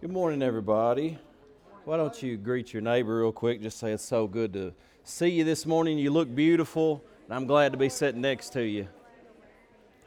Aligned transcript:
Good 0.00 0.12
morning, 0.12 0.42
everybody. 0.42 1.18
Why 1.84 1.98
don't 1.98 2.22
you 2.22 2.38
greet 2.38 2.72
your 2.72 2.80
neighbor 2.80 3.18
real 3.18 3.32
quick? 3.32 3.60
Just 3.60 3.78
say 3.78 3.92
it's 3.92 4.02
so 4.02 4.26
good 4.26 4.50
to 4.54 4.72
see 5.04 5.28
you 5.28 5.44
this 5.44 5.66
morning. 5.66 5.98
You 5.98 6.10
look 6.10 6.34
beautiful, 6.34 7.04
and 7.26 7.34
I'm 7.34 7.44
glad 7.46 7.72
to 7.72 7.78
be 7.78 7.90
sitting 7.90 8.22
next 8.22 8.54
to 8.54 8.62
you. 8.62 8.88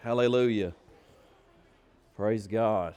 Hallelujah. 0.02 0.74
Praise 2.16 2.48
God. 2.48 2.96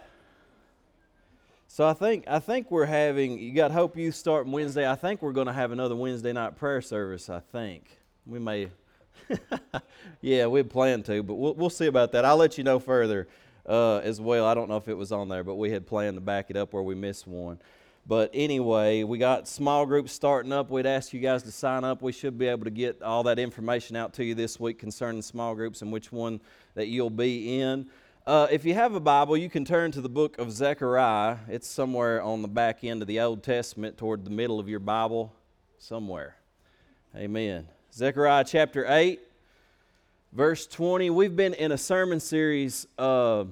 So 1.68 1.86
I 1.86 1.92
think 1.92 2.24
I 2.28 2.38
think 2.38 2.70
we're 2.70 2.86
having 2.86 3.38
you 3.38 3.52
got 3.52 3.72
Hope 3.72 3.94
Youth 3.98 4.14
starting 4.14 4.50
Wednesday. 4.50 4.90
I 4.90 4.94
think 4.94 5.20
we're 5.20 5.32
going 5.32 5.48
to 5.48 5.52
have 5.52 5.72
another 5.72 5.96
Wednesday 5.96 6.32
night 6.32 6.56
prayer 6.56 6.80
service. 6.80 7.28
I 7.28 7.40
think 7.40 7.90
we 8.24 8.38
may. 8.38 8.70
yeah, 10.22 10.46
we 10.46 10.62
plan 10.62 11.02
to, 11.02 11.22
but 11.22 11.34
we'll 11.34 11.52
we'll 11.52 11.68
see 11.68 11.88
about 11.88 12.12
that. 12.12 12.24
I'll 12.24 12.38
let 12.38 12.56
you 12.56 12.64
know 12.64 12.78
further 12.78 13.28
uh, 13.68 13.98
as 13.98 14.20
well. 14.20 14.46
I 14.46 14.54
don't 14.54 14.68
know 14.68 14.76
if 14.76 14.88
it 14.88 14.94
was 14.94 15.12
on 15.12 15.28
there, 15.28 15.44
but 15.44 15.56
we 15.56 15.70
had 15.70 15.86
planned 15.86 16.16
to 16.16 16.20
back 16.20 16.50
it 16.50 16.56
up 16.56 16.72
where 16.72 16.82
we 16.82 16.94
missed 16.94 17.26
one. 17.26 17.58
But 18.08 18.30
anyway, 18.32 19.02
we 19.02 19.18
got 19.18 19.48
small 19.48 19.84
groups 19.84 20.12
starting 20.12 20.52
up. 20.52 20.70
We'd 20.70 20.86
ask 20.86 21.12
you 21.12 21.18
guys 21.18 21.42
to 21.42 21.50
sign 21.50 21.82
up. 21.82 22.02
We 22.02 22.12
should 22.12 22.38
be 22.38 22.46
able 22.46 22.64
to 22.64 22.70
get 22.70 23.02
all 23.02 23.24
that 23.24 23.40
information 23.40 23.96
out 23.96 24.12
to 24.14 24.24
you 24.24 24.34
this 24.34 24.60
week 24.60 24.78
concerning 24.78 25.22
small 25.22 25.56
groups 25.56 25.82
and 25.82 25.92
which 25.92 26.12
one 26.12 26.40
that 26.74 26.86
you'll 26.86 27.10
be 27.10 27.60
in. 27.60 27.90
Uh, 28.24 28.46
if 28.50 28.64
you 28.64 28.74
have 28.74 28.94
a 28.94 29.00
Bible, 29.00 29.36
you 29.36 29.50
can 29.50 29.64
turn 29.64 29.90
to 29.92 30.00
the 30.00 30.08
book 30.08 30.38
of 30.38 30.52
Zechariah. 30.52 31.38
It's 31.48 31.68
somewhere 31.68 32.22
on 32.22 32.42
the 32.42 32.48
back 32.48 32.84
end 32.84 33.02
of 33.02 33.08
the 33.08 33.20
Old 33.20 33.42
Testament, 33.42 33.98
toward 33.98 34.24
the 34.24 34.30
middle 34.30 34.60
of 34.60 34.68
your 34.68 34.80
Bible, 34.80 35.32
somewhere. 35.78 36.36
Amen. 37.14 37.66
Zechariah 37.92 38.44
chapter 38.44 38.84
8 38.88 39.20
verse 40.32 40.66
20. 40.66 41.10
We've 41.10 41.34
been 41.34 41.54
in 41.54 41.72
a 41.72 41.78
sermon 41.78 42.20
series 42.20 42.86
uh, 42.98 43.44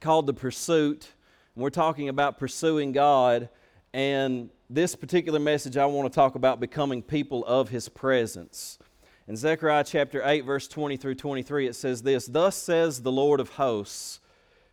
called 0.00 0.26
The 0.26 0.34
Pursuit, 0.34 1.08
and 1.54 1.62
we're 1.62 1.70
talking 1.70 2.08
about 2.08 2.38
pursuing 2.38 2.92
God. 2.92 3.48
And 3.92 4.50
this 4.68 4.96
particular 4.96 5.38
message, 5.38 5.76
I 5.76 5.86
want 5.86 6.10
to 6.10 6.14
talk 6.14 6.34
about 6.34 6.60
becoming 6.60 7.02
people 7.02 7.44
of 7.44 7.68
His 7.68 7.88
presence. 7.88 8.78
In 9.28 9.36
Zechariah 9.36 9.84
chapter 9.84 10.20
8, 10.24 10.44
verse 10.44 10.68
20 10.68 10.96
through 10.96 11.14
23, 11.14 11.68
it 11.68 11.74
says 11.74 12.02
this 12.02 12.26
Thus 12.26 12.56
says 12.56 13.02
the 13.02 13.12
Lord 13.12 13.40
of 13.40 13.50
hosts, 13.50 14.20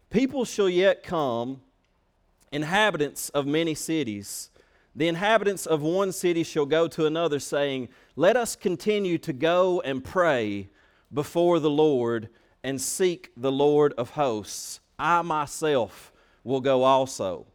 People 0.10 0.44
shall 0.44 0.70
yet 0.70 1.04
come, 1.04 1.62
inhabitants 2.52 3.30
of 3.30 3.46
many 3.46 3.76
cities. 3.76 4.50
The 4.94 5.08
inhabitants 5.08 5.66
of 5.66 5.82
one 5.82 6.12
city 6.12 6.44
shall 6.44 6.66
go 6.66 6.90
to 6.90 7.06
another, 7.06 7.40
saying, 7.40 7.88
Let 8.18 8.36
us 8.36 8.58
continue 8.58 9.18
to 9.20 9.32
go 9.32 9.80
and 9.82 10.04
pray 10.04 10.70
before 11.14 11.60
the 11.60 11.70
Lord 11.70 12.30
and 12.64 12.80
seek 12.80 13.32
the 13.36 13.52
Lord 13.52 13.94
of 13.98 14.12
hosts. 14.12 14.80
I 14.98 15.22
myself 15.22 16.12
will 16.44 16.62
go 16.62 16.84
also. 16.84 17.48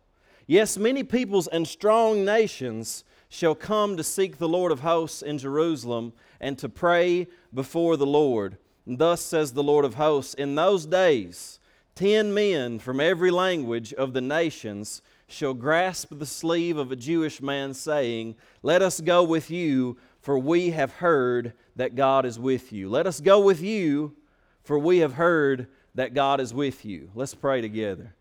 Yes, 0.47 0.79
many 0.79 1.03
peoples 1.03 1.49
and 1.49 1.67
strong 1.67 2.25
nations 2.25 3.05
shall 3.29 3.55
come 3.55 3.97
to 3.97 4.05
seek 4.05 4.39
the 4.39 4.49
Lord 4.49 4.73
of 4.73 4.81
hosts 4.81 5.23
in 5.23 5.39
Jerusalem 5.39 6.13
and 6.41 6.59
to 6.59 6.69
pray 6.69 7.27
before 7.53 7.97
the 7.97 8.07
Lord. 8.07 8.57
And 8.87 8.99
thus 8.99 9.21
says 9.21 9.53
the 9.53 9.63
Lord 9.63 9.85
of 9.85 9.95
hosts 9.95 10.35
In 10.35 10.55
those 10.55 10.87
days, 10.87 11.59
ten 11.95 12.33
men 12.33 12.79
from 12.79 13.01
every 13.01 13.31
language 13.31 13.93
of 13.95 14.13
the 14.13 14.21
nations 14.21 15.03
shall 15.29 15.55
grasp 15.55 16.09
the 16.13 16.27
sleeve 16.27 16.77
of 16.77 16.93
a 16.93 16.97
Jewish 16.97 17.43
man, 17.43 17.75
saying, 17.75 18.37
Let 18.63 18.83
us 18.83 19.01
go 19.01 19.25
with 19.25 19.51
you, 19.51 19.97
for 20.27 20.37
we 20.37 20.71
have 20.71 20.91
heard 20.91 21.53
that 21.77 21.95
God 21.95 22.27
is 22.27 22.37
with 22.37 22.73
you. 22.73 22.91
Let 22.91 23.07
us 23.07 23.21
go 23.21 23.39
with 23.39 23.63
you, 23.63 24.17
for 24.65 24.77
we 24.77 24.99
have 24.99 25.13
heard 25.13 25.69
that 25.95 26.15
God 26.15 26.41
is 26.41 26.53
with 26.53 26.85
you. 26.85 27.11
Let's 27.15 27.33
pray 27.33 27.61
together. 27.61 28.13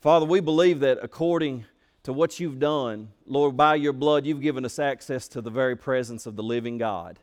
Father, 0.00 0.24
we 0.24 0.40
believe 0.40 0.80
that 0.80 1.00
according 1.02 1.66
to 2.04 2.14
what 2.14 2.40
you've 2.40 2.58
done, 2.58 3.10
Lord, 3.26 3.58
by 3.58 3.74
your 3.74 3.92
blood, 3.92 4.24
you've 4.24 4.40
given 4.40 4.64
us 4.64 4.78
access 4.78 5.28
to 5.28 5.42
the 5.42 5.50
very 5.50 5.76
presence 5.76 6.24
of 6.24 6.34
the 6.34 6.42
living 6.42 6.78
God. 6.78 7.18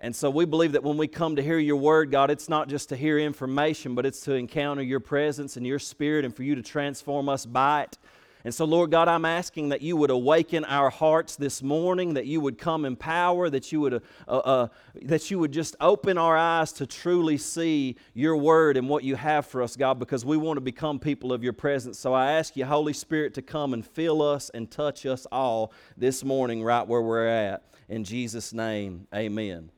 And 0.00 0.14
so 0.14 0.28
we 0.28 0.44
believe 0.44 0.72
that 0.72 0.84
when 0.84 0.98
we 0.98 1.08
come 1.08 1.36
to 1.36 1.42
hear 1.42 1.58
your 1.58 1.76
word, 1.76 2.10
God, 2.10 2.30
it's 2.30 2.50
not 2.50 2.68
just 2.68 2.90
to 2.90 2.96
hear 2.96 3.18
information, 3.18 3.94
but 3.94 4.04
it's 4.04 4.20
to 4.24 4.34
encounter 4.34 4.82
your 4.82 5.00
presence 5.00 5.56
and 5.56 5.66
your 5.66 5.78
spirit 5.78 6.26
and 6.26 6.36
for 6.36 6.42
you 6.42 6.54
to 6.56 6.62
transform 6.62 7.30
us 7.30 7.46
by 7.46 7.84
it. 7.84 7.96
And 8.44 8.52
so, 8.52 8.64
Lord 8.64 8.90
God, 8.90 9.06
I'm 9.06 9.24
asking 9.24 9.68
that 9.68 9.82
you 9.82 9.96
would 9.96 10.10
awaken 10.10 10.64
our 10.64 10.90
hearts 10.90 11.36
this 11.36 11.62
morning, 11.62 12.14
that 12.14 12.26
you 12.26 12.40
would 12.40 12.58
come 12.58 12.84
in 12.84 12.96
power, 12.96 13.48
that 13.48 13.70
you 13.70 13.80
would, 13.80 14.02
uh, 14.26 14.30
uh, 14.30 14.68
that 15.02 15.30
you 15.30 15.38
would 15.38 15.52
just 15.52 15.76
open 15.80 16.18
our 16.18 16.36
eyes 16.36 16.72
to 16.74 16.86
truly 16.86 17.38
see 17.38 17.96
your 18.14 18.36
word 18.36 18.76
and 18.76 18.88
what 18.88 19.04
you 19.04 19.14
have 19.14 19.46
for 19.46 19.62
us, 19.62 19.76
God, 19.76 19.98
because 19.98 20.24
we 20.24 20.36
want 20.36 20.56
to 20.56 20.60
become 20.60 20.98
people 20.98 21.32
of 21.32 21.44
your 21.44 21.52
presence. 21.52 21.98
So 21.98 22.12
I 22.12 22.32
ask 22.32 22.56
you, 22.56 22.64
Holy 22.64 22.92
Spirit, 22.92 23.34
to 23.34 23.42
come 23.42 23.74
and 23.74 23.86
fill 23.86 24.20
us 24.22 24.50
and 24.50 24.70
touch 24.70 25.06
us 25.06 25.26
all 25.30 25.72
this 25.96 26.24
morning, 26.24 26.64
right 26.64 26.86
where 26.86 27.02
we're 27.02 27.28
at. 27.28 27.64
In 27.88 28.02
Jesus' 28.02 28.52
name, 28.52 29.06
amen. 29.14 29.70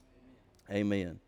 Amen. 0.70 1.20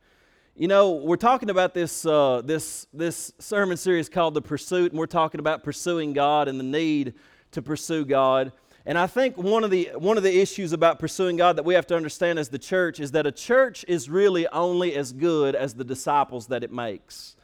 You 0.58 0.68
know, 0.68 0.92
we're 0.92 1.16
talking 1.16 1.50
about 1.50 1.74
this, 1.74 2.06
uh, 2.06 2.40
this, 2.42 2.86
this 2.94 3.30
sermon 3.38 3.76
series 3.76 4.08
called 4.08 4.32
The 4.32 4.40
Pursuit, 4.40 4.90
and 4.90 4.98
we're 4.98 5.04
talking 5.04 5.38
about 5.38 5.62
pursuing 5.62 6.14
God 6.14 6.48
and 6.48 6.58
the 6.58 6.64
need 6.64 7.12
to 7.50 7.60
pursue 7.60 8.06
God. 8.06 8.52
And 8.86 8.96
I 8.96 9.06
think 9.06 9.36
one 9.36 9.64
of, 9.64 9.70
the, 9.70 9.90
one 9.96 10.16
of 10.16 10.22
the 10.22 10.40
issues 10.40 10.72
about 10.72 10.98
pursuing 10.98 11.36
God 11.36 11.56
that 11.56 11.66
we 11.66 11.74
have 11.74 11.86
to 11.88 11.94
understand 11.94 12.38
as 12.38 12.48
the 12.48 12.58
church 12.58 13.00
is 13.00 13.10
that 13.10 13.26
a 13.26 13.32
church 13.32 13.84
is 13.86 14.08
really 14.08 14.48
only 14.48 14.94
as 14.94 15.12
good 15.12 15.54
as 15.54 15.74
the 15.74 15.84
disciples 15.84 16.46
that 16.46 16.64
it 16.64 16.72
makes. 16.72 17.36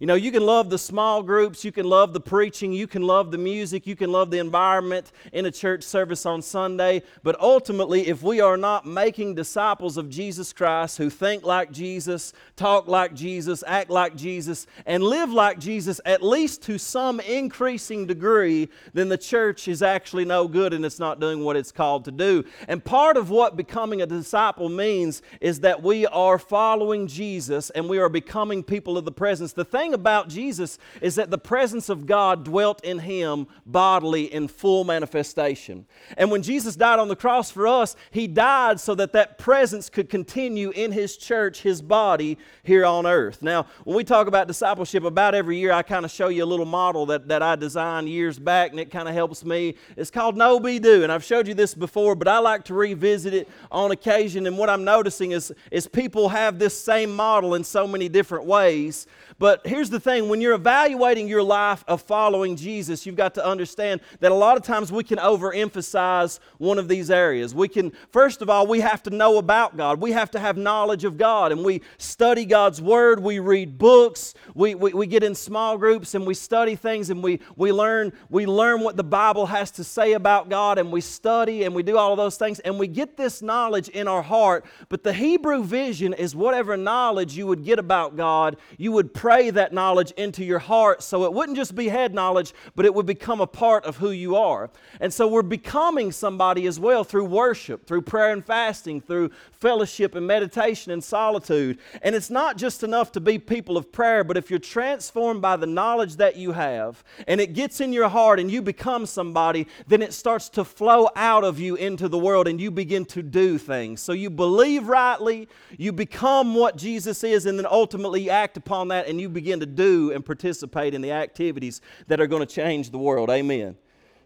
You 0.00 0.06
know, 0.06 0.14
you 0.14 0.30
can 0.30 0.46
love 0.46 0.70
the 0.70 0.78
small 0.78 1.24
groups, 1.24 1.64
you 1.64 1.72
can 1.72 1.84
love 1.84 2.12
the 2.12 2.20
preaching, 2.20 2.72
you 2.72 2.86
can 2.86 3.02
love 3.02 3.32
the 3.32 3.38
music, 3.38 3.84
you 3.84 3.96
can 3.96 4.12
love 4.12 4.30
the 4.30 4.38
environment 4.38 5.10
in 5.32 5.44
a 5.46 5.50
church 5.50 5.82
service 5.82 6.24
on 6.24 6.40
Sunday, 6.40 7.02
but 7.24 7.38
ultimately, 7.40 8.06
if 8.06 8.22
we 8.22 8.40
are 8.40 8.56
not 8.56 8.86
making 8.86 9.34
disciples 9.34 9.96
of 9.96 10.08
Jesus 10.08 10.52
Christ 10.52 10.98
who 10.98 11.10
think 11.10 11.42
like 11.42 11.72
Jesus, 11.72 12.32
talk 12.54 12.86
like 12.86 13.12
Jesus, 13.12 13.64
act 13.66 13.90
like 13.90 14.14
Jesus, 14.14 14.68
and 14.86 15.02
live 15.02 15.30
like 15.30 15.58
Jesus, 15.58 16.00
at 16.04 16.22
least 16.22 16.62
to 16.62 16.78
some 16.78 17.18
increasing 17.18 18.06
degree, 18.06 18.68
then 18.94 19.08
the 19.08 19.18
church 19.18 19.66
is 19.66 19.82
actually 19.82 20.24
no 20.24 20.46
good 20.46 20.74
and 20.74 20.84
it's 20.86 21.00
not 21.00 21.18
doing 21.18 21.42
what 21.42 21.56
it's 21.56 21.72
called 21.72 22.04
to 22.04 22.12
do. 22.12 22.44
And 22.68 22.84
part 22.84 23.16
of 23.16 23.30
what 23.30 23.56
becoming 23.56 24.00
a 24.02 24.06
disciple 24.06 24.68
means 24.68 25.22
is 25.40 25.58
that 25.60 25.82
we 25.82 26.06
are 26.06 26.38
following 26.38 27.08
Jesus 27.08 27.70
and 27.70 27.88
we 27.88 27.98
are 27.98 28.08
becoming 28.08 28.62
people 28.62 28.96
of 28.96 29.04
the 29.04 29.10
presence. 29.10 29.52
The 29.52 29.64
thing 29.64 29.87
thing 29.88 29.94
about 29.94 30.28
Jesus 30.28 30.78
is 31.00 31.14
that 31.14 31.30
the 31.30 31.38
presence 31.38 31.88
of 31.88 32.06
God 32.06 32.44
dwelt 32.44 32.84
in 32.84 32.98
him 32.98 33.46
bodily 33.64 34.32
in 34.32 34.48
full 34.48 34.84
manifestation. 34.84 35.86
And 36.16 36.30
when 36.30 36.42
Jesus 36.42 36.76
died 36.76 36.98
on 36.98 37.08
the 37.08 37.16
cross 37.16 37.50
for 37.50 37.66
us, 37.66 37.96
he 38.10 38.26
died 38.26 38.80
so 38.80 38.94
that 38.96 39.12
that 39.12 39.38
presence 39.38 39.88
could 39.88 40.10
continue 40.10 40.70
in 40.70 40.92
his 40.92 41.16
church, 41.16 41.62
his 41.62 41.80
body 41.80 42.38
here 42.62 42.84
on 42.84 43.06
earth. 43.06 43.42
Now, 43.42 43.66
when 43.84 43.96
we 43.96 44.04
talk 44.04 44.26
about 44.26 44.46
discipleship, 44.46 45.04
about 45.04 45.34
every 45.34 45.58
year 45.58 45.72
I 45.72 45.82
kind 45.82 46.04
of 46.04 46.10
show 46.10 46.28
you 46.28 46.44
a 46.44 46.46
little 46.46 46.66
model 46.66 47.06
that, 47.06 47.28
that 47.28 47.42
I 47.42 47.56
designed 47.56 48.08
years 48.08 48.38
back, 48.38 48.70
and 48.70 48.80
it 48.80 48.90
kind 48.90 49.08
of 49.08 49.14
helps 49.14 49.44
me. 49.44 49.76
It's 49.96 50.10
called 50.10 50.36
Know 50.36 50.60
Be 50.60 50.78
Do, 50.78 51.02
and 51.02 51.10
I've 51.10 51.24
showed 51.24 51.48
you 51.48 51.54
this 51.54 51.74
before, 51.74 52.14
but 52.14 52.28
I 52.28 52.38
like 52.38 52.64
to 52.64 52.74
revisit 52.74 53.32
it 53.32 53.48
on 53.70 53.90
occasion. 53.90 54.46
And 54.46 54.58
what 54.58 54.68
I'm 54.68 54.84
noticing 54.84 55.32
is, 55.32 55.52
is 55.70 55.86
people 55.86 56.28
have 56.28 56.58
this 56.58 56.78
same 56.78 57.14
model 57.14 57.54
in 57.54 57.64
so 57.64 57.86
many 57.86 58.08
different 58.08 58.44
ways. 58.44 59.06
But 59.38 59.64
here's 59.78 59.90
the 59.90 60.00
thing 60.00 60.28
when 60.28 60.40
you're 60.40 60.54
evaluating 60.54 61.28
your 61.28 61.42
life 61.42 61.84
of 61.86 62.02
following 62.02 62.56
Jesus, 62.56 63.06
you've 63.06 63.14
got 63.14 63.34
to 63.34 63.46
understand 63.46 64.00
that 64.18 64.32
a 64.32 64.34
lot 64.34 64.56
of 64.56 64.64
times 64.64 64.90
we 64.90 65.04
can 65.04 65.18
overemphasize 65.18 66.40
one 66.56 66.80
of 66.80 66.88
these 66.88 67.12
areas. 67.12 67.54
We 67.54 67.68
can, 67.68 67.92
first 68.10 68.42
of 68.42 68.50
all, 68.50 68.66
we 68.66 68.80
have 68.80 69.04
to 69.04 69.10
know 69.10 69.38
about 69.38 69.76
God. 69.76 70.00
We 70.00 70.10
have 70.10 70.32
to 70.32 70.40
have 70.40 70.56
knowledge 70.56 71.04
of 71.04 71.16
God. 71.16 71.52
And 71.52 71.64
we 71.64 71.82
study 71.96 72.44
God's 72.44 72.82
Word, 72.82 73.20
we 73.20 73.38
read 73.38 73.78
books, 73.78 74.34
we, 74.52 74.74
we, 74.74 74.92
we 74.92 75.06
get 75.06 75.22
in 75.22 75.32
small 75.32 75.78
groups 75.78 76.16
and 76.16 76.26
we 76.26 76.34
study 76.34 76.74
things 76.74 77.10
and 77.10 77.22
we, 77.22 77.38
we, 77.54 77.70
learn, 77.70 78.12
we 78.30 78.46
learn 78.46 78.80
what 78.80 78.96
the 78.96 79.04
Bible 79.04 79.46
has 79.46 79.70
to 79.72 79.84
say 79.84 80.14
about 80.14 80.48
God 80.48 80.78
and 80.78 80.90
we 80.90 81.00
study 81.00 81.62
and 81.62 81.72
we 81.72 81.84
do 81.84 81.96
all 81.96 82.10
of 82.10 82.16
those 82.16 82.36
things 82.36 82.58
and 82.60 82.80
we 82.80 82.88
get 82.88 83.16
this 83.16 83.42
knowledge 83.42 83.88
in 83.90 84.08
our 84.08 84.22
heart. 84.22 84.64
But 84.88 85.04
the 85.04 85.12
Hebrew 85.12 85.62
vision 85.62 86.14
is 86.14 86.34
whatever 86.34 86.76
knowledge 86.76 87.36
you 87.36 87.46
would 87.46 87.62
get 87.64 87.78
about 87.78 88.16
God, 88.16 88.56
you 88.76 88.90
would 88.90 89.14
pray 89.14 89.28
pray 89.28 89.50
that 89.68 89.74
knowledge 89.74 90.12
into 90.12 90.44
your 90.44 90.58
heart 90.58 91.02
so 91.02 91.24
it 91.24 91.32
wouldn't 91.32 91.56
just 91.56 91.74
be 91.74 91.88
head 91.88 92.14
knowledge, 92.14 92.54
but 92.74 92.86
it 92.86 92.94
would 92.94 93.04
become 93.04 93.40
a 93.40 93.46
part 93.46 93.84
of 93.84 93.98
who 93.98 94.10
you 94.10 94.34
are. 94.36 94.70
And 95.00 95.12
so 95.12 95.28
we're 95.28 95.42
becoming 95.42 96.10
somebody 96.10 96.66
as 96.66 96.80
well 96.80 97.04
through 97.04 97.26
worship, 97.26 97.86
through 97.86 98.02
prayer 98.02 98.32
and 98.32 98.44
fasting, 98.44 99.02
through 99.02 99.30
fellowship 99.52 100.14
and 100.14 100.26
meditation 100.26 100.90
and 100.90 101.04
solitude. 101.04 101.78
And 102.00 102.14
it's 102.14 102.30
not 102.30 102.56
just 102.56 102.82
enough 102.82 103.12
to 103.12 103.20
be 103.20 103.38
people 103.38 103.76
of 103.76 103.92
prayer, 103.92 104.24
but 104.24 104.38
if 104.38 104.48
you're 104.48 104.58
transformed 104.58 105.42
by 105.42 105.56
the 105.56 105.66
knowledge 105.66 106.16
that 106.16 106.36
you 106.36 106.52
have 106.52 107.04
and 107.26 107.40
it 107.40 107.52
gets 107.52 107.80
in 107.80 107.92
your 107.92 108.08
heart 108.08 108.40
and 108.40 108.50
you 108.50 108.62
become 108.62 109.04
somebody, 109.04 109.66
then 109.86 110.00
it 110.00 110.14
starts 110.14 110.48
to 110.50 110.64
flow 110.64 111.10
out 111.14 111.44
of 111.44 111.60
you 111.60 111.74
into 111.74 112.08
the 112.08 112.18
world 112.18 112.48
and 112.48 112.58
you 112.58 112.70
begin 112.70 113.04
to 113.04 113.22
do 113.22 113.58
things. 113.58 114.00
So 114.00 114.12
you 114.12 114.30
believe 114.30 114.88
rightly, 114.88 115.48
you 115.76 115.92
become 115.92 116.54
what 116.54 116.76
Jesus 116.76 117.22
is, 117.22 117.44
and 117.44 117.58
then 117.58 117.66
ultimately 117.66 118.22
you 118.22 118.30
act 118.30 118.56
upon 118.56 118.88
that 118.88 119.06
and 119.06 119.18
and 119.18 119.22
you 119.22 119.28
begin 119.28 119.57
to 119.60 119.66
do 119.66 120.12
and 120.12 120.24
participate 120.24 120.94
in 120.94 121.00
the 121.02 121.12
activities 121.12 121.80
that 122.06 122.20
are 122.20 122.26
going 122.26 122.46
to 122.46 122.52
change 122.54 122.90
the 122.90 122.98
world. 122.98 123.30
Amen. 123.30 123.76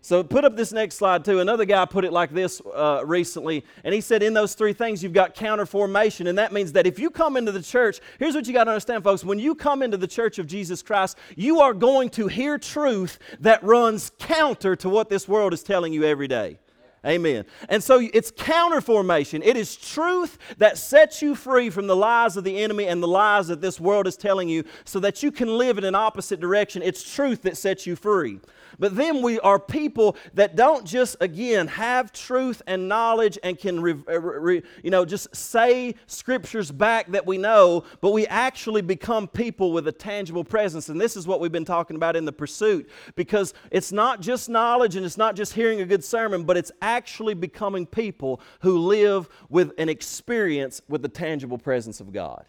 So 0.04 0.24
put 0.24 0.44
up 0.44 0.56
this 0.56 0.72
next 0.72 0.96
slide 0.96 1.24
too. 1.24 1.38
Another 1.38 1.64
guy 1.64 1.84
put 1.84 2.04
it 2.04 2.12
like 2.12 2.34
this 2.34 2.60
uh, 2.74 3.02
recently, 3.06 3.64
and 3.84 3.94
he 3.94 4.00
said, 4.00 4.20
in 4.20 4.34
those 4.34 4.54
three 4.54 4.72
things, 4.72 5.00
you've 5.00 5.12
got 5.12 5.36
counter 5.36 5.64
formation, 5.64 6.26
and 6.26 6.36
that 6.38 6.52
means 6.52 6.72
that 6.72 6.88
if 6.88 6.98
you 6.98 7.08
come 7.08 7.36
into 7.36 7.52
the 7.52 7.62
church, 7.62 8.00
here's 8.18 8.34
what 8.34 8.48
you 8.48 8.52
got 8.52 8.64
to 8.64 8.72
understand, 8.72 9.04
folks. 9.04 9.22
When 9.22 9.38
you 9.38 9.54
come 9.54 9.80
into 9.80 9.96
the 9.96 10.08
church 10.08 10.40
of 10.40 10.48
Jesus 10.48 10.82
Christ, 10.82 11.16
you 11.36 11.60
are 11.60 11.72
going 11.72 12.10
to 12.10 12.26
hear 12.26 12.58
truth 12.58 13.20
that 13.38 13.62
runs 13.62 14.10
counter 14.18 14.74
to 14.74 14.88
what 14.88 15.08
this 15.08 15.28
world 15.28 15.54
is 15.54 15.62
telling 15.62 15.92
you 15.92 16.02
every 16.02 16.26
day. 16.26 16.58
Amen. 17.04 17.44
And 17.68 17.82
so 17.82 17.98
it's 17.98 18.30
counterformation. 18.30 19.44
It 19.44 19.56
is 19.56 19.74
truth 19.74 20.38
that 20.58 20.78
sets 20.78 21.20
you 21.20 21.34
free 21.34 21.68
from 21.68 21.88
the 21.88 21.96
lies 21.96 22.36
of 22.36 22.44
the 22.44 22.62
enemy 22.62 22.86
and 22.86 23.02
the 23.02 23.08
lies 23.08 23.48
that 23.48 23.60
this 23.60 23.80
world 23.80 24.06
is 24.06 24.16
telling 24.16 24.48
you 24.48 24.62
so 24.84 25.00
that 25.00 25.20
you 25.20 25.32
can 25.32 25.48
live 25.58 25.78
in 25.78 25.84
an 25.84 25.96
opposite 25.96 26.38
direction. 26.38 26.80
It's 26.80 27.02
truth 27.02 27.42
that 27.42 27.56
sets 27.56 27.86
you 27.88 27.96
free. 27.96 28.38
But 28.78 28.96
then 28.96 29.22
we 29.22 29.38
are 29.40 29.58
people 29.58 30.16
that 30.34 30.56
don't 30.56 30.84
just, 30.84 31.16
again, 31.20 31.68
have 31.68 32.12
truth 32.12 32.62
and 32.66 32.88
knowledge 32.88 33.38
and 33.42 33.58
can, 33.58 33.80
re, 33.80 33.94
uh, 34.08 34.20
re, 34.20 34.62
you 34.82 34.90
know, 34.90 35.04
just 35.04 35.34
say 35.34 35.94
scriptures 36.06 36.70
back 36.70 37.10
that 37.12 37.26
we 37.26 37.38
know, 37.38 37.84
but 38.00 38.12
we 38.12 38.26
actually 38.26 38.82
become 38.82 39.28
people 39.28 39.72
with 39.72 39.88
a 39.88 39.92
tangible 39.92 40.44
presence. 40.44 40.88
And 40.88 41.00
this 41.00 41.16
is 41.16 41.26
what 41.26 41.40
we've 41.40 41.52
been 41.52 41.64
talking 41.64 41.96
about 41.96 42.16
in 42.16 42.24
the 42.24 42.32
pursuit 42.32 42.88
because 43.14 43.54
it's 43.70 43.92
not 43.92 44.20
just 44.20 44.48
knowledge 44.48 44.96
and 44.96 45.04
it's 45.04 45.18
not 45.18 45.36
just 45.36 45.52
hearing 45.52 45.80
a 45.80 45.86
good 45.86 46.04
sermon, 46.04 46.44
but 46.44 46.56
it's 46.56 46.72
actually 46.80 47.34
becoming 47.34 47.86
people 47.86 48.40
who 48.60 48.78
live 48.78 49.28
with 49.48 49.72
an 49.78 49.88
experience 49.88 50.80
with 50.88 51.02
the 51.02 51.08
tangible 51.08 51.58
presence 51.58 52.00
of 52.00 52.12
God. 52.12 52.44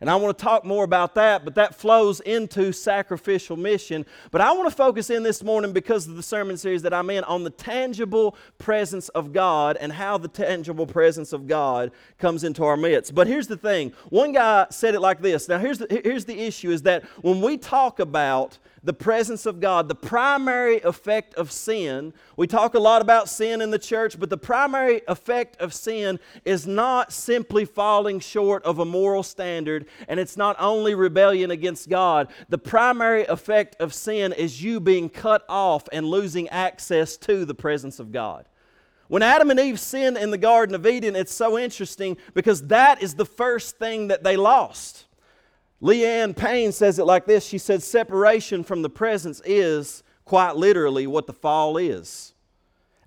And 0.00 0.10
I 0.10 0.16
want 0.16 0.36
to 0.36 0.44
talk 0.44 0.62
more 0.62 0.84
about 0.84 1.14
that, 1.14 1.42
but 1.44 1.54
that 1.54 1.74
flows 1.74 2.20
into 2.20 2.70
sacrificial 2.70 3.56
mission. 3.56 4.04
But 4.30 4.42
I 4.42 4.52
want 4.52 4.68
to 4.68 4.74
focus 4.74 5.08
in 5.08 5.22
this 5.22 5.42
morning 5.42 5.72
because 5.72 6.06
of 6.06 6.16
the 6.16 6.22
sermon 6.22 6.58
series 6.58 6.82
that 6.82 6.92
I'm 6.92 7.08
in 7.08 7.24
on 7.24 7.44
the 7.44 7.50
tangible 7.50 8.36
presence 8.58 9.08
of 9.10 9.32
God 9.32 9.78
and 9.80 9.90
how 9.90 10.18
the 10.18 10.28
tangible 10.28 10.86
presence 10.86 11.32
of 11.32 11.46
God 11.46 11.92
comes 12.18 12.44
into 12.44 12.62
our 12.62 12.76
midst. 12.76 13.14
But 13.14 13.26
here's 13.26 13.46
the 13.46 13.56
thing 13.56 13.94
one 14.10 14.32
guy 14.32 14.66
said 14.68 14.94
it 14.94 15.00
like 15.00 15.22
this. 15.22 15.48
Now, 15.48 15.58
here's 15.58 15.78
the, 15.78 16.02
here's 16.04 16.26
the 16.26 16.38
issue 16.38 16.70
is 16.70 16.82
that 16.82 17.04
when 17.22 17.40
we 17.40 17.56
talk 17.56 17.98
about 17.98 18.58
the 18.86 18.92
presence 18.92 19.46
of 19.46 19.60
God, 19.60 19.88
the 19.88 19.96
primary 19.96 20.80
effect 20.80 21.34
of 21.34 21.50
sin. 21.50 22.14
We 22.36 22.46
talk 22.46 22.74
a 22.74 22.78
lot 22.78 23.02
about 23.02 23.28
sin 23.28 23.60
in 23.60 23.72
the 23.72 23.80
church, 23.80 24.18
but 24.18 24.30
the 24.30 24.38
primary 24.38 25.02
effect 25.08 25.60
of 25.60 25.74
sin 25.74 26.20
is 26.44 26.68
not 26.68 27.12
simply 27.12 27.64
falling 27.64 28.20
short 28.20 28.62
of 28.62 28.78
a 28.78 28.84
moral 28.84 29.24
standard, 29.24 29.86
and 30.06 30.20
it's 30.20 30.36
not 30.36 30.54
only 30.60 30.94
rebellion 30.94 31.50
against 31.50 31.88
God. 31.88 32.28
The 32.48 32.58
primary 32.58 33.24
effect 33.24 33.74
of 33.80 33.92
sin 33.92 34.32
is 34.32 34.62
you 34.62 34.78
being 34.78 35.08
cut 35.08 35.44
off 35.48 35.88
and 35.92 36.06
losing 36.06 36.48
access 36.50 37.16
to 37.18 37.44
the 37.44 37.54
presence 37.54 37.98
of 37.98 38.12
God. 38.12 38.46
When 39.08 39.22
Adam 39.22 39.50
and 39.50 39.58
Eve 39.58 39.80
sinned 39.80 40.16
in 40.16 40.30
the 40.30 40.38
Garden 40.38 40.76
of 40.76 40.86
Eden, 40.86 41.16
it's 41.16 41.34
so 41.34 41.58
interesting 41.58 42.16
because 42.34 42.68
that 42.68 43.02
is 43.02 43.14
the 43.14 43.26
first 43.26 43.78
thing 43.78 44.08
that 44.08 44.22
they 44.22 44.36
lost. 44.36 45.05
Leanne 45.82 46.36
Payne 46.36 46.72
says 46.72 46.98
it 46.98 47.04
like 47.04 47.26
this 47.26 47.46
She 47.46 47.58
said, 47.58 47.82
Separation 47.82 48.64
from 48.64 48.82
the 48.82 48.90
presence 48.90 49.40
is 49.44 50.02
quite 50.24 50.56
literally 50.56 51.06
what 51.06 51.26
the 51.26 51.32
fall 51.32 51.76
is. 51.76 52.34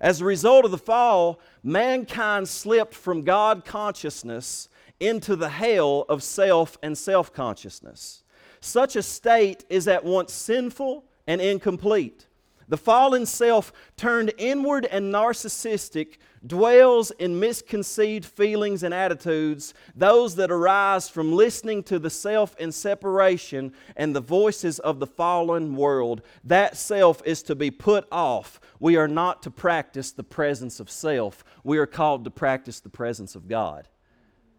As 0.00 0.20
a 0.20 0.24
result 0.24 0.64
of 0.64 0.70
the 0.70 0.78
fall, 0.78 1.40
mankind 1.62 2.48
slipped 2.48 2.94
from 2.94 3.22
God 3.22 3.64
consciousness 3.64 4.68
into 4.98 5.36
the 5.36 5.50
hell 5.50 6.06
of 6.08 6.22
self 6.22 6.78
and 6.82 6.96
self 6.96 7.32
consciousness. 7.32 8.22
Such 8.60 8.96
a 8.96 9.02
state 9.02 9.64
is 9.68 9.88
at 9.88 10.04
once 10.04 10.32
sinful 10.32 11.04
and 11.26 11.40
incomplete. 11.40 12.26
The 12.68 12.76
fallen 12.76 13.26
self 13.26 13.72
turned 13.96 14.32
inward 14.38 14.86
and 14.86 15.12
narcissistic 15.12 16.18
dwells 16.46 17.10
in 17.12 17.38
misconceived 17.38 18.24
feelings 18.24 18.82
and 18.82 18.94
attitudes, 18.94 19.74
those 19.94 20.36
that 20.36 20.50
arise 20.50 21.08
from 21.08 21.32
listening 21.32 21.82
to 21.84 21.98
the 21.98 22.10
self 22.10 22.56
in 22.58 22.72
separation 22.72 23.72
and 23.96 24.14
the 24.14 24.20
voices 24.20 24.78
of 24.78 25.00
the 25.00 25.06
fallen 25.06 25.76
world. 25.76 26.22
That 26.44 26.76
self 26.76 27.22
is 27.24 27.42
to 27.44 27.54
be 27.54 27.70
put 27.70 28.06
off. 28.10 28.60
We 28.78 28.96
are 28.96 29.08
not 29.08 29.42
to 29.42 29.50
practice 29.50 30.12
the 30.12 30.24
presence 30.24 30.80
of 30.80 30.90
self, 30.90 31.44
we 31.64 31.78
are 31.78 31.86
called 31.86 32.24
to 32.24 32.30
practice 32.30 32.80
the 32.80 32.88
presence 32.88 33.34
of 33.34 33.48
God. 33.48 33.88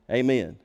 Amen. 0.10 0.58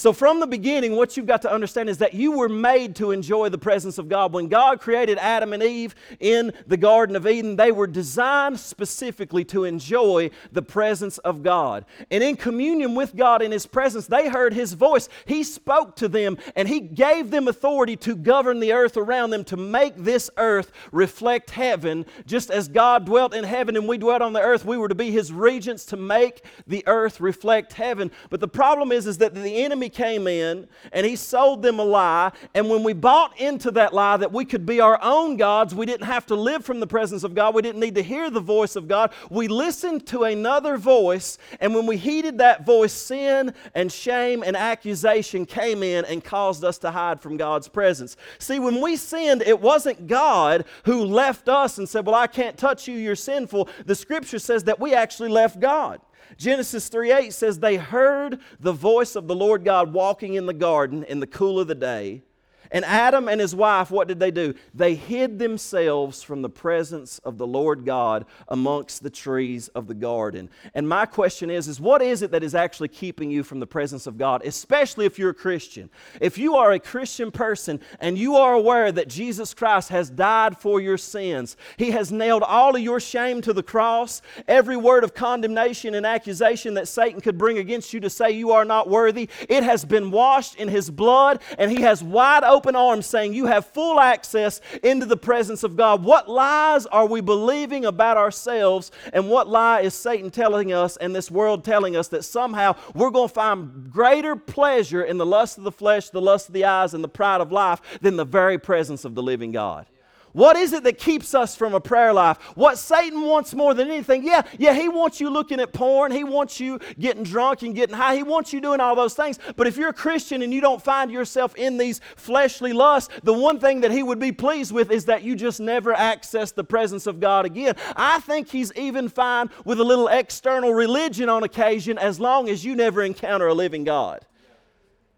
So, 0.00 0.14
from 0.14 0.40
the 0.40 0.46
beginning, 0.46 0.96
what 0.96 1.14
you've 1.14 1.26
got 1.26 1.42
to 1.42 1.52
understand 1.52 1.90
is 1.90 1.98
that 1.98 2.14
you 2.14 2.32
were 2.32 2.48
made 2.48 2.96
to 2.96 3.10
enjoy 3.10 3.50
the 3.50 3.58
presence 3.58 3.98
of 3.98 4.08
God. 4.08 4.32
When 4.32 4.48
God 4.48 4.80
created 4.80 5.18
Adam 5.18 5.52
and 5.52 5.62
Eve 5.62 5.94
in 6.20 6.54
the 6.66 6.78
Garden 6.78 7.16
of 7.16 7.26
Eden, 7.26 7.56
they 7.56 7.70
were 7.70 7.86
designed 7.86 8.58
specifically 8.58 9.44
to 9.44 9.64
enjoy 9.64 10.30
the 10.52 10.62
presence 10.62 11.18
of 11.18 11.42
God. 11.42 11.84
And 12.10 12.24
in 12.24 12.36
communion 12.36 12.94
with 12.94 13.14
God 13.14 13.42
in 13.42 13.52
His 13.52 13.66
presence, 13.66 14.06
they 14.06 14.30
heard 14.30 14.54
His 14.54 14.72
voice. 14.72 15.10
He 15.26 15.42
spoke 15.42 15.96
to 15.96 16.08
them 16.08 16.38
and 16.56 16.66
He 16.66 16.80
gave 16.80 17.30
them 17.30 17.46
authority 17.46 17.96
to 17.96 18.16
govern 18.16 18.58
the 18.58 18.72
earth 18.72 18.96
around 18.96 19.28
them, 19.28 19.44
to 19.44 19.58
make 19.58 19.96
this 19.96 20.30
earth 20.38 20.72
reflect 20.92 21.50
heaven. 21.50 22.06
Just 22.24 22.50
as 22.50 22.68
God 22.68 23.04
dwelt 23.04 23.34
in 23.34 23.44
heaven 23.44 23.76
and 23.76 23.86
we 23.86 23.98
dwelt 23.98 24.22
on 24.22 24.32
the 24.32 24.40
earth, 24.40 24.64
we 24.64 24.78
were 24.78 24.88
to 24.88 24.94
be 24.94 25.10
His 25.10 25.30
regents 25.30 25.84
to 25.84 25.98
make 25.98 26.42
the 26.66 26.82
earth 26.86 27.20
reflect 27.20 27.74
heaven. 27.74 28.10
But 28.30 28.40
the 28.40 28.48
problem 28.48 28.92
is, 28.92 29.06
is 29.06 29.18
that 29.18 29.34
the 29.34 29.62
enemy 29.62 29.89
came 29.90 30.26
in 30.26 30.66
and 30.92 31.06
he 31.06 31.16
sold 31.16 31.62
them 31.62 31.78
a 31.78 31.84
lie. 31.84 32.32
And 32.54 32.68
when 32.68 32.82
we 32.82 32.92
bought 32.92 33.38
into 33.38 33.70
that 33.72 33.92
lie 33.92 34.16
that 34.16 34.32
we 34.32 34.44
could 34.44 34.64
be 34.64 34.80
our 34.80 34.98
own 35.02 35.36
gods, 35.36 35.74
we 35.74 35.86
didn't 35.86 36.06
have 36.06 36.26
to 36.26 36.34
live 36.34 36.64
from 36.64 36.80
the 36.80 36.86
presence 36.86 37.24
of 37.24 37.34
God, 37.34 37.54
we 37.54 37.62
didn't 37.62 37.80
need 37.80 37.94
to 37.96 38.02
hear 38.02 38.30
the 38.30 38.40
voice 38.40 38.76
of 38.76 38.88
God. 38.88 39.12
We 39.30 39.48
listened 39.48 40.06
to 40.08 40.24
another 40.24 40.76
voice, 40.76 41.38
and 41.60 41.74
when 41.74 41.86
we 41.86 41.96
heeded 41.96 42.38
that 42.38 42.64
voice, 42.64 42.92
sin 42.92 43.54
and 43.74 43.90
shame 43.90 44.42
and 44.44 44.56
accusation 44.56 45.46
came 45.46 45.82
in 45.82 46.04
and 46.04 46.22
caused 46.22 46.64
us 46.64 46.78
to 46.78 46.90
hide 46.90 47.20
from 47.20 47.36
God's 47.36 47.68
presence. 47.68 48.16
See, 48.38 48.58
when 48.58 48.80
we 48.80 48.96
sinned, 48.96 49.42
it 49.42 49.60
wasn't 49.60 50.06
God 50.06 50.64
who 50.84 51.04
left 51.04 51.48
us 51.48 51.78
and 51.78 51.88
said, 51.88 52.06
Well, 52.06 52.14
I 52.14 52.26
can't 52.26 52.56
touch 52.56 52.88
you, 52.88 52.96
you're 52.96 53.16
sinful. 53.16 53.68
The 53.86 53.94
scripture 53.94 54.38
says 54.38 54.64
that 54.64 54.80
we 54.80 54.94
actually 54.94 55.30
left 55.30 55.60
God. 55.60 56.00
Genesis 56.36 56.88
3 56.88 57.12
8 57.12 57.32
says, 57.32 57.58
They 57.58 57.76
heard 57.76 58.40
the 58.58 58.72
voice 58.72 59.16
of 59.16 59.26
the 59.28 59.34
Lord 59.34 59.64
God 59.64 59.92
walking 59.92 60.34
in 60.34 60.46
the 60.46 60.54
garden 60.54 61.04
in 61.04 61.20
the 61.20 61.26
cool 61.26 61.60
of 61.60 61.68
the 61.68 61.74
day. 61.74 62.22
And 62.72 62.84
Adam 62.84 63.28
and 63.28 63.40
his 63.40 63.54
wife, 63.54 63.90
what 63.90 64.06
did 64.06 64.20
they 64.20 64.30
do? 64.30 64.54
They 64.74 64.94
hid 64.94 65.38
themselves 65.38 66.22
from 66.22 66.42
the 66.42 66.48
presence 66.48 67.18
of 67.20 67.36
the 67.36 67.46
Lord 67.46 67.84
God 67.84 68.26
amongst 68.48 69.02
the 69.02 69.10
trees 69.10 69.68
of 69.68 69.88
the 69.88 69.94
garden. 69.94 70.48
And 70.74 70.88
my 70.88 71.06
question 71.06 71.50
is, 71.50 71.66
is 71.66 71.80
what 71.80 72.00
is 72.00 72.22
it 72.22 72.30
that 72.30 72.44
is 72.44 72.54
actually 72.54 72.88
keeping 72.88 73.30
you 73.30 73.42
from 73.42 73.58
the 73.58 73.66
presence 73.66 74.06
of 74.06 74.18
God, 74.18 74.42
especially 74.44 75.04
if 75.04 75.18
you're 75.18 75.30
a 75.30 75.34
Christian? 75.34 75.90
If 76.20 76.38
you 76.38 76.54
are 76.56 76.70
a 76.70 76.78
Christian 76.78 77.32
person 77.32 77.80
and 77.98 78.16
you 78.16 78.36
are 78.36 78.54
aware 78.54 78.92
that 78.92 79.08
Jesus 79.08 79.52
Christ 79.52 79.88
has 79.88 80.08
died 80.08 80.56
for 80.56 80.80
your 80.80 80.98
sins, 80.98 81.56
He 81.76 81.90
has 81.90 82.12
nailed 82.12 82.44
all 82.44 82.76
of 82.76 82.82
your 82.82 83.00
shame 83.00 83.40
to 83.42 83.52
the 83.52 83.64
cross, 83.64 84.22
every 84.46 84.76
word 84.76 85.02
of 85.02 85.12
condemnation 85.14 85.94
and 85.96 86.06
accusation 86.06 86.74
that 86.74 86.86
Satan 86.86 87.20
could 87.20 87.36
bring 87.36 87.58
against 87.58 87.92
you 87.92 88.00
to 88.00 88.10
say 88.10 88.30
you 88.30 88.52
are 88.52 88.64
not 88.64 88.88
worthy, 88.88 89.28
it 89.48 89.64
has 89.64 89.84
been 89.84 90.12
washed 90.12 90.54
in 90.54 90.68
His 90.68 90.88
blood, 90.88 91.40
and 91.58 91.70
He 91.70 91.82
has 91.82 92.02
wide 92.02 92.44
open 92.44 92.59
open 92.60 92.76
arms 92.76 93.06
saying 93.06 93.32
you 93.32 93.46
have 93.46 93.64
full 93.64 93.98
access 93.98 94.60
into 94.82 95.06
the 95.06 95.16
presence 95.16 95.62
of 95.62 95.76
God. 95.76 96.04
What 96.04 96.28
lies 96.28 96.84
are 96.84 97.06
we 97.06 97.22
believing 97.22 97.86
about 97.86 98.18
ourselves, 98.18 98.92
and 99.14 99.30
what 99.30 99.48
lie 99.48 99.80
is 99.80 99.94
Satan 99.94 100.30
telling 100.30 100.70
us 100.70 100.98
and 100.98 101.16
this 101.16 101.30
world 101.30 101.64
telling 101.64 101.96
us 101.96 102.08
that 102.08 102.22
somehow 102.22 102.76
we're 102.94 103.08
going 103.08 103.28
to 103.28 103.34
find 103.34 103.90
greater 103.90 104.36
pleasure 104.36 105.02
in 105.02 105.16
the 105.16 105.24
lust 105.24 105.56
of 105.56 105.64
the 105.64 105.72
flesh, 105.72 106.10
the 106.10 106.20
lust 106.20 106.48
of 106.48 106.52
the 106.52 106.66
eyes, 106.66 106.92
and 106.92 107.02
the 107.02 107.08
pride 107.08 107.40
of 107.40 107.50
life 107.50 107.80
than 108.02 108.16
the 108.16 108.26
very 108.26 108.58
presence 108.58 109.06
of 109.06 109.14
the 109.14 109.22
living 109.22 109.52
God? 109.52 109.86
What 110.32 110.56
is 110.56 110.72
it 110.72 110.84
that 110.84 110.98
keeps 110.98 111.34
us 111.34 111.56
from 111.56 111.74
a 111.74 111.80
prayer 111.80 112.12
life? 112.12 112.38
What 112.54 112.78
Satan 112.78 113.22
wants 113.22 113.54
more 113.54 113.74
than 113.74 113.88
anything? 113.88 114.24
Yeah, 114.24 114.42
yeah, 114.58 114.74
he 114.74 114.88
wants 114.88 115.20
you 115.20 115.28
looking 115.28 115.60
at 115.60 115.72
porn. 115.72 116.12
He 116.12 116.22
wants 116.22 116.60
you 116.60 116.78
getting 116.98 117.24
drunk 117.24 117.62
and 117.62 117.74
getting 117.74 117.96
high. 117.96 118.16
He 118.16 118.22
wants 118.22 118.52
you 118.52 118.60
doing 118.60 118.80
all 118.80 118.94
those 118.94 119.14
things. 119.14 119.38
But 119.56 119.66
if 119.66 119.76
you're 119.76 119.88
a 119.88 119.94
Christian 119.94 120.42
and 120.42 120.54
you 120.54 120.60
don't 120.60 120.82
find 120.82 121.10
yourself 121.10 121.56
in 121.56 121.78
these 121.78 122.00
fleshly 122.16 122.72
lusts, 122.72 123.12
the 123.24 123.32
one 123.32 123.58
thing 123.58 123.80
that 123.80 123.90
he 123.90 124.02
would 124.02 124.20
be 124.20 124.32
pleased 124.32 124.72
with 124.72 124.90
is 124.90 125.06
that 125.06 125.22
you 125.22 125.34
just 125.34 125.60
never 125.60 125.92
access 125.92 126.52
the 126.52 126.64
presence 126.64 127.06
of 127.06 127.18
God 127.18 127.44
again. 127.44 127.74
I 127.96 128.20
think 128.20 128.50
he's 128.50 128.72
even 128.74 129.08
fine 129.08 129.50
with 129.64 129.80
a 129.80 129.84
little 129.84 130.08
external 130.08 130.72
religion 130.72 131.28
on 131.28 131.42
occasion 131.42 131.98
as 131.98 132.20
long 132.20 132.48
as 132.48 132.64
you 132.64 132.76
never 132.76 133.02
encounter 133.02 133.48
a 133.48 133.54
living 133.54 133.84
God. 133.84 134.24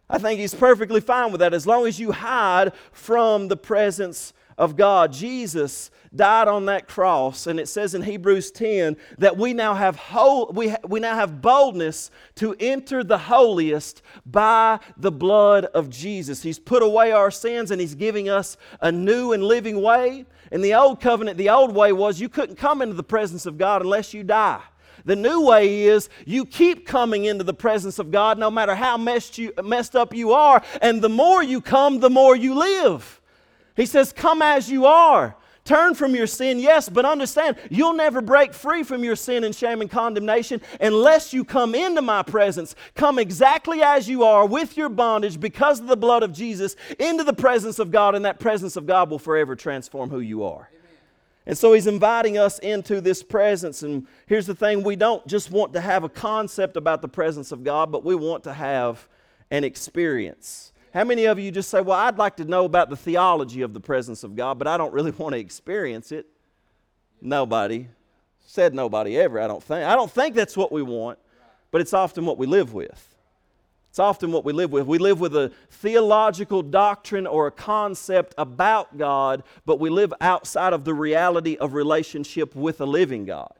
I 0.09 0.19
think 0.19 0.41
he's 0.41 0.55
perfectly 0.55 1.01
fine 1.01 1.33
with 1.33 1.41
that 1.41 1.55
as 1.55 1.67
long 1.67 1.87
as 1.87 1.99
you 1.99 2.13
hide 2.13 2.73
from 2.93 3.49
the 3.49 3.57
presence 3.57 4.35
of 4.59 4.77
God. 4.77 5.13
Jesus 5.13 5.91
died 6.15 6.49
on 6.49 6.67
that 6.67 6.89
cross, 6.89 7.47
and 7.47 7.59
it 7.59 7.69
says 7.69 7.95
in 7.95 8.03
Hebrews 8.03 8.51
10 8.51 8.97
that 9.19 9.37
we 9.37 9.55
now 9.55 9.75
have 9.75 9.97
whole, 9.97 10.51
we, 10.53 10.69
ha, 10.69 10.77
we 10.87 11.01
now 11.01 11.15
have 11.15 11.41
boldness 11.41 12.11
to 12.37 12.55
enter 12.61 13.03
the 13.03 13.19
holiest 13.19 14.03
by 14.27 14.79
the 14.97 15.13
blood 15.13 15.65
of 15.67 15.89
Jesus. 15.89 16.43
He's 16.43 16.59
put 16.59 16.83
away 16.83 17.13
our 17.13 17.31
sins 17.31 17.71
and 17.71 17.81
He's 17.81 17.95
giving 17.95 18.29
us 18.29 18.57
a 18.81 18.93
new 18.93 19.33
and 19.33 19.43
living 19.43 19.81
way. 19.81 20.27
In 20.51 20.61
the 20.61 20.75
old 20.75 21.01
covenant, 21.01 21.39
the 21.39 21.49
old 21.49 21.75
way 21.75 21.93
was 21.93 22.21
you 22.21 22.29
couldn't 22.29 22.57
come 22.57 22.83
into 22.83 22.95
the 22.95 23.03
presence 23.03 23.47
of 23.47 23.57
God 23.57 23.81
unless 23.81 24.13
you 24.13 24.23
die. 24.23 24.61
The 25.05 25.17
new 25.17 25.47
way 25.47 25.85
is 25.85 26.09
you 26.27 26.45
keep 26.45 26.87
coming 26.87 27.25
into 27.25 27.43
the 27.43 27.55
presence 27.55 27.99
of 27.99 28.11
God 28.11 28.39
no 28.39 28.51
matter 28.51 28.75
how 28.75 28.97
messed, 28.97 29.39
you, 29.39 29.53
messed 29.65 29.97
up 29.97 30.15
you 30.15 30.33
are, 30.33 30.63
and 30.81 31.03
the 31.03 31.09
more 31.09 31.43
you 31.43 31.61
come, 31.61 32.01
the 32.01 32.11
more 32.11 32.37
you 32.37 32.55
live. 32.55 33.21
He 33.77 33.87
says, 33.87 34.13
Come 34.13 34.43
as 34.43 34.71
you 34.71 34.87
are. 34.87 35.37
Turn 35.65 35.95
from 35.95 36.17
your 36.17 36.27
sin, 36.27 36.59
yes, 36.59 36.89
but 36.89 37.05
understand 37.05 37.57
you'll 37.71 37.93
never 37.93 38.21
break 38.21 38.53
free 38.53 38.83
from 38.83 39.05
your 39.05 39.15
sin 39.15 39.45
and 39.45 39.55
shame 39.55 39.81
and 39.81 39.89
condemnation 39.89 40.61
unless 40.81 41.33
you 41.33 41.45
come 41.45 41.77
into 41.77 42.03
my 42.03 42.25
presence. 42.25 42.75
Come 42.97 43.21
exactly 43.21 43.81
as 43.81 44.09
you 44.09 44.25
are 44.25 44.45
with 44.45 44.77
your 44.77 44.89
bondage 44.89 45.39
because 45.39 45.79
of 45.79 45.87
the 45.87 45.97
blood 45.97 46.25
of 46.25 46.33
Jesus 46.33 46.75
into 46.99 47.23
the 47.23 47.33
presence 47.33 47.79
of 47.79 47.93
God, 47.93 48.17
and 48.17 48.25
that 48.25 48.41
presence 48.41 48.75
of 48.75 48.87
God 48.87 49.09
will 49.09 49.21
forever 49.21 49.55
transform 49.55 50.11
who 50.11 50.19
you 50.19 50.43
are. 50.43 50.69
And 51.47 51.57
so 51.57 51.73
he's 51.73 51.87
inviting 51.87 52.39
us 52.39 52.59
into 52.59 53.01
this 53.01 53.23
presence. 53.23 53.85
And 53.85 54.07
here's 54.27 54.47
the 54.47 54.55
thing 54.55 54.83
we 54.83 54.97
don't 54.97 55.25
just 55.29 55.51
want 55.53 55.73
to 55.75 55.81
have 55.81 56.03
a 56.03 56.09
concept 56.09 56.77
about 56.77 57.03
the 57.03 57.09
presence 57.09 57.53
of 57.53 57.63
God, 57.63 57.93
but 57.93 58.05
we 58.05 58.17
want 58.17 58.45
to 58.45 58.53
have 58.53 59.09
an 59.51 59.63
experience. 59.63 60.72
How 60.93 61.05
many 61.05 61.25
of 61.25 61.39
you 61.39 61.51
just 61.51 61.71
say, 61.71 61.81
Well, 61.81 61.99
I'd 61.99 62.19
like 62.19 62.37
to 62.37 62.45
know 62.45 62.65
about 62.65 62.91
the 62.91 62.97
theology 62.97 63.63
of 63.63 63.73
the 63.73 63.81
presence 63.81 64.25
of 64.25 64.37
God, 64.37 64.59
but 64.59 64.69
I 64.69 64.77
don't 64.77 64.93
really 64.93 65.11
want 65.19 65.35
to 65.35 65.39
experience 65.39 66.13
it? 66.13 66.27
Nobody. 67.21 67.89
Said 68.45 68.75
nobody 68.75 69.19
ever, 69.19 69.41
I 69.41 69.47
don't 69.47 69.63
think. 69.63 69.87
I 69.87 69.95
don't 69.95 70.11
think 70.11 70.35
that's 70.35 70.57
what 70.57 70.73
we 70.73 70.83
want, 70.83 71.19
but 71.71 71.81
it's 71.81 71.95
often 71.95 72.27
what 72.27 72.39
we 72.39 72.47
live 72.47 72.75
with. 72.75 73.09
It's 73.89 73.99
often 73.99 74.33
what 74.33 74.45
we 74.45 74.53
live 74.53 74.73
with. 74.73 74.87
We 74.87 74.99
live 74.99 75.21
with 75.21 75.37
a 75.37 75.53
theological 75.71 76.63
doctrine 76.63 77.27
or 77.27 77.47
a 77.47 77.51
concept 77.51 78.35
about 78.37 78.99
God, 78.99 79.45
but 79.65 79.79
we 79.79 79.91
live 79.91 80.13
outside 80.21 80.73
of 80.73 80.85
the 80.85 80.93
reality 80.93 81.57
of 81.57 81.75
relationship 81.75 82.55
with 82.55 82.81
a 82.81 82.87
living 82.87 83.25
God 83.25 83.53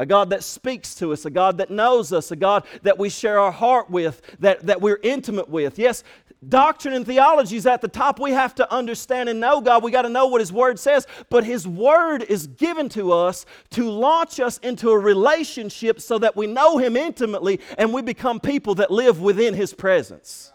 a 0.00 0.06
God 0.06 0.30
that 0.30 0.42
speaks 0.42 0.94
to 0.94 1.12
us, 1.12 1.26
a 1.26 1.30
God 1.30 1.58
that 1.58 1.70
knows 1.70 2.10
us, 2.10 2.30
a 2.30 2.36
God 2.36 2.64
that 2.82 2.98
we 2.98 3.10
share 3.10 3.38
our 3.38 3.52
heart 3.52 3.90
with, 3.90 4.22
that, 4.40 4.60
that 4.62 4.80
we're 4.80 4.98
intimate 5.02 5.50
with. 5.50 5.78
Yes, 5.78 6.04
doctrine 6.48 6.94
and 6.94 7.04
theology 7.04 7.56
is 7.56 7.66
at 7.66 7.80
the 7.80 7.88
top. 7.88 8.18
We 8.18 8.32
have 8.32 8.54
to 8.56 8.72
understand 8.72 9.28
and 9.28 9.40
know 9.40 9.60
God. 9.60 9.82
We 9.82 9.90
got 9.90 10.02
to 10.02 10.08
know 10.08 10.26
what 10.26 10.40
His 10.40 10.52
Word 10.52 10.78
says, 10.78 11.06
but 11.28 11.44
His 11.44 11.66
Word 11.66 12.22
is 12.22 12.46
given 12.46 12.88
to 12.90 13.12
us 13.12 13.46
to 13.70 13.90
launch 13.90 14.40
us 14.40 14.58
into 14.58 14.90
a 14.90 14.98
relationship 14.98 16.00
so 16.00 16.18
that 16.18 16.36
we 16.36 16.46
know 16.46 16.78
Him 16.78 16.96
intimately 16.96 17.60
and 17.76 17.92
we 17.92 18.02
become 18.02 18.40
people 18.40 18.74
that 18.76 18.90
live 18.90 19.20
within 19.20 19.54
His 19.54 19.74
presence. 19.74 20.52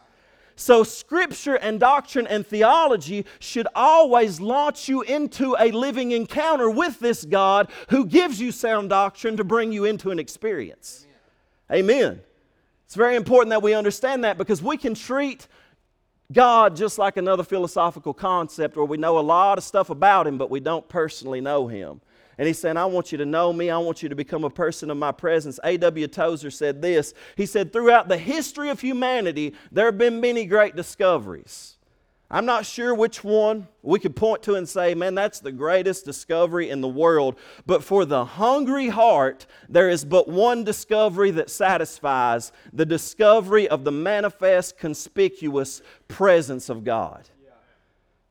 So, 0.57 0.83
scripture 0.83 1.55
and 1.55 1.81
doctrine 1.81 2.27
and 2.27 2.47
theology 2.47 3.25
should 3.39 3.67
always 3.75 4.39
launch 4.39 4.87
you 4.87 5.01
into 5.01 5.55
a 5.59 5.71
living 5.71 6.11
encounter 6.11 6.69
with 6.69 6.99
this 6.99 7.25
God 7.25 7.69
who 7.89 8.05
gives 8.05 8.39
you 8.39 8.53
sound 8.53 8.89
doctrine 8.89 9.35
to 9.35 9.43
bring 9.43 9.73
you 9.73 9.83
into 9.83 10.11
an 10.11 10.19
experience. 10.19 11.05
Amen. 11.69 11.95
Amen. 11.95 12.21
It's 12.85 12.95
very 12.95 13.17
important 13.17 13.49
that 13.49 13.61
we 13.63 13.73
understand 13.73 14.23
that 14.23 14.37
because 14.37 14.61
we 14.61 14.77
can 14.77 14.93
treat 14.93 15.47
God 16.31 16.75
just 16.75 16.97
like 16.97 17.17
another 17.17 17.43
philosophical 17.43 18.13
concept 18.13 18.75
where 18.75 18.85
we 18.85 18.97
know 18.97 19.19
a 19.19 19.21
lot 19.21 19.57
of 19.57 19.63
stuff 19.63 19.89
about 19.89 20.27
Him, 20.27 20.37
but 20.37 20.49
we 20.49 20.59
don't 20.59 20.87
personally 20.89 21.41
know 21.41 21.67
Him. 21.67 22.01
And 22.37 22.47
he's 22.47 22.59
saying, 22.59 22.75
I 22.75 22.85
want 22.85 23.11
you 23.11 23.17
to 23.19 23.25
know 23.25 23.53
me. 23.53 23.69
I 23.69 23.77
want 23.77 24.03
you 24.03 24.09
to 24.09 24.15
become 24.15 24.43
a 24.43 24.49
person 24.49 24.91
of 24.91 24.97
my 24.97 25.11
presence. 25.11 25.59
A.W. 25.63 26.07
Tozer 26.07 26.51
said 26.51 26.81
this. 26.81 27.13
He 27.37 27.45
said, 27.45 27.71
Throughout 27.71 28.09
the 28.09 28.17
history 28.17 28.69
of 28.69 28.81
humanity, 28.81 29.53
there 29.71 29.85
have 29.85 29.97
been 29.97 30.19
many 30.19 30.45
great 30.45 30.75
discoveries. 30.75 31.77
I'm 32.29 32.45
not 32.45 32.65
sure 32.65 32.95
which 32.95 33.23
one 33.23 33.67
we 33.83 33.99
could 33.99 34.15
point 34.15 34.41
to 34.43 34.55
and 34.55 34.67
say, 34.67 34.95
man, 34.95 35.13
that's 35.13 35.39
the 35.39 35.51
greatest 35.51 36.05
discovery 36.05 36.69
in 36.71 36.81
the 36.81 36.87
world. 36.87 37.37
But 37.67 37.83
for 37.83 38.03
the 38.03 38.25
hungry 38.25 38.87
heart, 38.87 39.45
there 39.69 39.89
is 39.89 40.03
but 40.03 40.27
one 40.27 40.63
discovery 40.63 41.29
that 41.31 41.51
satisfies 41.51 42.51
the 42.73 42.85
discovery 42.85 43.67
of 43.67 43.83
the 43.83 43.91
manifest, 43.91 44.77
conspicuous 44.79 45.83
presence 46.07 46.67
of 46.69 46.83
God. 46.83 47.29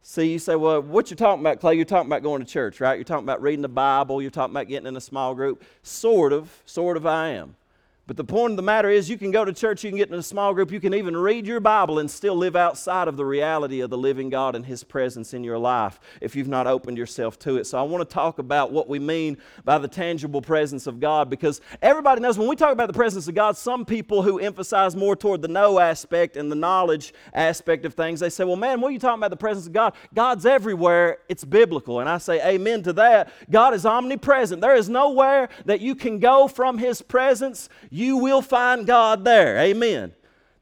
See, 0.07 0.33
you 0.33 0.39
say, 0.39 0.55
well, 0.55 0.83
what 0.83 1.09
you're 1.09 1.17
talking 1.17 1.41
about, 1.41 1.61
Clay? 1.61 1.77
You're 1.77 1.87
talking 1.87 2.11
about 2.11 2.23
going 2.23 2.45
to 2.45 2.47
church, 2.47 2.79
right? 2.79 2.97
You're 2.97 3.05
talking 3.05 3.25
about 3.25 3.41
reading 3.41 3.63
the 3.63 3.69
Bible. 3.69 4.21
You're 4.21 4.31
talking 4.31 4.53
about 4.53 4.69
getting 4.69 4.87
in 4.87 4.97
a 4.99 5.01
small 5.01 5.35
group. 5.35 5.65
Sort 5.83 6.35
of, 6.35 6.63
sort 6.67 6.99
of 6.99 7.07
I 7.07 7.31
am. 7.31 7.57
But 8.06 8.18
the 8.18 8.25
point 8.25 8.52
of 8.52 8.56
the 8.56 8.62
matter 8.62 8.90
is, 8.90 9.08
you 9.08 9.16
can 9.16 9.30
go 9.30 9.46
to 9.46 9.52
church, 9.52 9.82
you 9.82 9.90
can 9.90 9.96
get 9.96 10.11
in 10.11 10.14
a 10.14 10.23
small 10.23 10.52
group, 10.52 10.70
you 10.70 10.78
can 10.78 10.92
even 10.92 11.16
read 11.16 11.46
your 11.46 11.58
Bible 11.58 11.99
and 12.00 12.11
still 12.11 12.34
live 12.34 12.54
outside 12.54 13.08
of 13.08 13.16
the 13.16 13.25
reality 13.25 13.80
of 13.80 13.88
the 13.88 13.96
living 13.96 14.28
God 14.28 14.54
and 14.54 14.66
His 14.66 14.84
presence 14.84 15.32
in 15.32 15.42
your 15.42 15.56
life 15.56 15.99
if 16.20 16.37
you've 16.37 16.49
not 16.49 16.66
opened 16.66 16.99
yourself 16.99 17.38
to 17.40 17.56
it. 17.56 17.66
So, 17.66 17.78
I 17.78 17.82
want 17.82 18.06
to 18.06 18.12
talk 18.12 18.38
about 18.38 18.73
what 18.73 18.90
we 18.90 18.99
mean 18.99 19.38
by 19.64 19.78
the 19.78 19.88
tangible 19.88 20.42
presence 20.42 20.87
of 20.87 21.00
God 21.00 21.30
because 21.30 21.62
everybody 21.80 22.20
knows 22.20 22.37
when 22.37 22.46
we 22.46 22.56
talk 22.56 22.73
about 22.73 22.88
the 22.88 22.92
presence 22.92 23.26
of 23.26 23.34
God, 23.34 23.56
some 23.56 23.87
people 23.87 24.23
who 24.23 24.38
emphasize 24.38 24.94
more 24.94 25.16
toward 25.16 25.40
the 25.40 25.49
know 25.49 25.78
aspect 25.78 26.37
and 26.37 26.52
the 26.52 26.56
knowledge 26.56 27.14
aspect 27.32 27.87
of 27.87 27.94
things, 27.94 28.20
they 28.20 28.28
say, 28.28 28.44
Well, 28.44 28.56
man, 28.56 28.82
what 28.82 28.88
are 28.88 28.92
you 28.92 28.99
talking 28.99 29.20
about 29.20 29.30
the 29.30 29.37
presence 29.37 29.66
of 29.66 29.73
God? 29.73 29.94
God's 30.12 30.44
everywhere, 30.44 31.20
it's 31.30 31.44
biblical. 31.44 32.00
And 32.00 32.08
I 32.11 32.18
say, 32.18 32.38
Amen 32.46 32.82
to 32.82 32.92
that. 32.92 33.32
God 33.50 33.73
is 33.73 33.87
omnipresent. 33.87 34.61
There 34.61 34.76
is 34.76 34.90
nowhere 34.90 35.49
that 35.64 35.80
you 35.80 35.94
can 35.94 36.18
go 36.18 36.49
from 36.49 36.76
His 36.76 37.00
presence 37.00 37.70
you 37.95 38.17
will 38.17 38.43
find 38.43 38.89
God 38.89 39.25
there. 39.25 39.57
Amen. 39.59 40.13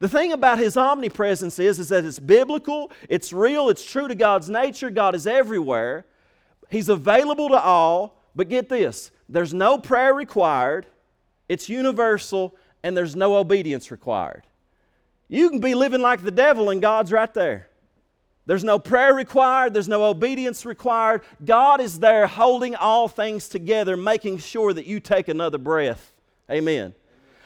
The 0.00 0.08
thing 0.08 0.32
about 0.32 0.58
his 0.58 0.76
omnipresence 0.76 1.58
is, 1.58 1.78
is 1.78 1.88
that 1.88 2.04
it's 2.04 2.18
biblical, 2.18 2.92
it's 3.08 3.32
real, 3.32 3.70
it's 3.70 3.82
true 3.82 4.06
to 4.06 4.14
God's 4.14 4.50
nature. 4.50 4.90
God 4.90 5.14
is 5.14 5.26
everywhere. 5.26 6.04
He's 6.68 6.90
available 6.90 7.48
to 7.48 7.58
all. 7.58 8.18
But 8.34 8.50
get 8.50 8.68
this 8.68 9.10
there's 9.30 9.54
no 9.54 9.78
prayer 9.78 10.12
required, 10.12 10.84
it's 11.48 11.70
universal, 11.70 12.54
and 12.82 12.94
there's 12.94 13.16
no 13.16 13.36
obedience 13.36 13.90
required. 13.90 14.42
You 15.28 15.48
can 15.48 15.60
be 15.60 15.74
living 15.74 16.02
like 16.02 16.22
the 16.22 16.30
devil, 16.30 16.68
and 16.68 16.82
God's 16.82 17.12
right 17.12 17.32
there. 17.32 17.68
There's 18.44 18.64
no 18.64 18.78
prayer 18.78 19.14
required, 19.14 19.72
there's 19.72 19.88
no 19.88 20.04
obedience 20.04 20.66
required. 20.66 21.22
God 21.42 21.80
is 21.80 21.98
there 21.98 22.26
holding 22.26 22.74
all 22.74 23.08
things 23.08 23.48
together, 23.48 23.96
making 23.96 24.38
sure 24.38 24.74
that 24.74 24.84
you 24.84 25.00
take 25.00 25.28
another 25.28 25.58
breath. 25.58 26.12
Amen. 26.50 26.92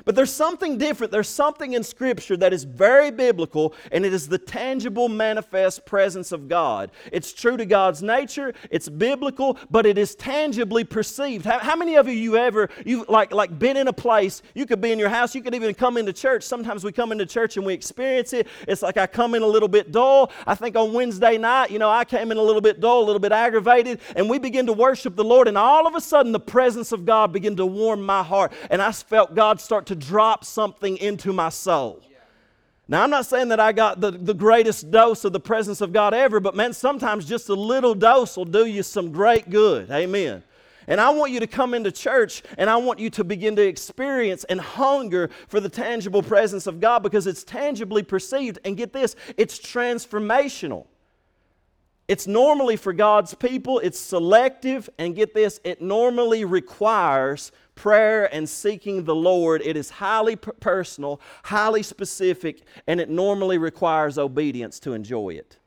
But 0.06 0.14
there's 0.14 0.32
something 0.32 0.78
different. 0.78 1.10
There's 1.10 1.28
something 1.28 1.72
in 1.72 1.82
Scripture 1.82 2.36
that 2.36 2.52
is 2.52 2.62
very 2.62 3.10
biblical, 3.10 3.75
and 3.90 4.06
it 4.06 4.14
is 4.14 4.28
the 4.28 4.38
tangible, 4.38 5.08
manifest 5.08 5.84
presence 5.84 6.30
of 6.30 6.48
God. 6.48 6.92
It's 7.10 7.32
true 7.32 7.56
to 7.56 7.66
God's 7.66 8.02
nature, 8.02 8.54
it's 8.70 8.88
biblical, 8.88 9.58
but 9.68 9.84
it 9.84 9.98
is 9.98 10.14
tangibly 10.14 10.84
perceived. 10.84 11.44
How, 11.44 11.58
how 11.58 11.75
many 11.75 11.96
of 11.96 12.06
you, 12.06 12.14
you 12.14 12.36
ever, 12.36 12.70
you've 12.84 13.08
like, 13.08 13.32
like 13.32 13.58
been 13.58 13.76
in 13.76 13.88
a 13.88 13.92
place, 13.92 14.42
you 14.54 14.64
could 14.64 14.80
be 14.80 14.92
in 14.92 14.98
your 15.00 15.08
house, 15.08 15.34
you 15.34 15.42
could 15.42 15.56
even 15.56 15.75
come 15.75 15.96
into 15.96 16.12
church. 16.12 16.44
Sometimes 16.44 16.84
we 16.84 16.92
come 16.92 17.10
into 17.10 17.26
church 17.26 17.56
and 17.56 17.66
we 17.66 17.75
experience 17.75 18.32
it. 18.32 18.46
It's 18.68 18.82
like 18.82 18.96
I 18.96 19.08
come 19.08 19.34
in 19.34 19.42
a 19.42 19.46
little 19.46 19.68
bit 19.68 19.90
dull. 19.90 20.30
I 20.46 20.54
think 20.54 20.76
on 20.76 20.92
Wednesday 20.92 21.36
night, 21.36 21.72
you 21.72 21.80
know, 21.80 21.90
I 21.90 22.04
came 22.04 22.30
in 22.30 22.36
a 22.36 22.42
little 22.42 22.62
bit 22.62 22.78
dull, 22.78 23.02
a 23.02 23.06
little 23.06 23.18
bit 23.18 23.32
aggravated, 23.32 23.98
and 24.14 24.30
we 24.30 24.38
begin 24.38 24.66
to 24.66 24.72
worship 24.72 25.16
the 25.16 25.25
Lord, 25.25 25.48
and 25.48 25.58
all 25.58 25.84
of 25.88 25.96
a 25.96 26.00
sudden 26.00 26.30
the 26.30 26.38
presence 26.38 26.92
of 26.92 27.04
God 27.04 27.32
began 27.32 27.56
to 27.56 27.66
warm 27.66 28.06
my 28.06 28.22
heart, 28.22 28.52
and 28.70 28.80
I 28.80 28.92
felt 28.92 29.34
God 29.34 29.60
start 29.60 29.86
to 29.86 29.95
drop 29.98 30.44
something 30.44 30.96
into 30.98 31.32
my 31.32 31.48
soul. 31.48 32.02
Now, 32.88 33.02
I'm 33.02 33.10
not 33.10 33.26
saying 33.26 33.48
that 33.48 33.58
I 33.58 33.72
got 33.72 34.00
the, 34.00 34.12
the 34.12 34.34
greatest 34.34 34.92
dose 34.92 35.24
of 35.24 35.32
the 35.32 35.40
presence 35.40 35.80
of 35.80 35.92
God 35.92 36.14
ever, 36.14 36.38
but 36.38 36.54
man, 36.54 36.72
sometimes 36.72 37.24
just 37.24 37.48
a 37.48 37.54
little 37.54 37.94
dose 37.94 38.36
will 38.36 38.44
do 38.44 38.64
you 38.64 38.84
some 38.84 39.10
great 39.10 39.50
good. 39.50 39.90
Amen. 39.90 40.44
And 40.86 41.00
I 41.00 41.10
want 41.10 41.32
you 41.32 41.40
to 41.40 41.48
come 41.48 41.74
into 41.74 41.90
church 41.90 42.44
and 42.58 42.70
I 42.70 42.76
want 42.76 43.00
you 43.00 43.10
to 43.10 43.24
begin 43.24 43.56
to 43.56 43.66
experience 43.66 44.44
and 44.44 44.60
hunger 44.60 45.30
for 45.48 45.58
the 45.58 45.68
tangible 45.68 46.22
presence 46.22 46.68
of 46.68 46.80
God 46.80 47.02
because 47.02 47.26
it's 47.26 47.42
tangibly 47.42 48.04
perceived. 48.04 48.60
And 48.64 48.76
get 48.76 48.92
this, 48.92 49.16
it's 49.36 49.58
transformational. 49.58 50.86
It's 52.06 52.28
normally 52.28 52.76
for 52.76 52.92
God's 52.92 53.34
people, 53.34 53.80
it's 53.80 53.98
selective, 53.98 54.88
and 54.96 55.16
get 55.16 55.34
this, 55.34 55.58
it 55.64 55.82
normally 55.82 56.44
requires 56.44 57.50
prayer 57.76 58.33
and 58.35 58.49
seeking 58.49 59.04
the 59.04 59.14
Lord, 59.14 59.62
it 59.62 59.76
is 59.76 59.90
highly 59.90 60.35
personal, 60.35 61.21
highly 61.45 61.85
specific, 61.85 62.62
and 62.88 63.00
it 63.00 63.09
normally 63.09 63.59
requires 63.59 64.18
obedience 64.18 64.80
to 64.80 64.95
enjoy 64.95 65.30
it. 65.30 65.59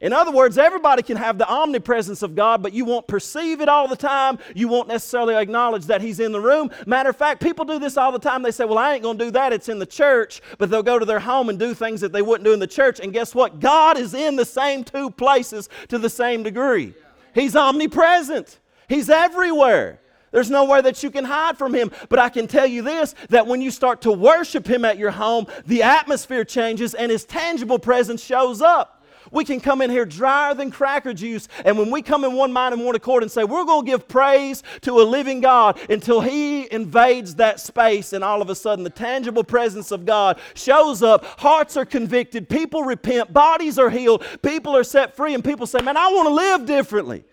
In 0.00 0.12
other 0.12 0.30
words, 0.30 0.58
everybody 0.58 1.02
can 1.02 1.16
have 1.16 1.38
the 1.38 1.48
omnipresence 1.48 2.22
of 2.22 2.34
God, 2.34 2.62
but 2.62 2.72
you 2.72 2.84
won't 2.84 3.08
perceive 3.08 3.60
it 3.60 3.68
all 3.68 3.88
the 3.88 3.96
time. 3.96 4.38
You 4.54 4.68
won't 4.68 4.88
necessarily 4.88 5.34
acknowledge 5.34 5.86
that 5.86 6.00
He's 6.00 6.20
in 6.20 6.32
the 6.32 6.40
room. 6.40 6.70
Matter 6.86 7.10
of 7.10 7.16
fact, 7.16 7.42
people 7.42 7.64
do 7.64 7.78
this 7.78 7.96
all 7.96 8.12
the 8.12 8.18
time. 8.18 8.42
They 8.42 8.52
say, 8.52 8.64
Well, 8.64 8.78
I 8.78 8.94
ain't 8.94 9.02
going 9.02 9.18
to 9.18 9.24
do 9.24 9.30
that. 9.32 9.52
It's 9.52 9.68
in 9.68 9.78
the 9.78 9.86
church. 9.86 10.40
But 10.58 10.70
they'll 10.70 10.82
go 10.82 10.98
to 10.98 11.04
their 11.04 11.18
home 11.18 11.48
and 11.48 11.58
do 11.58 11.74
things 11.74 12.00
that 12.00 12.12
they 12.12 12.22
wouldn't 12.22 12.44
do 12.44 12.52
in 12.52 12.60
the 12.60 12.66
church. 12.66 13.00
And 13.00 13.12
guess 13.12 13.34
what? 13.34 13.60
God 13.60 13.98
is 13.98 14.14
in 14.14 14.36
the 14.36 14.44
same 14.44 14.84
two 14.84 15.10
places 15.10 15.68
to 15.88 15.98
the 15.98 16.10
same 16.10 16.42
degree. 16.42 16.94
He's 17.34 17.56
omnipresent, 17.56 18.60
He's 18.88 19.10
everywhere. 19.10 20.00
There's 20.30 20.50
nowhere 20.50 20.82
that 20.82 21.02
you 21.02 21.10
can 21.10 21.24
hide 21.24 21.56
from 21.56 21.74
him. 21.74 21.90
But 22.08 22.18
I 22.18 22.28
can 22.28 22.46
tell 22.46 22.66
you 22.66 22.82
this 22.82 23.14
that 23.30 23.46
when 23.46 23.62
you 23.62 23.70
start 23.70 24.02
to 24.02 24.12
worship 24.12 24.66
him 24.66 24.84
at 24.84 24.98
your 24.98 25.10
home, 25.10 25.46
the 25.66 25.82
atmosphere 25.82 26.44
changes 26.44 26.94
and 26.94 27.10
his 27.10 27.24
tangible 27.24 27.78
presence 27.78 28.22
shows 28.22 28.60
up. 28.60 28.98
We 29.30 29.44
can 29.44 29.60
come 29.60 29.82
in 29.82 29.90
here 29.90 30.04
drier 30.04 30.54
than 30.54 30.70
cracker 30.70 31.12
juice, 31.12 31.48
and 31.64 31.76
when 31.78 31.90
we 31.90 32.02
come 32.02 32.24
in 32.24 32.32
one 32.32 32.52
mind 32.52 32.74
and 32.74 32.84
one 32.84 32.94
accord 32.94 33.22
and 33.22 33.30
say, 33.30 33.44
We're 33.44 33.64
going 33.64 33.84
to 33.84 33.90
give 33.90 34.08
praise 34.08 34.62
to 34.82 35.00
a 35.00 35.02
living 35.02 35.40
God 35.40 35.78
until 35.90 36.20
He 36.20 36.70
invades 36.72 37.34
that 37.36 37.60
space, 37.60 38.12
and 38.12 38.24
all 38.24 38.40
of 38.40 38.50
a 38.50 38.54
sudden 38.54 38.84
the 38.84 38.90
tangible 38.90 39.44
presence 39.44 39.90
of 39.90 40.06
God 40.06 40.40
shows 40.54 41.02
up, 41.02 41.24
hearts 41.40 41.76
are 41.76 41.84
convicted, 41.84 42.48
people 42.48 42.82
repent, 42.84 43.32
bodies 43.32 43.78
are 43.78 43.90
healed, 43.90 44.24
people 44.42 44.74
are 44.74 44.84
set 44.84 45.14
free, 45.14 45.34
and 45.34 45.44
people 45.44 45.66
say, 45.66 45.80
Man, 45.82 45.96
I 45.96 46.08
want 46.08 46.28
to 46.28 46.34
live 46.34 46.66
differently. 46.66 47.24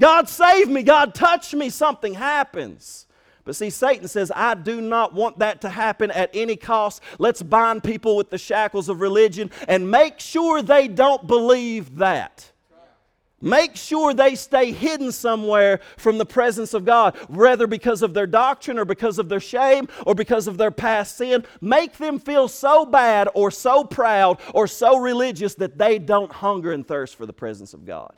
God 0.00 0.28
save 0.28 0.68
me, 0.68 0.82
God 0.82 1.14
touch 1.14 1.54
me, 1.54 1.70
something 1.70 2.14
happens. 2.14 3.06
But 3.44 3.56
see, 3.56 3.70
Satan 3.70 4.08
says, 4.08 4.32
I 4.34 4.54
do 4.54 4.80
not 4.80 5.12
want 5.12 5.38
that 5.40 5.60
to 5.62 5.68
happen 5.68 6.10
at 6.10 6.30
any 6.32 6.56
cost. 6.56 7.02
Let's 7.18 7.42
bind 7.42 7.84
people 7.84 8.16
with 8.16 8.30
the 8.30 8.38
shackles 8.38 8.88
of 8.88 9.00
religion 9.00 9.50
and 9.68 9.90
make 9.90 10.18
sure 10.18 10.62
they 10.62 10.88
don't 10.88 11.26
believe 11.26 11.96
that. 11.96 12.50
Make 13.44 13.76
sure 13.76 14.14
they 14.14 14.36
stay 14.36 14.72
hidden 14.72 15.12
somewhere 15.12 15.80
from 15.98 16.16
the 16.16 16.24
presence 16.24 16.72
of 16.72 16.86
God, 16.86 17.14
whether 17.28 17.66
because 17.66 18.00
of 18.00 18.14
their 18.14 18.26
doctrine 18.26 18.78
or 18.78 18.86
because 18.86 19.18
of 19.18 19.28
their 19.28 19.40
shame 19.40 19.86
or 20.06 20.14
because 20.14 20.46
of 20.46 20.56
their 20.56 20.70
past 20.70 21.18
sin. 21.18 21.44
Make 21.60 21.98
them 21.98 22.18
feel 22.18 22.48
so 22.48 22.86
bad 22.86 23.28
or 23.34 23.50
so 23.50 23.84
proud 23.84 24.40
or 24.54 24.66
so 24.66 24.96
religious 24.96 25.54
that 25.56 25.76
they 25.76 25.98
don't 25.98 26.32
hunger 26.32 26.72
and 26.72 26.88
thirst 26.88 27.16
for 27.16 27.26
the 27.26 27.34
presence 27.34 27.74
of 27.74 27.84
God. 27.84 28.14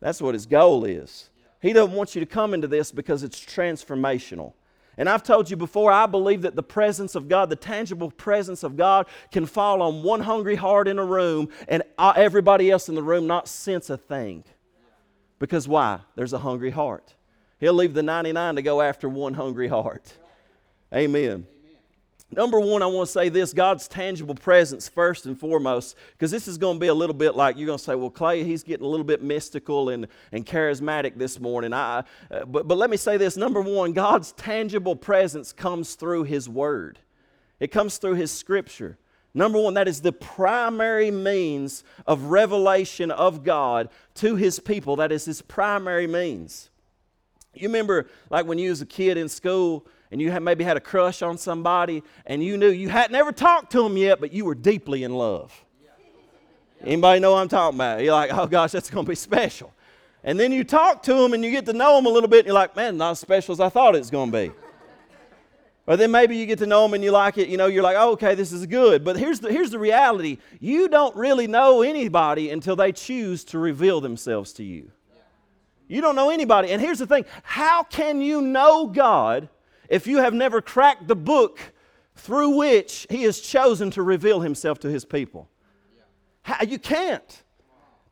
That's 0.00 0.20
what 0.20 0.34
his 0.34 0.46
goal 0.46 0.84
is. 0.84 1.30
He 1.60 1.72
doesn't 1.72 1.94
want 1.94 2.14
you 2.14 2.20
to 2.20 2.26
come 2.26 2.54
into 2.54 2.68
this 2.68 2.92
because 2.92 3.22
it's 3.22 3.40
transformational. 3.40 4.52
And 4.98 5.08
I've 5.08 5.22
told 5.22 5.50
you 5.50 5.56
before, 5.56 5.92
I 5.92 6.06
believe 6.06 6.42
that 6.42 6.56
the 6.56 6.62
presence 6.62 7.14
of 7.14 7.28
God, 7.28 7.50
the 7.50 7.56
tangible 7.56 8.10
presence 8.10 8.62
of 8.62 8.76
God, 8.76 9.06
can 9.30 9.44
fall 9.44 9.82
on 9.82 10.02
one 10.02 10.20
hungry 10.20 10.54
heart 10.54 10.88
in 10.88 10.98
a 10.98 11.04
room 11.04 11.48
and 11.68 11.82
everybody 11.98 12.70
else 12.70 12.88
in 12.88 12.94
the 12.94 13.02
room 13.02 13.26
not 13.26 13.46
sense 13.48 13.90
a 13.90 13.96
thing. 13.96 14.44
Because 15.38 15.68
why? 15.68 16.00
There's 16.14 16.32
a 16.32 16.38
hungry 16.38 16.70
heart. 16.70 17.14
He'll 17.58 17.74
leave 17.74 17.94
the 17.94 18.02
99 18.02 18.56
to 18.56 18.62
go 18.62 18.80
after 18.80 19.08
one 19.08 19.34
hungry 19.34 19.68
heart. 19.68 20.14
Amen. 20.94 21.46
Number 22.32 22.58
one, 22.58 22.82
I 22.82 22.86
want 22.86 23.06
to 23.06 23.12
say 23.12 23.28
this 23.28 23.52
God's 23.52 23.86
tangible 23.86 24.34
presence 24.34 24.88
first 24.88 25.26
and 25.26 25.38
foremost, 25.38 25.96
because 26.12 26.30
this 26.30 26.48
is 26.48 26.58
going 26.58 26.76
to 26.76 26.80
be 26.80 26.88
a 26.88 26.94
little 26.94 27.14
bit 27.14 27.36
like 27.36 27.56
you're 27.56 27.66
going 27.66 27.78
to 27.78 27.84
say, 27.84 27.94
well, 27.94 28.10
Clay, 28.10 28.42
he's 28.42 28.64
getting 28.64 28.84
a 28.84 28.88
little 28.88 29.04
bit 29.04 29.22
mystical 29.22 29.90
and, 29.90 30.08
and 30.32 30.44
charismatic 30.44 31.16
this 31.16 31.38
morning. 31.38 31.72
I, 31.72 32.02
uh, 32.30 32.44
but, 32.44 32.66
but 32.66 32.78
let 32.78 32.90
me 32.90 32.96
say 32.96 33.16
this 33.16 33.36
number 33.36 33.60
one, 33.60 33.92
God's 33.92 34.32
tangible 34.32 34.96
presence 34.96 35.52
comes 35.52 35.94
through 35.94 36.24
His 36.24 36.48
Word, 36.48 36.98
it 37.60 37.68
comes 37.68 37.98
through 37.98 38.14
His 38.14 38.32
Scripture. 38.32 38.98
Number 39.32 39.60
one, 39.60 39.74
that 39.74 39.86
is 39.86 40.00
the 40.00 40.12
primary 40.12 41.10
means 41.10 41.84
of 42.06 42.24
revelation 42.24 43.10
of 43.10 43.44
God 43.44 43.90
to 44.14 44.34
His 44.34 44.58
people. 44.58 44.96
That 44.96 45.12
is 45.12 45.26
His 45.26 45.42
primary 45.42 46.06
means. 46.06 46.70
You 47.52 47.68
remember, 47.68 48.08
like 48.30 48.46
when 48.46 48.58
you 48.58 48.70
was 48.70 48.80
a 48.80 48.86
kid 48.86 49.18
in 49.18 49.28
school, 49.28 49.86
and 50.10 50.20
you 50.20 50.38
maybe 50.40 50.64
had 50.64 50.76
a 50.76 50.80
crush 50.80 51.22
on 51.22 51.38
somebody 51.38 52.02
and 52.26 52.42
you 52.42 52.56
knew 52.56 52.68
you 52.68 52.88
hadn't 52.88 53.16
ever 53.16 53.32
talked 53.32 53.72
to 53.72 53.82
them 53.82 53.96
yet, 53.96 54.20
but 54.20 54.32
you 54.32 54.44
were 54.44 54.54
deeply 54.54 55.04
in 55.04 55.14
love. 55.14 55.64
Anybody 56.82 57.20
know 57.20 57.32
what 57.32 57.38
I'm 57.38 57.48
talking 57.48 57.76
about? 57.76 58.02
You're 58.02 58.12
like, 58.12 58.30
oh 58.32 58.46
gosh, 58.46 58.72
that's 58.72 58.90
going 58.90 59.04
to 59.04 59.08
be 59.08 59.16
special. 59.16 59.72
And 60.22 60.38
then 60.38 60.52
you 60.52 60.64
talk 60.64 61.02
to 61.04 61.14
them 61.14 61.32
and 61.32 61.44
you 61.44 61.50
get 61.50 61.66
to 61.66 61.72
know 61.72 61.96
them 61.96 62.06
a 62.06 62.08
little 62.08 62.28
bit 62.28 62.40
and 62.40 62.46
you're 62.46 62.54
like, 62.54 62.76
man, 62.76 62.96
not 62.96 63.12
as 63.12 63.20
special 63.20 63.52
as 63.52 63.60
I 63.60 63.68
thought 63.68 63.94
it 63.94 63.98
was 63.98 64.10
going 64.10 64.30
to 64.30 64.48
be. 64.48 64.52
Or 65.86 65.96
then 65.96 66.10
maybe 66.10 66.36
you 66.36 66.46
get 66.46 66.58
to 66.58 66.66
know 66.66 66.82
them 66.82 66.94
and 66.94 67.04
you 67.04 67.12
like 67.12 67.38
it, 67.38 67.48
you 67.48 67.56
know, 67.56 67.66
you're 67.66 67.82
like, 67.82 67.96
oh, 67.96 68.10
okay, 68.12 68.34
this 68.34 68.52
is 68.52 68.66
good. 68.66 69.04
But 69.04 69.16
here's 69.16 69.38
the, 69.38 69.52
here's 69.52 69.70
the 69.70 69.78
reality 69.78 70.38
you 70.60 70.88
don't 70.88 71.14
really 71.14 71.46
know 71.46 71.82
anybody 71.82 72.50
until 72.50 72.74
they 72.74 72.90
choose 72.90 73.44
to 73.44 73.58
reveal 73.58 74.00
themselves 74.00 74.52
to 74.54 74.64
you. 74.64 74.90
You 75.88 76.00
don't 76.00 76.16
know 76.16 76.30
anybody. 76.30 76.70
And 76.70 76.82
here's 76.82 76.98
the 76.98 77.06
thing 77.06 77.24
how 77.44 77.84
can 77.84 78.20
you 78.20 78.40
know 78.40 78.88
God 78.88 79.48
if 79.88 80.06
you 80.06 80.18
have 80.18 80.34
never 80.34 80.60
cracked 80.60 81.08
the 81.08 81.16
book 81.16 81.60
through 82.14 82.50
which 82.50 83.06
He 83.10 83.22
has 83.22 83.40
chosen 83.40 83.90
to 83.92 84.02
reveal 84.02 84.40
Himself 84.40 84.78
to 84.80 84.90
His 84.90 85.04
people. 85.04 85.48
You 86.66 86.78
can't. 86.78 87.42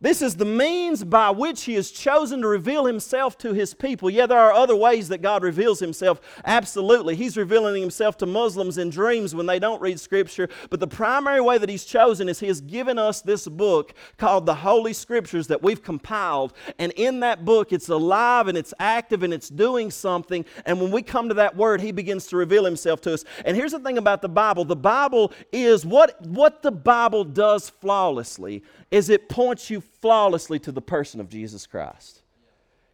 This 0.04 0.20
is 0.20 0.36
the 0.36 0.44
means 0.44 1.02
by 1.02 1.30
which 1.30 1.62
He 1.62 1.72
has 1.76 1.90
chosen 1.90 2.42
to 2.42 2.46
reveal 2.46 2.84
Himself 2.84 3.38
to 3.38 3.54
His 3.54 3.72
people. 3.72 4.10
Yeah, 4.10 4.26
there 4.26 4.38
are 4.38 4.52
other 4.52 4.76
ways 4.76 5.08
that 5.08 5.22
God 5.22 5.42
reveals 5.42 5.80
Himself. 5.80 6.20
Absolutely. 6.44 7.16
He's 7.16 7.38
revealing 7.38 7.80
Himself 7.80 8.18
to 8.18 8.26
Muslims 8.26 8.76
in 8.76 8.90
dreams 8.90 9.34
when 9.34 9.46
they 9.46 9.58
don't 9.58 9.80
read 9.80 9.98
Scripture. 9.98 10.50
But 10.68 10.80
the 10.80 10.86
primary 10.86 11.40
way 11.40 11.56
that 11.56 11.70
He's 11.70 11.86
chosen 11.86 12.28
is 12.28 12.38
He 12.38 12.48
has 12.48 12.60
given 12.60 12.98
us 12.98 13.22
this 13.22 13.48
book 13.48 13.94
called 14.18 14.44
the 14.44 14.56
Holy 14.56 14.92
Scriptures 14.92 15.46
that 15.46 15.62
we've 15.62 15.82
compiled. 15.82 16.52
And 16.78 16.92
in 16.96 17.20
that 17.20 17.46
book, 17.46 17.72
it's 17.72 17.88
alive 17.88 18.46
and 18.46 18.58
it's 18.58 18.74
active 18.78 19.22
and 19.22 19.32
it's 19.32 19.48
doing 19.48 19.90
something. 19.90 20.44
And 20.66 20.82
when 20.82 20.90
we 20.90 21.00
come 21.00 21.30
to 21.30 21.34
that 21.36 21.56
word, 21.56 21.80
He 21.80 21.92
begins 21.92 22.26
to 22.26 22.36
reveal 22.36 22.66
Himself 22.66 23.00
to 23.02 23.14
us. 23.14 23.24
And 23.46 23.56
here's 23.56 23.72
the 23.72 23.80
thing 23.80 23.96
about 23.96 24.20
the 24.20 24.28
Bible 24.28 24.66
the 24.66 24.76
Bible 24.76 25.32
is 25.50 25.86
what, 25.86 26.20
what 26.26 26.60
the 26.60 26.72
Bible 26.72 27.24
does 27.24 27.70
flawlessly 27.70 28.62
is 28.94 29.08
it 29.08 29.28
points 29.28 29.70
you 29.70 29.80
flawlessly 30.04 30.58
to 30.58 30.70
the 30.70 30.82
person 30.82 31.18
of 31.18 31.30
Jesus 31.30 31.66
Christ. 31.66 32.20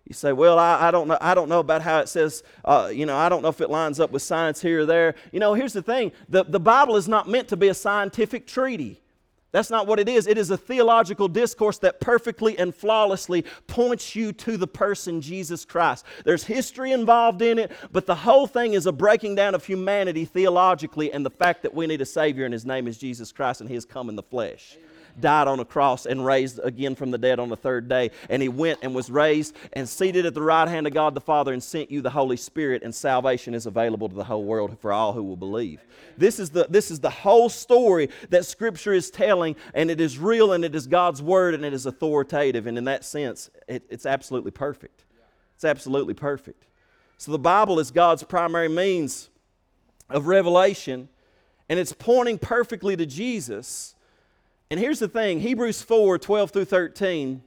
You 0.07 0.14
say, 0.14 0.33
well, 0.33 0.61
I, 0.61 0.87
I, 0.87 0.90
don't 0.92 1.09
know. 1.09 1.18
I 1.20 1.35
don't 1.35 1.49
know 1.49 1.59
about 1.59 1.83
how 1.83 1.99
it 1.99 2.09
says. 2.09 2.44
Uh, 2.64 2.88
you 2.94 3.05
know, 3.05 3.16
I 3.16 3.29
don't 3.29 3.42
know 3.42 3.49
if 3.49 3.61
it 3.61 3.68
lines 3.68 3.99
up 3.99 4.12
with 4.12 4.23
science 4.23 4.62
here 4.62 4.83
or 4.83 4.87
there. 4.87 5.16
You 5.33 5.40
know, 5.40 5.55
here's 5.55 5.73
the 5.73 5.83
thing: 5.83 6.12
the, 6.29 6.44
the 6.44 6.61
Bible 6.61 6.94
is 6.94 7.09
not 7.09 7.29
meant 7.29 7.49
to 7.49 7.57
be 7.57 7.66
a 7.66 7.75
scientific 7.75 8.46
treaty. 8.46 9.01
That's 9.51 9.70
not 9.70 9.88
what 9.88 9.99
it 9.99 10.09
is. 10.09 10.29
It 10.29 10.38
is 10.38 10.51
a 10.51 10.57
theological 10.57 11.27
discourse 11.27 11.79
that 11.79 11.99
perfectly 11.99 12.57
and 12.57 12.73
flawlessly 12.73 13.44
points 13.66 14.14
you 14.14 14.33
to 14.35 14.57
the 14.57 14.68
person 14.68 15.20
Jesus 15.20 15.64
Christ. 15.64 16.05
There's 16.25 16.44
history 16.44 16.92
involved 16.92 17.42
in 17.42 17.59
it, 17.59 17.73
but 17.90 18.07
the 18.07 18.14
whole 18.14 18.46
thing 18.46 18.75
is 18.75 18.87
a 18.87 18.92
breaking 18.92 19.35
down 19.35 19.57
of 19.57 19.66
humanity 19.66 20.27
theologically 20.27 21.12
and 21.12 21.27
the 21.27 21.31
fact 21.31 21.64
that 21.64 21.75
we 21.75 21.88
need 21.88 22.01
a 22.03 22.07
Savior, 22.07 22.44
and 22.44 22.55
His 22.55 22.64
name 22.64 22.87
is 22.87 22.99
Jesus 22.99 23.33
Christ, 23.33 23.61
and 23.61 23.68
He 23.68 23.75
has 23.75 23.85
come 23.85 24.09
in 24.09 24.14
the 24.14 24.23
flesh. 24.23 24.77
Amen 24.77 24.89
died 25.18 25.49
on 25.49 25.61
a 25.61 25.64
cross 25.64 26.07
and 26.07 26.25
raised 26.25 26.61
again 26.62 26.94
from 26.94 27.11
the 27.11 27.18
dead 27.18 27.38
on 27.38 27.49
the 27.49 27.57
third 27.57 27.88
day. 27.88 28.11
And 28.29 28.42
he 28.42 28.49
went 28.49 28.81
and 28.83 28.94
was 28.94 29.11
raised 29.11 29.57
and 29.73 29.88
seated 29.88 30.27
at 30.27 30.35
the 30.35 30.42
right 30.42 30.68
hand 30.68 30.87
of 30.87 30.94
God 30.94 31.14
the 31.14 31.20
Father 31.20 31.53
and 31.53 31.62
sent 31.62 31.90
you 31.90 32.01
the 32.01 32.11
Holy 32.11 32.37
Spirit, 32.37 32.83
and 32.83 32.94
salvation 32.94 33.55
is 33.55 33.66
available 33.66 34.09
to 34.09 34.14
the 34.14 34.25
whole 34.25 34.44
world 34.44 34.79
for 34.81 34.92
all 34.92 35.12
who 35.12 35.23
will 35.23 35.37
believe. 35.37 35.81
This 36.16 36.38
is 36.38 36.51
the, 36.51 36.66
this 36.68 36.90
is 36.90 37.01
the 37.01 37.11
whole 37.11 37.49
story 37.49 38.11
that 38.29 38.44
Scripture 38.44 38.92
is 38.92 39.11
telling, 39.11 39.57
and 39.75 39.90
it 39.90 40.01
is 40.01 40.18
real 40.18 40.53
and 40.53 40.64
it 40.64 40.75
is 40.75 40.87
God's 40.87 41.23
Word 41.23 41.55
and 41.55 41.64
it 41.64 41.73
is 41.73 41.87
authoritative. 41.87 42.66
And 42.66 42.77
in 42.77 42.85
that 42.85 43.05
sense, 43.05 43.51
it, 43.66 43.83
it's 43.88 44.07
absolutely 44.07 44.51
perfect. 44.51 45.05
It's 45.55 45.64
absolutely 45.64 46.14
perfect. 46.14 46.66
So 47.18 47.33
the 47.33 47.38
Bible 47.38 47.79
is 47.79 47.90
God's 47.90 48.23
primary 48.23 48.68
means 48.68 49.29
of 50.09 50.27
revelation, 50.27 51.09
and 51.68 51.79
it's 51.79 51.92
pointing 51.92 52.38
perfectly 52.38 52.96
to 52.96 53.07
Jesus. 53.07 53.94
And 54.71 54.79
here's 54.79 55.01
the 55.01 55.09
thing 55.09 55.41
Hebrews 55.41 55.83
4 55.83 56.19
12 56.19 56.51
through 56.51 56.65
13, 56.67 57.43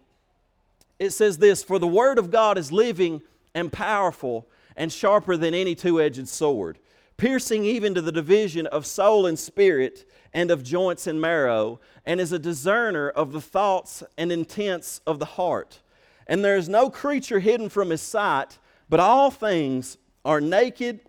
it 0.99 1.11
says 1.11 1.37
this 1.37 1.63
For 1.63 1.79
the 1.79 1.87
word 1.87 2.19
of 2.19 2.31
God 2.31 2.57
is 2.57 2.71
living 2.71 3.21
and 3.55 3.71
powerful 3.71 4.47
and 4.75 4.91
sharper 4.91 5.37
than 5.37 5.53
any 5.53 5.75
two 5.75 6.01
edged 6.01 6.27
sword, 6.27 6.79
piercing 7.17 7.63
even 7.63 7.93
to 7.93 8.01
the 8.01 8.11
division 8.11 8.67
of 8.67 8.85
soul 8.85 9.25
and 9.25 9.39
spirit 9.39 10.09
and 10.33 10.51
of 10.51 10.63
joints 10.63 11.07
and 11.07 11.21
marrow, 11.21 11.79
and 12.05 12.19
is 12.19 12.31
a 12.31 12.39
discerner 12.39 13.09
of 13.09 13.31
the 13.31 13.41
thoughts 13.41 14.03
and 14.17 14.31
intents 14.31 14.99
of 15.05 15.19
the 15.19 15.25
heart. 15.25 15.79
And 16.27 16.43
there 16.43 16.57
is 16.57 16.67
no 16.67 16.89
creature 16.89 17.39
hidden 17.39 17.69
from 17.69 17.89
his 17.89 18.01
sight, 18.01 18.57
but 18.89 18.99
all 18.99 19.29
things 19.29 19.97
are 20.25 20.41
naked 20.41 21.01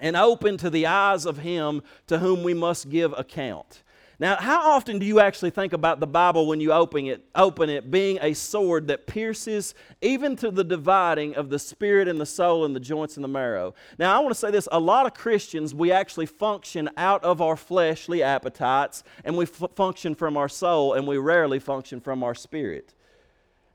and 0.00 0.16
open 0.16 0.56
to 0.58 0.70
the 0.70 0.86
eyes 0.86 1.26
of 1.26 1.38
him 1.38 1.82
to 2.08 2.18
whom 2.18 2.42
we 2.42 2.54
must 2.54 2.90
give 2.90 3.12
account. 3.16 3.82
Now, 4.20 4.36
how 4.36 4.72
often 4.72 4.98
do 4.98 5.06
you 5.06 5.18
actually 5.18 5.48
think 5.48 5.72
about 5.72 5.98
the 5.98 6.06
Bible 6.06 6.46
when 6.46 6.60
you 6.60 6.74
open 6.74 7.06
it, 7.06 7.24
open 7.34 7.70
it 7.70 7.90
being 7.90 8.18
a 8.20 8.34
sword 8.34 8.88
that 8.88 9.06
pierces 9.06 9.74
even 10.02 10.36
to 10.36 10.50
the 10.50 10.62
dividing 10.62 11.36
of 11.36 11.48
the 11.48 11.58
spirit 11.58 12.06
and 12.06 12.20
the 12.20 12.26
soul 12.26 12.66
and 12.66 12.76
the 12.76 12.80
joints 12.80 13.16
and 13.16 13.24
the 13.24 13.28
marrow? 13.28 13.74
Now, 13.98 14.14
I 14.14 14.18
want 14.18 14.34
to 14.34 14.38
say 14.38 14.50
this 14.50 14.68
a 14.70 14.78
lot 14.78 15.06
of 15.06 15.14
Christians, 15.14 15.74
we 15.74 15.90
actually 15.90 16.26
function 16.26 16.90
out 16.98 17.24
of 17.24 17.40
our 17.40 17.56
fleshly 17.56 18.22
appetites 18.22 19.04
and 19.24 19.38
we 19.38 19.44
f- 19.44 19.70
function 19.74 20.14
from 20.14 20.36
our 20.36 20.50
soul 20.50 20.92
and 20.92 21.06
we 21.06 21.16
rarely 21.16 21.58
function 21.58 21.98
from 21.98 22.22
our 22.22 22.34
spirit. 22.34 22.92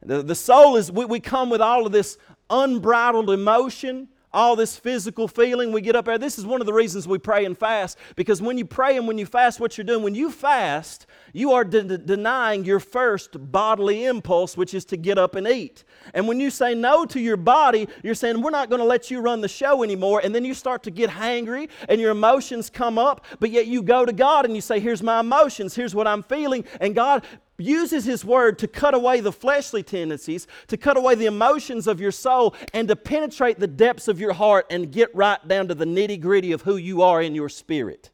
The, 0.03 0.21
the 0.21 0.35
soul 0.35 0.75
is, 0.75 0.91
we, 0.91 1.05
we 1.05 1.19
come 1.19 1.49
with 1.49 1.61
all 1.61 1.87
of 1.87 1.91
this 1.91 2.19
unbridled 2.51 3.31
emotion 3.31 4.09
all 4.35 4.55
this 4.55 4.77
physical 4.77 5.27
feeling. 5.27 5.71
We 5.71 5.81
get 5.81 5.95
up 5.95 6.05
there. 6.05 6.17
This 6.17 6.37
is 6.37 6.45
one 6.45 6.61
of 6.61 6.67
the 6.67 6.73
reasons 6.73 7.07
we 7.07 7.17
pray 7.17 7.45
and 7.45 7.57
fast 7.57 7.97
because 8.15 8.41
when 8.41 8.57
you 8.57 8.65
pray 8.65 8.97
and 8.97 9.07
when 9.07 9.17
you 9.17 9.25
fast, 9.25 9.59
what 9.59 9.77
you're 9.77 9.85
doing, 9.85 10.03
when 10.03 10.13
you 10.13 10.29
fast, 10.29 11.07
you 11.33 11.53
are 11.53 11.63
de- 11.63 11.97
denying 11.97 12.65
your 12.65 12.79
first 12.79 13.51
bodily 13.51 14.05
impulse, 14.05 14.57
which 14.57 14.73
is 14.73 14.83
to 14.85 14.97
get 14.97 15.17
up 15.17 15.35
and 15.35 15.47
eat. 15.47 15.85
And 16.13 16.27
when 16.27 16.39
you 16.39 16.49
say 16.49 16.75
no 16.75 17.05
to 17.05 17.19
your 17.19 17.37
body, 17.37 17.87
you're 18.03 18.13
saying, 18.13 18.41
We're 18.41 18.51
not 18.51 18.69
going 18.69 18.81
to 18.81 18.85
let 18.85 19.09
you 19.09 19.21
run 19.21 19.39
the 19.39 19.47
show 19.47 19.83
anymore. 19.83 20.21
And 20.23 20.35
then 20.35 20.43
you 20.43 20.53
start 20.53 20.83
to 20.83 20.91
get 20.91 21.09
hangry 21.09 21.69
and 21.87 22.01
your 22.01 22.11
emotions 22.11 22.69
come 22.69 22.97
up, 22.97 23.25
but 23.39 23.51
yet 23.51 23.67
you 23.67 23.81
go 23.81 24.05
to 24.05 24.13
God 24.13 24.45
and 24.45 24.53
you 24.53 24.61
say, 24.61 24.79
Here's 24.79 25.01
my 25.01 25.21
emotions, 25.21 25.75
here's 25.75 25.95
what 25.95 26.07
I'm 26.07 26.23
feeling. 26.23 26.65
And 26.81 26.93
God 26.93 27.25
uses 27.57 28.05
His 28.05 28.25
Word 28.25 28.59
to 28.59 28.67
cut 28.67 28.93
away 28.93 29.19
the 29.19 29.31
fleshly 29.31 29.83
tendencies, 29.83 30.47
to 30.67 30.77
cut 30.77 30.97
away 30.97 31.15
the 31.15 31.25
emotions 31.25 31.87
of 31.87 32.01
your 32.01 32.11
soul, 32.11 32.55
and 32.73 32.87
to 32.87 32.95
penetrate 32.95 33.59
the 33.59 33.67
depths 33.67 34.07
of 34.07 34.19
your 34.19 34.33
heart 34.33 34.65
and 34.69 34.91
get 34.91 35.13
right 35.15 35.45
down 35.47 35.67
to 35.67 35.75
the 35.75 35.85
nitty 35.85 36.19
gritty 36.19 36.51
of 36.51 36.63
who 36.63 36.77
you 36.77 37.01
are 37.01 37.21
in 37.21 37.35
your 37.35 37.49
spirit. 37.49 38.09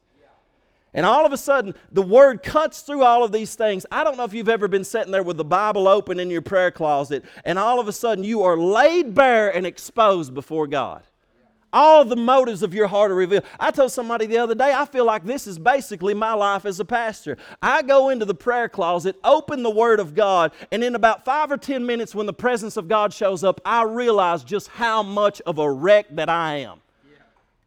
And 0.94 1.06
all 1.06 1.24
of 1.24 1.32
a 1.32 1.38
sudden, 1.38 1.74
the 1.90 2.02
Word 2.02 2.42
cuts 2.42 2.82
through 2.82 3.02
all 3.02 3.24
of 3.24 3.32
these 3.32 3.54
things. 3.54 3.86
I 3.90 4.04
don't 4.04 4.16
know 4.16 4.24
if 4.24 4.34
you've 4.34 4.48
ever 4.48 4.68
been 4.68 4.84
sitting 4.84 5.10
there 5.10 5.22
with 5.22 5.38
the 5.38 5.44
Bible 5.44 5.88
open 5.88 6.20
in 6.20 6.28
your 6.30 6.42
prayer 6.42 6.70
closet, 6.70 7.24
and 7.44 7.58
all 7.58 7.80
of 7.80 7.88
a 7.88 7.92
sudden 7.92 8.24
you 8.24 8.42
are 8.42 8.58
laid 8.58 9.14
bare 9.14 9.54
and 9.54 9.66
exposed 9.66 10.34
before 10.34 10.66
God. 10.66 11.02
All 11.72 12.04
the 12.04 12.16
motives 12.16 12.62
of 12.62 12.74
your 12.74 12.86
heart 12.86 13.10
are 13.10 13.14
revealed. 13.14 13.44
I 13.58 13.70
told 13.70 13.92
somebody 13.92 14.26
the 14.26 14.38
other 14.38 14.54
day, 14.54 14.74
I 14.74 14.84
feel 14.84 15.06
like 15.06 15.24
this 15.24 15.46
is 15.46 15.58
basically 15.58 16.12
my 16.12 16.34
life 16.34 16.66
as 16.66 16.80
a 16.80 16.84
pastor. 16.84 17.38
I 17.62 17.82
go 17.82 18.10
into 18.10 18.26
the 18.26 18.34
prayer 18.34 18.68
closet, 18.68 19.16
open 19.24 19.62
the 19.62 19.70
Word 19.70 19.98
of 19.98 20.14
God, 20.14 20.52
and 20.70 20.84
in 20.84 20.94
about 20.94 21.24
five 21.24 21.50
or 21.50 21.56
ten 21.56 21.86
minutes, 21.86 22.14
when 22.14 22.26
the 22.26 22.32
presence 22.34 22.76
of 22.76 22.88
God 22.88 23.14
shows 23.14 23.42
up, 23.42 23.60
I 23.64 23.84
realize 23.84 24.44
just 24.44 24.68
how 24.68 25.02
much 25.02 25.40
of 25.42 25.58
a 25.58 25.70
wreck 25.70 26.06
that 26.10 26.28
I 26.28 26.56
am. 26.56 26.78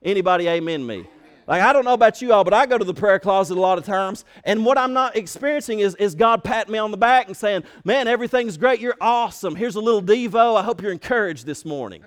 Anybody 0.03 0.47
amen 0.47 0.85
me? 0.85 1.07
Like, 1.47 1.61
I 1.61 1.73
don't 1.73 1.85
know 1.85 1.93
about 1.93 2.21
you 2.21 2.33
all, 2.33 2.43
but 2.43 2.53
I 2.53 2.65
go 2.65 2.77
to 2.77 2.85
the 2.85 2.93
prayer 2.93 3.19
closet 3.19 3.57
a 3.57 3.61
lot 3.61 3.77
of 3.77 3.85
times, 3.85 4.25
and 4.43 4.65
what 4.65 4.77
I'm 4.77 4.93
not 4.93 5.15
experiencing 5.15 5.79
is, 5.79 5.95
is 5.95 6.15
God 6.15 6.43
patting 6.43 6.73
me 6.73 6.79
on 6.79 6.91
the 6.91 6.97
back 6.97 7.27
and 7.27 7.37
saying, 7.37 7.63
Man, 7.83 8.07
everything's 8.07 8.57
great. 8.57 8.79
You're 8.79 8.97
awesome. 8.99 9.55
Here's 9.55 9.75
a 9.75 9.81
little 9.81 10.01
Devo. 10.01 10.59
I 10.59 10.63
hope 10.63 10.81
you're 10.81 10.91
encouraged 10.91 11.45
this 11.45 11.63
morning. 11.63 12.03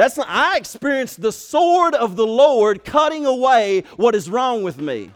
That's 0.00 0.16
not, 0.16 0.28
I 0.30 0.56
experienced 0.56 1.20
the 1.20 1.30
sword 1.30 1.94
of 1.94 2.16
the 2.16 2.26
Lord 2.26 2.86
cutting 2.86 3.26
away 3.26 3.84
what 3.96 4.14
is 4.14 4.30
wrong 4.30 4.62
with 4.62 4.78
me. 4.78 5.10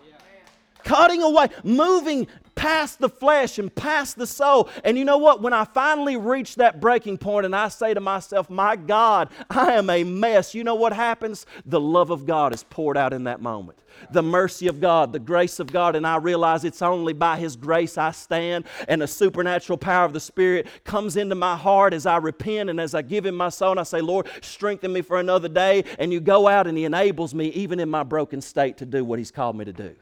Cutting 0.84 1.22
away, 1.22 1.48
moving 1.62 2.26
past 2.54 2.98
the 2.98 3.08
flesh 3.08 3.58
and 3.58 3.74
past 3.74 4.16
the 4.16 4.26
soul. 4.26 4.68
And 4.82 4.98
you 4.98 5.04
know 5.04 5.18
what? 5.18 5.42
When 5.42 5.52
I 5.52 5.64
finally 5.64 6.16
reach 6.16 6.56
that 6.56 6.80
breaking 6.80 7.18
point 7.18 7.46
and 7.46 7.54
I 7.54 7.68
say 7.68 7.94
to 7.94 8.00
myself, 8.00 8.50
My 8.50 8.76
God, 8.76 9.28
I 9.50 9.72
am 9.72 9.90
a 9.90 10.04
mess, 10.04 10.54
you 10.54 10.64
know 10.64 10.74
what 10.74 10.92
happens? 10.92 11.46
The 11.66 11.80
love 11.80 12.10
of 12.10 12.26
God 12.26 12.54
is 12.54 12.64
poured 12.64 12.96
out 12.96 13.12
in 13.12 13.24
that 13.24 13.40
moment. 13.40 13.78
The 14.10 14.22
mercy 14.22 14.66
of 14.66 14.80
God, 14.80 15.12
the 15.12 15.20
grace 15.20 15.60
of 15.60 15.68
God, 15.68 15.94
and 15.94 16.06
I 16.06 16.16
realize 16.16 16.64
it's 16.64 16.82
only 16.82 17.12
by 17.12 17.36
His 17.36 17.54
grace 17.54 17.96
I 17.96 18.10
stand, 18.10 18.64
and 18.88 19.00
the 19.00 19.06
supernatural 19.06 19.78
power 19.78 20.04
of 20.04 20.12
the 20.12 20.20
Spirit 20.20 20.66
comes 20.84 21.16
into 21.16 21.36
my 21.36 21.56
heart 21.56 21.94
as 21.94 22.04
I 22.04 22.16
repent 22.16 22.70
and 22.70 22.80
as 22.80 22.94
I 22.94 23.02
give 23.02 23.24
Him 23.24 23.36
my 23.36 23.50
soul. 23.50 23.72
And 23.72 23.80
I 23.80 23.84
say, 23.84 24.00
Lord, 24.00 24.28
strengthen 24.42 24.92
me 24.92 25.00
for 25.00 25.20
another 25.20 25.48
day. 25.48 25.84
And 25.98 26.12
you 26.12 26.20
go 26.20 26.48
out 26.48 26.66
and 26.66 26.76
He 26.76 26.84
enables 26.84 27.34
me, 27.34 27.48
even 27.48 27.78
in 27.78 27.88
my 27.88 28.02
broken 28.02 28.40
state, 28.40 28.78
to 28.78 28.86
do 28.86 29.04
what 29.04 29.18
He's 29.18 29.30
called 29.30 29.56
me 29.56 29.64
to 29.64 29.72
do. 29.72 29.94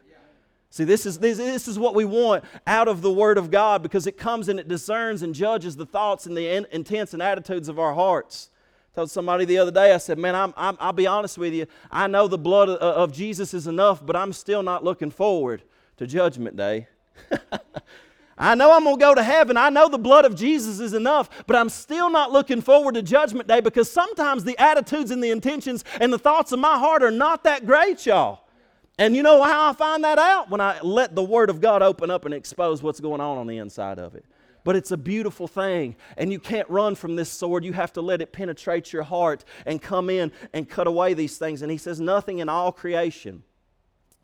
See, 0.73 0.85
this 0.85 1.05
is, 1.05 1.19
this, 1.19 1.37
this 1.37 1.69
is 1.69 1.79
what 1.79 1.95
we 1.95 2.07
want 2.07 2.45
out 2.67 2.89
of 2.89 3.03
the 3.03 3.13
Word 3.13 3.37
of 3.37 3.51
God 3.51 3.83
because 3.83 4.07
it 4.07 4.17
comes 4.17 4.49
and 4.49 4.59
it 4.59 4.69
discerns 4.69 5.21
and 5.21 5.35
judges 5.35 5.77
the 5.77 5.85
thoughts 5.85 6.25
and 6.25 6.35
the 6.35 6.49
in, 6.49 6.67
intents 6.73 7.13
and 7.13 7.23
attitudes 7.23 7.69
of 7.69 7.79
our 7.79 7.93
hearts. 7.93 8.49
I 8.91 8.97
told 8.97 9.11
somebody 9.11 9.45
the 9.45 9.59
other 9.59 9.71
day, 9.71 9.93
I 9.93 9.99
said, 9.99 10.17
Man, 10.17 10.35
I'm, 10.35 10.55
I'm, 10.57 10.79
I'll 10.81 10.95
be 10.95 11.07
honest 11.07 11.37
with 11.37 11.53
you. 11.53 11.67
I 11.91 12.07
know 12.07 12.27
the 12.27 12.39
blood 12.39 12.71
of, 12.71 12.79
of 12.79 13.13
Jesus 13.13 13.53
is 13.53 13.67
enough, 13.67 14.05
but 14.05 14.17
I'm 14.17 14.33
still 14.33 14.63
not 14.63 14.83
looking 14.83 15.11
forward 15.11 15.63
to 15.99 16.07
Judgment 16.07 16.57
Day. 16.57 16.89
I 18.39 18.55
know 18.55 18.75
I'm 18.75 18.85
going 18.85 18.97
to 18.97 19.05
go 19.05 19.15
to 19.15 19.23
heaven. 19.23 19.59
I 19.59 19.69
know 19.69 19.91
the 19.91 19.99
blood 19.99 20.25
of 20.25 20.35
Jesus 20.35 20.81
is 20.81 20.95
enough, 20.95 21.29
but 21.47 21.55
I'm 21.55 21.69
still 21.69 22.09
not 22.09 22.33
looking 22.33 22.63
forward 22.63 22.95
to 22.95 23.03
Judgment 23.03 23.47
Day 23.47 23.61
because 23.61 23.93
sometimes 23.93 24.43
the 24.45 24.59
attitudes 24.59 25.11
and 25.11 25.23
the 25.23 25.33
intentions 25.33 25.85
and 26.01 26.11
the 26.11 26.19
thoughts 26.19 26.51
of 26.51 26.61
my 26.61 26.79
heart 26.79 27.03
are 27.03 27.11
not 27.11 27.45
that 27.45 27.67
great, 27.67 28.07
y'all. 28.07 28.43
And 28.99 29.17
you 29.17 29.23
know 29.23 29.43
how 29.43 29.71
I 29.71 29.73
find 29.73 30.05
that 30.05 30.19
out? 30.19 30.51
When 30.51 30.61
I 30.61 30.81
let 30.81 31.15
the 31.15 31.23
Word 31.23 31.51
of 31.51 31.61
God 31.61 31.83
open 31.83 32.11
up 32.11 32.25
and 32.25 32.35
expose 32.35 32.83
what's 32.83 33.01
going 33.01 33.21
on 33.21 33.39
on 33.39 33.47
the 33.47 33.59
inside 33.59 33.99
of 33.99 34.15
it. 34.15 34.25
But 34.65 34.77
it's 34.77 34.93
a 34.93 34.97
beautiful 34.97 35.49
thing, 35.49 35.97
and 36.17 36.31
you 36.31 36.39
can't 36.39 36.69
run 36.71 36.95
from 36.95 37.17
this 37.17 37.31
sword. 37.31 37.65
You 37.65 37.73
have 37.73 37.93
to 37.95 38.01
let 38.01 38.21
it 38.21 38.33
penetrate 38.33 38.93
your 38.93 39.03
heart 39.03 39.45
and 39.67 39.83
come 39.83 40.09
in 40.09 40.31
and 40.53 40.69
cut 40.69 40.87
away 40.87 41.15
these 41.15 41.37
things. 41.37 41.63
And 41.63 41.71
he 41.71 41.79
says, 41.79 42.01
Nothing 42.01 42.39
in 42.39 42.49
all 42.49 42.71
creation 42.71 43.43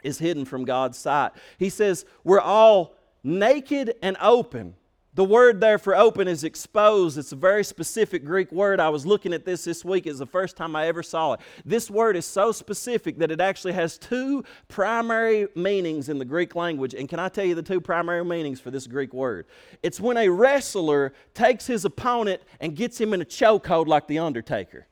is 0.04 0.18
hidden 0.18 0.44
from 0.44 0.64
God's 0.64 0.96
sight. 0.96 1.32
He 1.58 1.70
says, 1.70 2.04
We're 2.22 2.40
all 2.40 2.94
naked 3.24 3.94
and 4.00 4.16
open 4.20 4.76
the 5.18 5.24
word 5.24 5.60
there 5.60 5.78
for 5.78 5.96
open 5.96 6.28
is 6.28 6.44
exposed. 6.44 7.18
It's 7.18 7.32
a 7.32 7.36
very 7.36 7.64
specific 7.64 8.24
Greek 8.24 8.52
word. 8.52 8.78
I 8.78 8.88
was 8.88 9.04
looking 9.04 9.32
at 9.32 9.44
this 9.44 9.64
this 9.64 9.84
week. 9.84 10.06
It's 10.06 10.20
the 10.20 10.26
first 10.26 10.56
time 10.56 10.76
I 10.76 10.86
ever 10.86 11.02
saw 11.02 11.32
it. 11.32 11.40
This 11.64 11.90
word 11.90 12.14
is 12.14 12.24
so 12.24 12.52
specific 12.52 13.18
that 13.18 13.32
it 13.32 13.40
actually 13.40 13.72
has 13.72 13.98
two 13.98 14.44
primary 14.68 15.48
meanings 15.56 16.08
in 16.08 16.20
the 16.20 16.24
Greek 16.24 16.54
language. 16.54 16.94
And 16.94 17.08
can 17.08 17.18
I 17.18 17.28
tell 17.30 17.44
you 17.44 17.56
the 17.56 17.64
two 17.64 17.80
primary 17.80 18.24
meanings 18.24 18.60
for 18.60 18.70
this 18.70 18.86
Greek 18.86 19.12
word? 19.12 19.46
It's 19.82 19.98
when 19.98 20.16
a 20.16 20.28
wrestler 20.28 21.12
takes 21.34 21.66
his 21.66 21.84
opponent 21.84 22.40
and 22.60 22.76
gets 22.76 23.00
him 23.00 23.12
in 23.12 23.20
a 23.20 23.24
chokehold 23.24 23.88
like 23.88 24.06
The 24.06 24.20
Undertaker. 24.20 24.86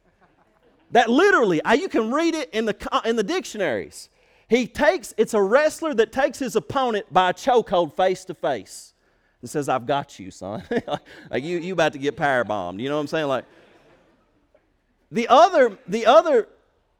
That 0.90 1.08
literally, 1.08 1.60
you 1.78 1.88
can 1.88 2.10
read 2.10 2.34
it 2.34 2.50
in 2.50 2.64
the, 2.64 3.00
in 3.04 3.14
the 3.14 3.22
dictionaries. 3.22 4.08
He 4.48 4.66
takes, 4.66 5.14
it's 5.16 5.34
a 5.34 5.40
wrestler 5.40 5.94
that 5.94 6.10
takes 6.10 6.40
his 6.40 6.56
opponent 6.56 7.12
by 7.12 7.30
a 7.30 7.32
chokehold 7.32 7.94
face 7.94 8.24
to 8.24 8.34
face 8.34 8.92
and 9.40 9.51
says, 9.51 9.68
I've 9.68 9.87
got 9.87 10.18
you, 10.18 10.31
son. 10.31 10.62
like 11.31 11.44
you, 11.44 11.59
you 11.59 11.72
about 11.72 11.92
to 11.92 11.99
get 11.99 12.16
power 12.16 12.44
bombed. 12.44 12.81
You 12.81 12.88
know 12.88 12.96
what 12.96 13.03
I'm 13.03 13.07
saying? 13.07 13.29
Like 13.29 13.44
the 15.11 15.29
other, 15.29 15.79
the 15.87 16.07
other 16.07 16.49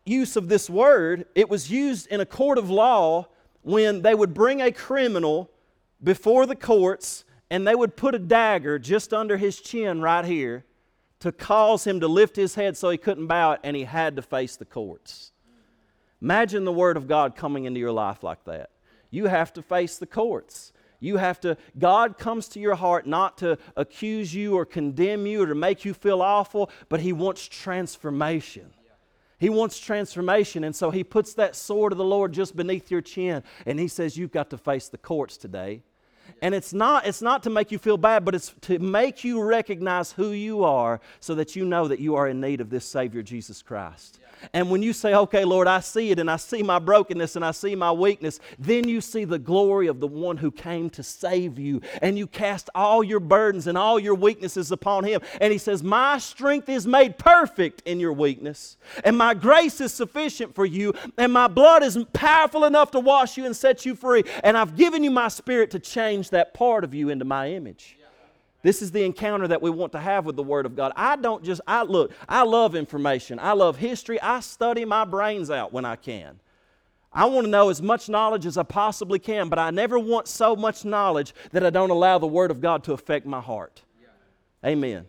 use 0.05 0.37
of 0.37 0.49
this 0.49 0.71
word, 0.71 1.27
it 1.35 1.49
was 1.49 1.71
used 1.71 2.07
in 2.09 2.21
a 2.21 2.27
court 2.27 2.59
of 2.59 2.71
law 2.71 3.27
when 3.63 4.03
they 4.03 4.15
would 4.15 4.33
bring 4.33 4.63
a 4.63 4.71
criminal 4.71 5.51
before 6.03 6.47
the 6.47 6.55
courts 6.55 7.25
and 7.51 7.67
they 7.67 7.75
would 7.75 7.97
put 7.97 8.15
a 8.15 8.19
dagger 8.19 8.79
just 8.79 9.13
under 9.13 9.37
his 9.37 9.61
chin 9.61 10.01
right 10.01 10.25
here 10.25 10.65
to 11.21 11.33
cause 11.33 11.87
him 11.87 12.01
to 12.01 12.09
lift 12.09 12.37
his 12.37 12.55
head 12.55 12.77
so 12.77 12.91
he 12.91 12.99
couldn't 12.99 13.27
bow 13.27 13.53
it 13.53 13.61
and 13.65 13.77
he 13.77 13.85
had 13.85 14.17
to 14.17 14.23
face 14.23 14.57
the 14.57 14.65
courts. 14.65 15.33
Imagine 16.21 16.65
the 16.65 16.73
Word 16.73 16.97
of 16.97 17.09
God 17.09 17.37
coming 17.37 17.65
into 17.65 17.81
your 17.81 17.93
life 17.93 18.23
like 18.23 18.45
that. 18.45 18.71
You 19.11 19.27
have 19.27 19.53
to 19.55 19.63
face 19.63 19.99
the 19.99 20.07
courts. 20.07 20.73
You 21.01 21.17
have 21.19 21.41
to, 21.41 21.57
God 21.79 22.19
comes 22.19 22.49
to 22.49 22.61
your 22.61 22.75
heart 22.75 23.07
not 23.07 23.39
to 23.39 23.59
accuse 23.77 24.35
you 24.35 24.57
or 24.57 24.65
condemn 24.65 25.27
you 25.27 25.43
or 25.43 25.47
to 25.47 25.55
make 25.55 25.85
you 25.85 25.95
feel 25.95 26.23
awful, 26.23 26.71
but 26.89 27.01
He 27.01 27.13
wants 27.13 27.47
transformation. 27.47 28.71
He 29.39 29.51
wants 29.51 29.79
transformation, 29.79 30.65
and 30.65 30.75
so 30.75 30.91
He 30.91 31.05
puts 31.05 31.35
that 31.35 31.55
sword 31.55 31.93
of 31.93 31.99
the 31.99 32.05
Lord 32.05 32.33
just 32.33 32.57
beneath 32.57 32.91
your 32.91 33.03
chin, 33.03 33.43
and 33.67 33.79
He 33.79 33.89
says, 33.89 34.17
You've 34.17 34.33
got 34.33 34.51
to 34.51 34.59
face 34.59 34.89
the 34.89 34.99
courts 34.99 35.37
today. 35.37 35.83
And 36.43 36.55
it's 36.55 36.73
not, 36.73 37.07
it's 37.07 37.23
not 37.23 37.43
to 37.45 37.51
make 37.51 37.71
you 37.71 37.79
feel 37.79 37.97
bad, 37.97 38.25
but 38.25 38.35
it's 38.35 38.53
to 38.63 38.79
make 38.79 39.25
you 39.25 39.43
recognize 39.43 40.13
who 40.13 40.31
you 40.31 40.65
are 40.65 41.01
so 41.21 41.35
that 41.37 41.55
you 41.55 41.65
know 41.65 41.89
that 41.89 42.01
you 42.01 42.17
are 42.17 42.29
in 42.29 42.41
need 42.41 42.61
of 42.61 42.71
this 42.71 42.85
Savior, 42.85 43.23
Jesus 43.23 43.63
Christ. 43.63 44.19
And 44.53 44.71
when 44.71 44.83
you 44.83 44.93
say, 44.93 45.15
okay, 45.15 45.45
Lord, 45.45 45.67
I 45.67 45.81
see 45.81 46.11
it 46.11 46.19
and 46.19 46.31
I 46.31 46.37
see 46.37 46.63
my 46.63 46.79
brokenness 46.79 47.37
and 47.37 47.45
I 47.45 47.51
see 47.51 47.75
my 47.75 47.93
weakness, 47.93 48.41
then 48.59 48.89
you 48.89 49.01
see 49.01 49.25
the 49.25 49.39
glory 49.39 49.87
of 49.87 50.01
the 50.01 50.07
one 50.07 50.37
who 50.37 50.51
came 50.51 50.91
to 50.91 51.03
save 51.03 51.59
you. 51.59 51.81
And 52.03 52.19
you 52.19 52.27
cast 52.27 52.71
all 52.75 53.03
your 53.03 53.21
burdens 53.21 53.67
and 53.67 53.77
all 53.77 53.99
your 53.99 54.15
weaknesses 54.15 54.71
upon 54.71 55.05
him. 55.05 55.21
And 55.41 55.53
he 55.53 55.59
says, 55.59 55.83
My 55.83 56.19
strength 56.19 56.69
is 56.69 56.87
made 56.87 57.19
perfect 57.19 57.83
in 57.87 58.01
your 58.01 58.13
weakness, 58.13 58.77
and 59.05 59.17
my 59.17 59.35
grace 59.35 59.81
is 59.81 59.93
sufficient 59.93 60.55
for 60.55 60.67
you, 60.67 60.93
and 61.17 61.33
my 61.33 61.49
blood 61.49 61.83
is 61.83 61.99
powerful 62.13 62.65
enough 62.65 62.91
to 62.93 63.01
wash 63.01 63.37
you 63.37 63.45
and 63.45 63.57
set 63.57 63.85
you 63.85 63.95
free. 63.95 64.25
And 64.45 64.57
I've 64.57 64.77
given 64.77 65.05
you 65.05 65.11
my 65.11 65.29
spirit 65.29 65.71
to 65.73 65.79
change 65.79 66.31
that 66.31 66.55
part 66.55 66.85
of 66.85 66.95
you 66.95 67.09
into 67.09 67.25
my 67.25 67.51
image. 67.51 67.97
This 68.67 68.83
is 68.83 68.91
the 68.91 69.05
encounter 69.05 69.47
that 69.47 69.63
we 69.63 69.71
want 69.71 69.93
to 69.93 70.01
have 70.01 70.27
with 70.27 70.35
the 70.35 70.43
Word 70.43 70.67
of 70.67 70.75
God. 70.75 70.91
I 70.97 71.15
don't 71.15 71.45
just, 71.45 71.61
I 71.69 71.85
look, 71.85 72.11
I 72.29 72.43
love 72.43 72.75
information. 72.75 73.39
I 73.39 73.53
love 73.53 73.77
history. 73.77 74.21
I 74.21 74.41
study 74.41 74.85
my 74.85 75.05
brains 75.05 75.53
out 75.53 75.73
when 75.73 75.85
I 75.85 75.95
can. 75.95 76.41
I 77.13 77.27
want 77.27 77.45
to 77.45 77.49
know 77.49 77.69
as 77.69 77.81
much 77.81 78.09
knowledge 78.09 78.45
as 78.45 78.59
I 78.59 78.65
possibly 78.65 79.21
can, 79.21 79.49
but 79.49 79.61
I 79.61 79.71
never 79.71 80.01
want 80.01 80.27
so 80.27 80.57
much 80.57 80.85
knowledge 80.85 81.33
that 81.53 81.65
I 81.65 81.71
don't 81.71 81.91
allow 81.91 82.19
the 82.19 82.27
Word 82.27 82.51
of 82.51 82.61
God 82.61 82.83
to 82.83 82.93
affect 82.93 83.25
my 83.25 83.39
heart. 83.39 83.83
Yeah. 84.03 84.71
Amen. 84.71 85.07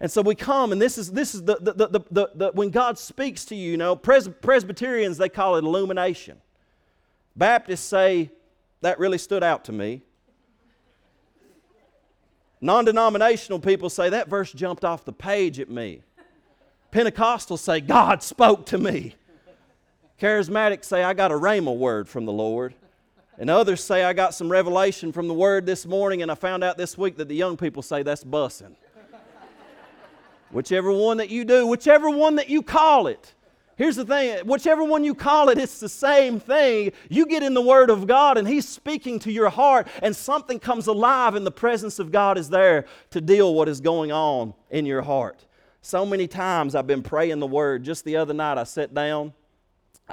And 0.00 0.10
so 0.10 0.22
we 0.22 0.34
come, 0.34 0.72
and 0.72 0.80
this 0.80 0.96
is 0.96 1.12
this 1.12 1.34
is 1.34 1.44
the, 1.44 1.58
the, 1.60 1.74
the, 1.74 2.00
the, 2.10 2.30
the 2.34 2.52
when 2.54 2.70
God 2.70 2.98
speaks 2.98 3.44
to 3.44 3.54
you, 3.54 3.72
you 3.72 3.76
know, 3.76 3.94
Pres- 3.94 4.30
Presbyterians 4.40 5.18
they 5.18 5.28
call 5.28 5.56
it 5.56 5.64
illumination. 5.64 6.40
Baptists 7.36 7.84
say 7.84 8.30
that 8.80 8.98
really 8.98 9.18
stood 9.18 9.42
out 9.44 9.66
to 9.66 9.72
me. 9.72 10.00
Non 12.64 12.84
denominational 12.84 13.58
people 13.58 13.90
say 13.90 14.08
that 14.10 14.28
verse 14.28 14.52
jumped 14.52 14.84
off 14.84 15.04
the 15.04 15.12
page 15.12 15.58
at 15.58 15.68
me. 15.68 16.00
Pentecostals 16.92 17.58
say, 17.58 17.80
God 17.80 18.22
spoke 18.22 18.66
to 18.66 18.78
me. 18.78 19.16
Charismatics 20.20 20.84
say, 20.84 21.02
I 21.02 21.12
got 21.12 21.32
a 21.32 21.34
rhema 21.34 21.76
word 21.76 22.08
from 22.08 22.24
the 22.24 22.32
Lord. 22.32 22.74
And 23.36 23.50
others 23.50 23.82
say, 23.82 24.04
I 24.04 24.12
got 24.12 24.32
some 24.32 24.48
revelation 24.48 25.10
from 25.10 25.26
the 25.26 25.34
word 25.34 25.66
this 25.66 25.84
morning, 25.84 26.22
and 26.22 26.30
I 26.30 26.36
found 26.36 26.62
out 26.62 26.76
this 26.76 26.96
week 26.96 27.16
that 27.16 27.26
the 27.26 27.34
young 27.34 27.56
people 27.56 27.82
say 27.82 28.04
that's 28.04 28.22
bussing. 28.22 28.76
whichever 30.52 30.92
one 30.92 31.16
that 31.16 31.30
you 31.30 31.44
do, 31.44 31.66
whichever 31.66 32.08
one 32.10 32.36
that 32.36 32.48
you 32.48 32.62
call 32.62 33.08
it. 33.08 33.34
Here's 33.76 33.96
the 33.96 34.04
thing 34.04 34.46
whichever 34.46 34.84
one 34.84 35.04
you 35.04 35.14
call 35.14 35.48
it, 35.48 35.58
it's 35.58 35.80
the 35.80 35.88
same 35.88 36.38
thing. 36.38 36.92
You 37.08 37.26
get 37.26 37.42
in 37.42 37.54
the 37.54 37.62
Word 37.62 37.90
of 37.90 38.06
God, 38.06 38.38
and 38.38 38.46
He's 38.46 38.68
speaking 38.68 39.18
to 39.20 39.32
your 39.32 39.50
heart, 39.50 39.88
and 40.02 40.14
something 40.14 40.58
comes 40.58 40.86
alive, 40.86 41.34
and 41.34 41.46
the 41.46 41.50
presence 41.50 41.98
of 41.98 42.12
God 42.12 42.38
is 42.38 42.48
there 42.48 42.86
to 43.10 43.20
deal 43.20 43.54
what 43.54 43.68
is 43.68 43.80
going 43.80 44.12
on 44.12 44.54
in 44.70 44.86
your 44.86 45.02
heart. 45.02 45.46
So 45.80 46.06
many 46.06 46.28
times 46.28 46.74
I've 46.74 46.86
been 46.86 47.02
praying 47.02 47.40
the 47.40 47.46
Word. 47.46 47.82
Just 47.82 48.04
the 48.04 48.16
other 48.16 48.34
night, 48.34 48.58
I 48.58 48.64
sat 48.64 48.94
down 48.94 49.32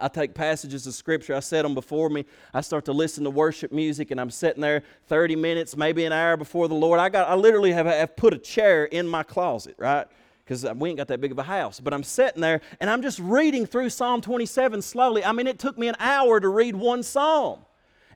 I 0.01 0.07
take 0.07 0.33
passages 0.33 0.87
of 0.87 0.93
scripture, 0.93 1.35
I 1.35 1.39
set 1.39 1.63
them 1.63 1.73
before 1.73 2.09
me. 2.09 2.25
I 2.53 2.61
start 2.61 2.85
to 2.85 2.93
listen 2.93 3.23
to 3.23 3.29
worship 3.29 3.71
music, 3.71 4.11
and 4.11 4.19
I'm 4.19 4.29
sitting 4.29 4.61
there 4.61 4.83
30 5.07 5.35
minutes, 5.35 5.75
maybe 5.75 6.05
an 6.05 6.13
hour 6.13 6.37
before 6.37 6.67
the 6.67 6.75
Lord. 6.75 6.99
I 6.99 7.09
got, 7.09 7.27
I 7.27 7.35
literally 7.35 7.71
have, 7.71 7.85
have 7.85 8.15
put 8.15 8.33
a 8.33 8.37
chair 8.37 8.85
in 8.85 9.07
my 9.07 9.23
closet, 9.23 9.75
right? 9.77 10.07
Because 10.49 10.65
we 10.77 10.89
ain't 10.89 10.97
got 10.97 11.09
that 11.09 11.21
big 11.21 11.31
of 11.31 11.37
a 11.37 11.43
house. 11.43 11.79
But 11.79 11.93
I'm 11.93 12.01
sitting 12.01 12.41
there, 12.41 12.61
and 12.79 12.89
I'm 12.89 13.03
just 13.03 13.19
reading 13.19 13.67
through 13.67 13.91
Psalm 13.91 14.19
27 14.19 14.81
slowly. 14.81 15.23
I 15.23 15.31
mean, 15.31 15.45
it 15.45 15.59
took 15.59 15.77
me 15.77 15.87
an 15.87 15.95
hour 15.99 16.39
to 16.39 16.49
read 16.49 16.75
one 16.75 17.03
psalm. 17.03 17.59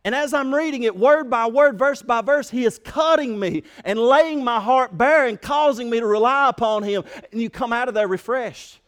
And 0.04 0.15
as 0.15 0.34
I'm 0.34 0.52
reading 0.52 0.82
it 0.82 0.98
word 0.98 1.30
by 1.30 1.46
word, 1.46 1.78
verse 1.78 2.02
by 2.02 2.22
verse, 2.22 2.50
He 2.50 2.65
is 2.65 2.80
cutting 2.80 3.39
me 3.39 3.62
and 3.86 4.00
laying 4.00 4.43
my 4.43 4.60
heart 4.60 4.98
bare 4.98 5.28
and 5.28 5.39
causing 5.39 5.91
me 5.91 6.00
to 6.00 6.08
rely 6.08 6.50
upon 6.50 6.82
Him. 6.82 7.04
And 7.32 7.39
you 7.39 7.52
come 7.52 7.72
out 7.72 7.88
of 7.88 7.93
there 7.93 8.08
refreshed 8.08 8.80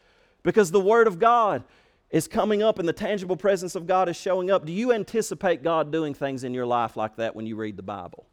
because 0.42 0.72
the 0.72 0.82
Word 0.82 1.06
of 1.06 1.20
God 1.20 1.64
is 2.10 2.28
coming 2.28 2.64
up 2.64 2.80
and 2.80 2.90
the 2.90 2.94
tangible 2.94 3.38
presence 3.38 3.76
of 3.76 3.86
God 3.86 4.10
is 4.10 4.16
showing 4.16 4.50
up, 4.50 4.66
do 4.66 4.72
you 4.72 4.92
anticipate 4.92 5.62
God 5.62 5.92
doing 5.92 6.16
things 6.16 6.44
in 6.44 6.56
your 6.56 6.66
life 6.66 6.98
like 6.98 7.18
that 7.18 7.36
when 7.36 7.46
you 7.46 7.56
read 7.56 7.78
the 7.78 7.84
Bible? 7.84 8.26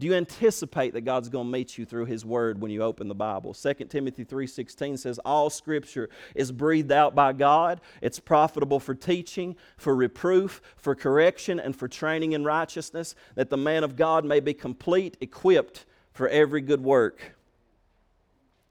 Do 0.00 0.06
you 0.06 0.14
anticipate 0.14 0.94
that 0.94 1.02
God's 1.02 1.28
going 1.28 1.46
to 1.46 1.52
meet 1.52 1.76
you 1.76 1.84
through 1.84 2.06
his 2.06 2.24
word 2.24 2.58
when 2.58 2.70
you 2.70 2.82
open 2.82 3.06
the 3.06 3.14
Bible? 3.14 3.52
2 3.52 3.74
Timothy 3.90 4.24
3:16 4.24 4.98
says 4.98 5.18
all 5.26 5.50
scripture 5.50 6.08
is 6.34 6.50
breathed 6.50 6.90
out 6.90 7.14
by 7.14 7.34
God. 7.34 7.82
It's 8.00 8.18
profitable 8.18 8.80
for 8.80 8.94
teaching, 8.94 9.56
for 9.76 9.94
reproof, 9.94 10.62
for 10.76 10.94
correction 10.94 11.60
and 11.60 11.76
for 11.76 11.86
training 11.86 12.32
in 12.32 12.44
righteousness, 12.44 13.14
that 13.34 13.50
the 13.50 13.58
man 13.58 13.84
of 13.84 13.94
God 13.94 14.24
may 14.24 14.40
be 14.40 14.54
complete, 14.54 15.18
equipped 15.20 15.84
for 16.14 16.28
every 16.28 16.62
good 16.62 16.82
work. 16.82 17.36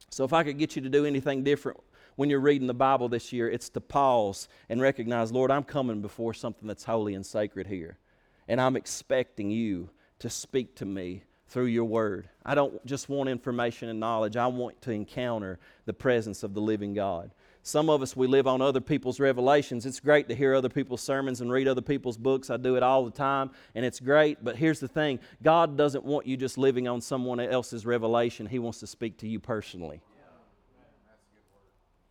So 0.09 0.23
if 0.23 0.33
I 0.33 0.43
could 0.43 0.57
get 0.57 0.75
you 0.75 0.81
to 0.81 0.89
do 0.89 1.05
anything 1.05 1.43
different 1.43 1.79
when 2.15 2.31
you're 2.31 2.39
reading 2.39 2.65
the 2.65 2.73
Bible 2.73 3.07
this 3.07 3.31
year, 3.31 3.47
it's 3.47 3.69
to 3.69 3.81
pause 3.81 4.47
and 4.67 4.81
recognize, 4.81 5.31
Lord, 5.31 5.51
I'm 5.51 5.63
coming 5.63 6.01
before 6.01 6.33
something 6.33 6.67
that's 6.67 6.85
holy 6.85 7.13
and 7.13 7.23
sacred 7.23 7.67
here. 7.67 7.99
And 8.47 8.59
I'm 8.59 8.75
expecting 8.75 9.51
you 9.51 9.91
to 10.19 10.29
speak 10.29 10.75
to 10.75 10.85
me 10.85 11.23
through 11.47 11.65
your 11.65 11.85
word. 11.85 12.29
I 12.45 12.55
don't 12.55 12.85
just 12.85 13.09
want 13.09 13.29
information 13.29 13.89
and 13.89 13.99
knowledge, 13.99 14.37
I 14.37 14.47
want 14.47 14.81
to 14.83 14.91
encounter 14.91 15.59
the 15.85 15.93
presence 15.93 16.43
of 16.43 16.53
the 16.53 16.61
living 16.61 16.93
God. 16.93 17.31
Some 17.61 17.89
of 17.89 18.01
us, 18.01 18.15
we 18.15 18.25
live 18.27 18.47
on 18.47 18.61
other 18.61 18.79
people's 18.79 19.19
revelations. 19.19 19.85
It's 19.85 19.99
great 19.99 20.29
to 20.29 20.35
hear 20.35 20.55
other 20.55 20.69
people's 20.69 21.01
sermons 21.01 21.41
and 21.41 21.51
read 21.51 21.67
other 21.67 21.81
people's 21.81 22.17
books. 22.17 22.49
I 22.49 22.57
do 22.57 22.77
it 22.77 22.83
all 22.83 23.03
the 23.03 23.11
time, 23.11 23.51
and 23.75 23.83
it's 23.85 23.99
great. 23.99 24.43
But 24.43 24.55
here's 24.55 24.79
the 24.79 24.87
thing 24.87 25.19
God 25.43 25.75
doesn't 25.75 26.05
want 26.05 26.25
you 26.25 26.37
just 26.37 26.57
living 26.57 26.87
on 26.87 27.01
someone 27.01 27.39
else's 27.39 27.85
revelation, 27.85 28.45
He 28.45 28.59
wants 28.59 28.79
to 28.79 28.87
speak 28.87 29.17
to 29.19 29.27
you 29.27 29.39
personally. 29.39 30.01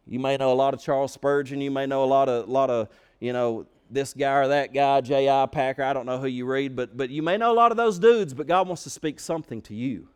You 0.07 0.19
may 0.19 0.37
know 0.39 0.53
a 0.53 0.55
lot 0.55 0.73
of 0.73 0.81
Charles 0.81 1.13
Spurgeon. 1.13 1.61
You 1.61 1.71
may 1.71 1.87
know 1.87 2.03
a 2.03 2.07
lot 2.07 2.29
of, 2.31 2.49
lot 2.49 2.71
of 2.71 2.89
you 3.21 3.33
know, 3.33 3.67
this 3.91 4.13
guy 4.13 4.33
or 4.35 4.49
that 4.49 4.73
guy, 4.73 5.01
J.I. 5.01 5.47
Packer. 5.47 5.83
I 5.83 5.93
don't 5.93 6.07
know 6.07 6.19
who 6.19 6.27
you 6.27 6.47
read, 6.47 6.77
but, 6.77 6.97
but 6.97 7.11
you 7.11 7.23
may 7.23 7.37
know 7.37 7.53
a 7.53 7.55
lot 7.55 7.71
of 7.71 7.77
those 7.77 7.99
dudes, 7.99 8.35
but 8.35 8.47
God 8.47 8.67
wants 8.67 8.83
to 8.85 8.91
speak 8.91 9.21
something 9.21 9.63
to 9.63 9.75
you 9.75 10.09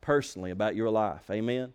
personally 0.00 0.50
about 0.50 0.76
your 0.76 0.90
life. 0.90 1.30
Amen? 1.30 1.72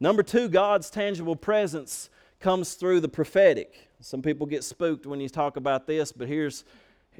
Number 0.00 0.22
two, 0.22 0.48
God's 0.48 0.90
tangible 0.90 1.36
presence 1.36 2.10
comes 2.40 2.74
through 2.74 3.00
the 3.00 3.08
prophetic. 3.08 3.88
Some 4.00 4.22
people 4.22 4.46
get 4.46 4.62
spooked 4.62 5.06
when 5.06 5.20
you 5.20 5.28
talk 5.28 5.56
about 5.56 5.86
this, 5.86 6.12
but 6.12 6.28
here's, 6.28 6.64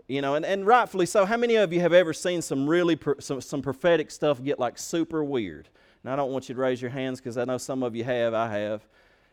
you 0.07 0.23
know, 0.23 0.35
and, 0.37 0.45
and 0.45 0.67
rightfully 0.67 1.07
so. 1.07 1.25
How 1.25 1.37
many 1.37 1.57
of 1.57 1.73
you 1.73 1.81
have 1.81 1.93
ever 1.93 2.13
seen 2.13 2.41
some 2.41 2.69
really, 2.69 2.95
pro, 2.97 3.15
some, 3.19 3.41
some 3.41 3.63
prophetic 3.63 4.11
stuff 4.11 4.43
get 4.43 4.59
like 4.59 4.79
super 4.79 5.25
weird? 5.25 5.69
Now, 6.05 6.13
I 6.13 6.17
don't 6.17 6.31
want 6.31 6.49
you 6.49 6.55
to 6.55 6.61
raise 6.61 6.81
your 6.81 6.93
hands 6.93 7.21
because 7.21 7.37
I 7.37 7.45
know 7.45 7.59
some 7.59 7.83
of 7.83 7.97
you 7.97 8.05
have. 8.05 8.33
I 8.33 8.49
have. 8.59 8.87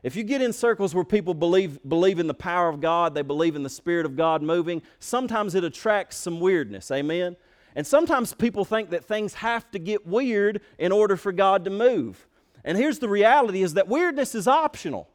If 0.06 0.16
you 0.16 0.22
get 0.22 0.40
in 0.40 0.54
circles 0.54 0.94
where 0.94 1.04
people 1.04 1.34
believe, 1.34 1.80
believe 1.90 2.20
in 2.20 2.28
the 2.28 2.36
power 2.36 2.70
of 2.70 2.80
God, 2.80 3.16
they 3.16 3.24
believe 3.24 3.56
in 3.56 3.64
the 3.64 3.72
Spirit 3.72 4.06
of 4.06 4.16
God 4.16 4.44
moving, 4.44 4.84
sometimes 5.00 5.56
it 5.56 5.64
attracts 5.64 6.16
some 6.16 6.40
weirdness. 6.40 6.92
Amen? 6.92 7.36
And 7.76 7.88
sometimes 7.88 8.32
people 8.32 8.66
think 8.66 8.92
that 8.92 9.04
things 9.04 9.34
have 9.34 9.72
to 9.72 9.80
get 9.80 10.06
weird 10.06 10.62
in 10.78 10.92
order 10.92 11.18
for 11.18 11.32
God 11.32 11.66
to 11.66 11.72
move. 11.72 12.28
And 12.64 12.78
here's 12.78 13.00
the 13.00 13.10
reality 13.10 13.64
is 13.64 13.74
that 13.74 13.88
weirdness 13.88 14.36
is 14.36 14.48
optional. 14.48 15.10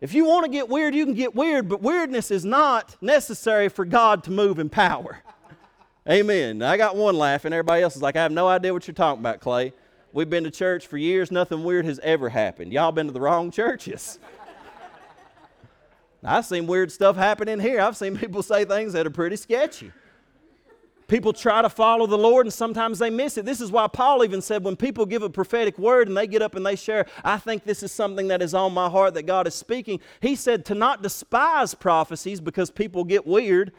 If 0.00 0.12
you 0.12 0.24
want 0.24 0.44
to 0.44 0.50
get 0.50 0.68
weird, 0.68 0.92
you 0.92 1.04
can 1.04 1.14
get 1.14 1.36
weird, 1.36 1.68
but 1.68 1.80
weirdness 1.80 2.32
is 2.32 2.44
not 2.44 2.96
necessary 3.00 3.68
for 3.68 3.84
God 3.84 4.24
to 4.24 4.32
move 4.32 4.58
in 4.58 4.70
power. 4.70 5.22
Amen. 6.10 6.62
I 6.62 6.76
got 6.76 6.96
one 6.96 7.16
laughing. 7.16 7.52
Everybody 7.52 7.84
else 7.84 7.94
is 7.94 8.02
like, 8.02 8.16
I 8.16 8.22
have 8.24 8.32
no 8.32 8.48
idea 8.48 8.72
what 8.72 8.88
you're 8.88 8.92
talking 8.92 9.20
about, 9.20 9.38
Clay. 9.38 9.72
We've 10.12 10.28
been 10.28 10.44
to 10.44 10.50
church 10.50 10.86
for 10.86 10.98
years, 10.98 11.30
nothing 11.30 11.62
weird 11.62 11.84
has 11.84 12.00
ever 12.00 12.28
happened. 12.28 12.72
Y'all 12.72 12.92
been 12.92 13.06
to 13.06 13.12
the 13.12 13.20
wrong 13.20 13.50
churches. 13.50 14.18
I've 16.24 16.44
seen 16.44 16.66
weird 16.66 16.90
stuff 16.90 17.16
happen 17.16 17.48
in 17.48 17.60
here. 17.60 17.80
I've 17.80 17.96
seen 17.96 18.18
people 18.18 18.42
say 18.42 18.64
things 18.64 18.92
that 18.92 19.06
are 19.06 19.10
pretty 19.10 19.36
sketchy. 19.36 19.92
People 21.06 21.32
try 21.32 21.60
to 21.60 21.68
follow 21.68 22.06
the 22.06 22.18
Lord 22.18 22.46
and 22.46 22.52
sometimes 22.52 23.00
they 23.00 23.10
miss 23.10 23.36
it. 23.36 23.44
This 23.44 23.60
is 23.60 23.72
why 23.72 23.88
Paul 23.88 24.22
even 24.22 24.40
said 24.40 24.62
when 24.62 24.76
people 24.76 25.06
give 25.06 25.22
a 25.22 25.30
prophetic 25.30 25.76
word 25.76 26.06
and 26.06 26.16
they 26.16 26.28
get 26.28 26.40
up 26.40 26.54
and 26.54 26.64
they 26.64 26.76
share, 26.76 27.06
I 27.24 27.38
think 27.38 27.64
this 27.64 27.82
is 27.82 27.90
something 27.90 28.28
that 28.28 28.42
is 28.42 28.54
on 28.54 28.72
my 28.72 28.88
heart 28.88 29.14
that 29.14 29.26
God 29.26 29.48
is 29.48 29.54
speaking. 29.54 29.98
He 30.20 30.36
said 30.36 30.64
to 30.66 30.74
not 30.76 31.02
despise 31.02 31.74
prophecies 31.74 32.40
because 32.40 32.70
people 32.70 33.02
get 33.02 33.26
weird. 33.26 33.72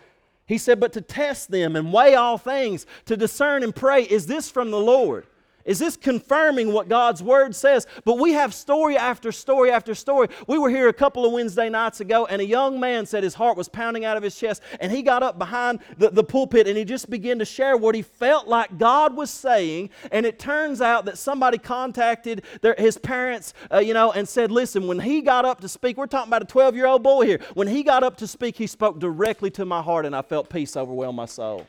He 0.46 0.58
said, 0.58 0.82
but 0.82 0.91
to 0.94 1.02
test 1.02 1.52
them 1.52 1.78
and 1.78 1.94
weigh 1.94 2.15
all 2.15 2.38
things, 2.38 2.86
to 3.06 3.15
discern 3.15 3.63
and 3.63 3.74
pray, 3.74 4.04
is 4.04 4.28
this 4.28 4.52
from 4.52 4.70
the 4.70 4.80
Lord? 4.80 5.26
Is 5.65 5.80
this 5.80 5.97
confirming 5.97 6.74
what 6.74 6.89
God's 6.89 7.21
Word 7.21 7.56
says? 7.56 7.88
But 8.06 8.17
we 8.17 8.34
have 8.34 8.54
story 8.54 8.97
after 8.97 9.32
story 9.32 9.71
after 9.71 9.95
story. 9.95 10.30
We 10.47 10.58
were 10.58 10.69
here 10.69 10.88
a 10.88 10.93
couple 10.93 11.26
of 11.26 11.32
Wednesday 11.32 11.69
nights 11.69 12.00
ago, 12.00 12.26
and 12.26 12.41
a 12.41 12.45
young 12.45 12.80
man 12.80 13.06
said 13.06 13.24
his 13.24 13.36
heart 13.36 13.58
was 13.58 13.69
pounding 13.69 14.06
out 14.06 14.17
of 14.17 14.24
his 14.24 14.36
chest, 14.36 14.62
and 14.80 14.91
he 14.91 15.02
got 15.02 15.24
up 15.24 15.38
behind 15.38 15.80
the, 15.97 16.10
the 16.10 16.24
pulpit 16.24 16.67
and 16.67 16.78
he 16.78 16.86
just 16.86 17.10
began 17.10 17.39
to 17.39 17.45
share 17.45 17.78
what 17.78 17.95
he 17.95 18.02
felt 18.02 18.47
like 18.47 18.78
God 18.78 19.15
was 19.15 19.30
saying. 19.30 19.89
And 20.12 20.26
it 20.26 20.39
turns 20.39 20.82
out 20.82 21.06
that 21.06 21.17
somebody 21.17 21.58
contacted 21.58 22.43
their, 22.62 22.76
his 22.78 22.97
parents, 22.97 23.54
uh, 23.71 23.80
you 23.80 23.93
know, 23.93 24.12
and 24.12 24.28
said, 24.28 24.52
Listen, 24.52 24.88
when 24.88 25.00
he 25.00 25.21
got 25.21 25.45
up 25.45 25.62
to 25.62 25.69
speak, 25.69 25.97
we're 25.97 26.08
talking 26.08 26.30
about 26.30 26.41
a 26.41 26.45
12 26.45 26.76
year 26.76 26.88
old 26.88 27.04
boy 27.04 27.26
here. 27.26 27.39
When 27.54 27.67
he 27.67 27.84
got 27.84 28.04
up 28.04 28.17
to 28.17 28.28
speak, 28.28 28.58
he 28.58 28.67
spoke 28.67 29.00
directly 29.00 29.50
to 29.52 29.65
my 29.65 29.82
heart, 29.82 30.06
and 30.06 30.15
I 30.15 30.21
felt 30.21 30.50
peace 30.50 30.76
overwhelm 30.76 31.15
my 31.15 31.26
soul. 31.26 31.67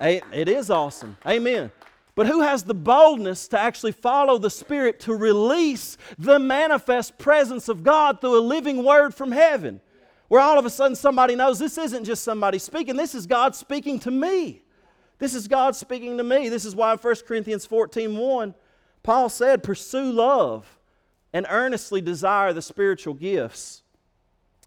It 0.00 0.48
is 0.48 0.70
awesome. 0.70 1.16
Amen. 1.26 1.70
But 2.14 2.26
who 2.26 2.42
has 2.42 2.64
the 2.64 2.74
boldness 2.74 3.48
to 3.48 3.58
actually 3.58 3.92
follow 3.92 4.36
the 4.36 4.50
Spirit 4.50 5.00
to 5.00 5.14
release 5.14 5.96
the 6.18 6.38
manifest 6.38 7.16
presence 7.16 7.68
of 7.68 7.82
God 7.82 8.20
through 8.20 8.38
a 8.38 8.40
living 8.40 8.84
word 8.84 9.14
from 9.14 9.32
heaven? 9.32 9.80
Where 10.28 10.40
all 10.40 10.58
of 10.58 10.66
a 10.66 10.70
sudden 10.70 10.94
somebody 10.94 11.34
knows 11.36 11.58
this 11.58 11.78
isn't 11.78 12.04
just 12.04 12.22
somebody 12.22 12.58
speaking, 12.58 12.96
this 12.96 13.14
is 13.14 13.26
God 13.26 13.54
speaking 13.54 13.98
to 14.00 14.10
me. 14.10 14.62
This 15.18 15.34
is 15.34 15.46
God 15.46 15.76
speaking 15.76 16.18
to 16.18 16.24
me. 16.24 16.48
This 16.48 16.64
is 16.64 16.74
why 16.74 16.92
in 16.92 16.98
1 16.98 17.14
Corinthians 17.26 17.64
14 17.64 18.16
1, 18.16 18.54
Paul 19.02 19.28
said, 19.28 19.62
Pursue 19.62 20.10
love 20.10 20.78
and 21.32 21.46
earnestly 21.48 22.00
desire 22.00 22.52
the 22.52 22.60
spiritual 22.60 23.14
gifts, 23.14 23.82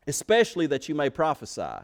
especially 0.07 0.65
that 0.67 0.87
you 0.87 0.95
may 0.95 1.09
prophesy. 1.09 1.83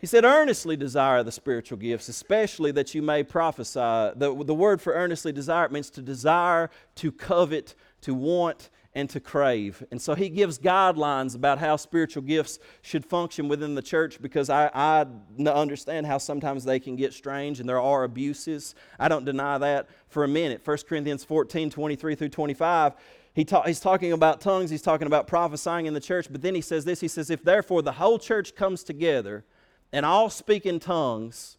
He 0.00 0.06
said, 0.06 0.24
earnestly 0.24 0.76
desire 0.76 1.22
the 1.22 1.32
spiritual 1.32 1.78
gifts, 1.78 2.08
especially 2.08 2.70
that 2.72 2.94
you 2.94 3.02
may 3.02 3.24
prophesy. 3.24 3.80
The, 3.80 4.42
the 4.44 4.54
word 4.54 4.80
for 4.80 4.92
earnestly 4.92 5.32
desire 5.32 5.66
it 5.66 5.72
means 5.72 5.90
to 5.90 6.02
desire, 6.02 6.70
to 6.96 7.10
covet, 7.10 7.74
to 8.02 8.14
want, 8.14 8.70
and 8.94 9.08
to 9.10 9.20
crave. 9.20 9.84
And 9.90 10.00
so 10.00 10.14
he 10.14 10.28
gives 10.28 10.58
guidelines 10.58 11.34
about 11.34 11.58
how 11.58 11.76
spiritual 11.76 12.22
gifts 12.22 12.58
should 12.82 13.04
function 13.04 13.46
within 13.46 13.74
the 13.74 13.82
church 13.82 14.20
because 14.20 14.50
I, 14.50 14.70
I 14.74 15.06
understand 15.48 16.06
how 16.06 16.18
sometimes 16.18 16.64
they 16.64 16.80
can 16.80 16.96
get 16.96 17.12
strange 17.12 17.60
and 17.60 17.68
there 17.68 17.80
are 17.80 18.04
abuses. 18.04 18.74
I 18.98 19.08
don't 19.08 19.24
deny 19.24 19.58
that 19.58 19.88
for 20.08 20.24
a 20.24 20.28
minute. 20.28 20.62
1 20.64 20.78
Corinthians 20.88 21.24
14 21.24 21.70
23 21.70 22.14
through 22.14 22.28
25. 22.28 22.94
He 23.34 23.44
ta- 23.44 23.62
he's 23.62 23.78
talking 23.78 24.12
about 24.12 24.40
tongues, 24.40 24.70
he's 24.70 24.82
talking 24.82 25.06
about 25.06 25.28
prophesying 25.28 25.86
in 25.86 25.94
the 25.94 26.00
church, 26.00 26.26
but 26.28 26.42
then 26.42 26.56
he 26.56 26.60
says 26.60 26.84
this 26.84 27.00
He 27.00 27.08
says, 27.08 27.30
If 27.30 27.44
therefore 27.44 27.82
the 27.82 27.92
whole 27.92 28.18
church 28.18 28.56
comes 28.56 28.82
together, 28.82 29.44
and 29.92 30.04
all 30.04 30.30
speak 30.30 30.66
in 30.66 30.80
tongues, 30.80 31.56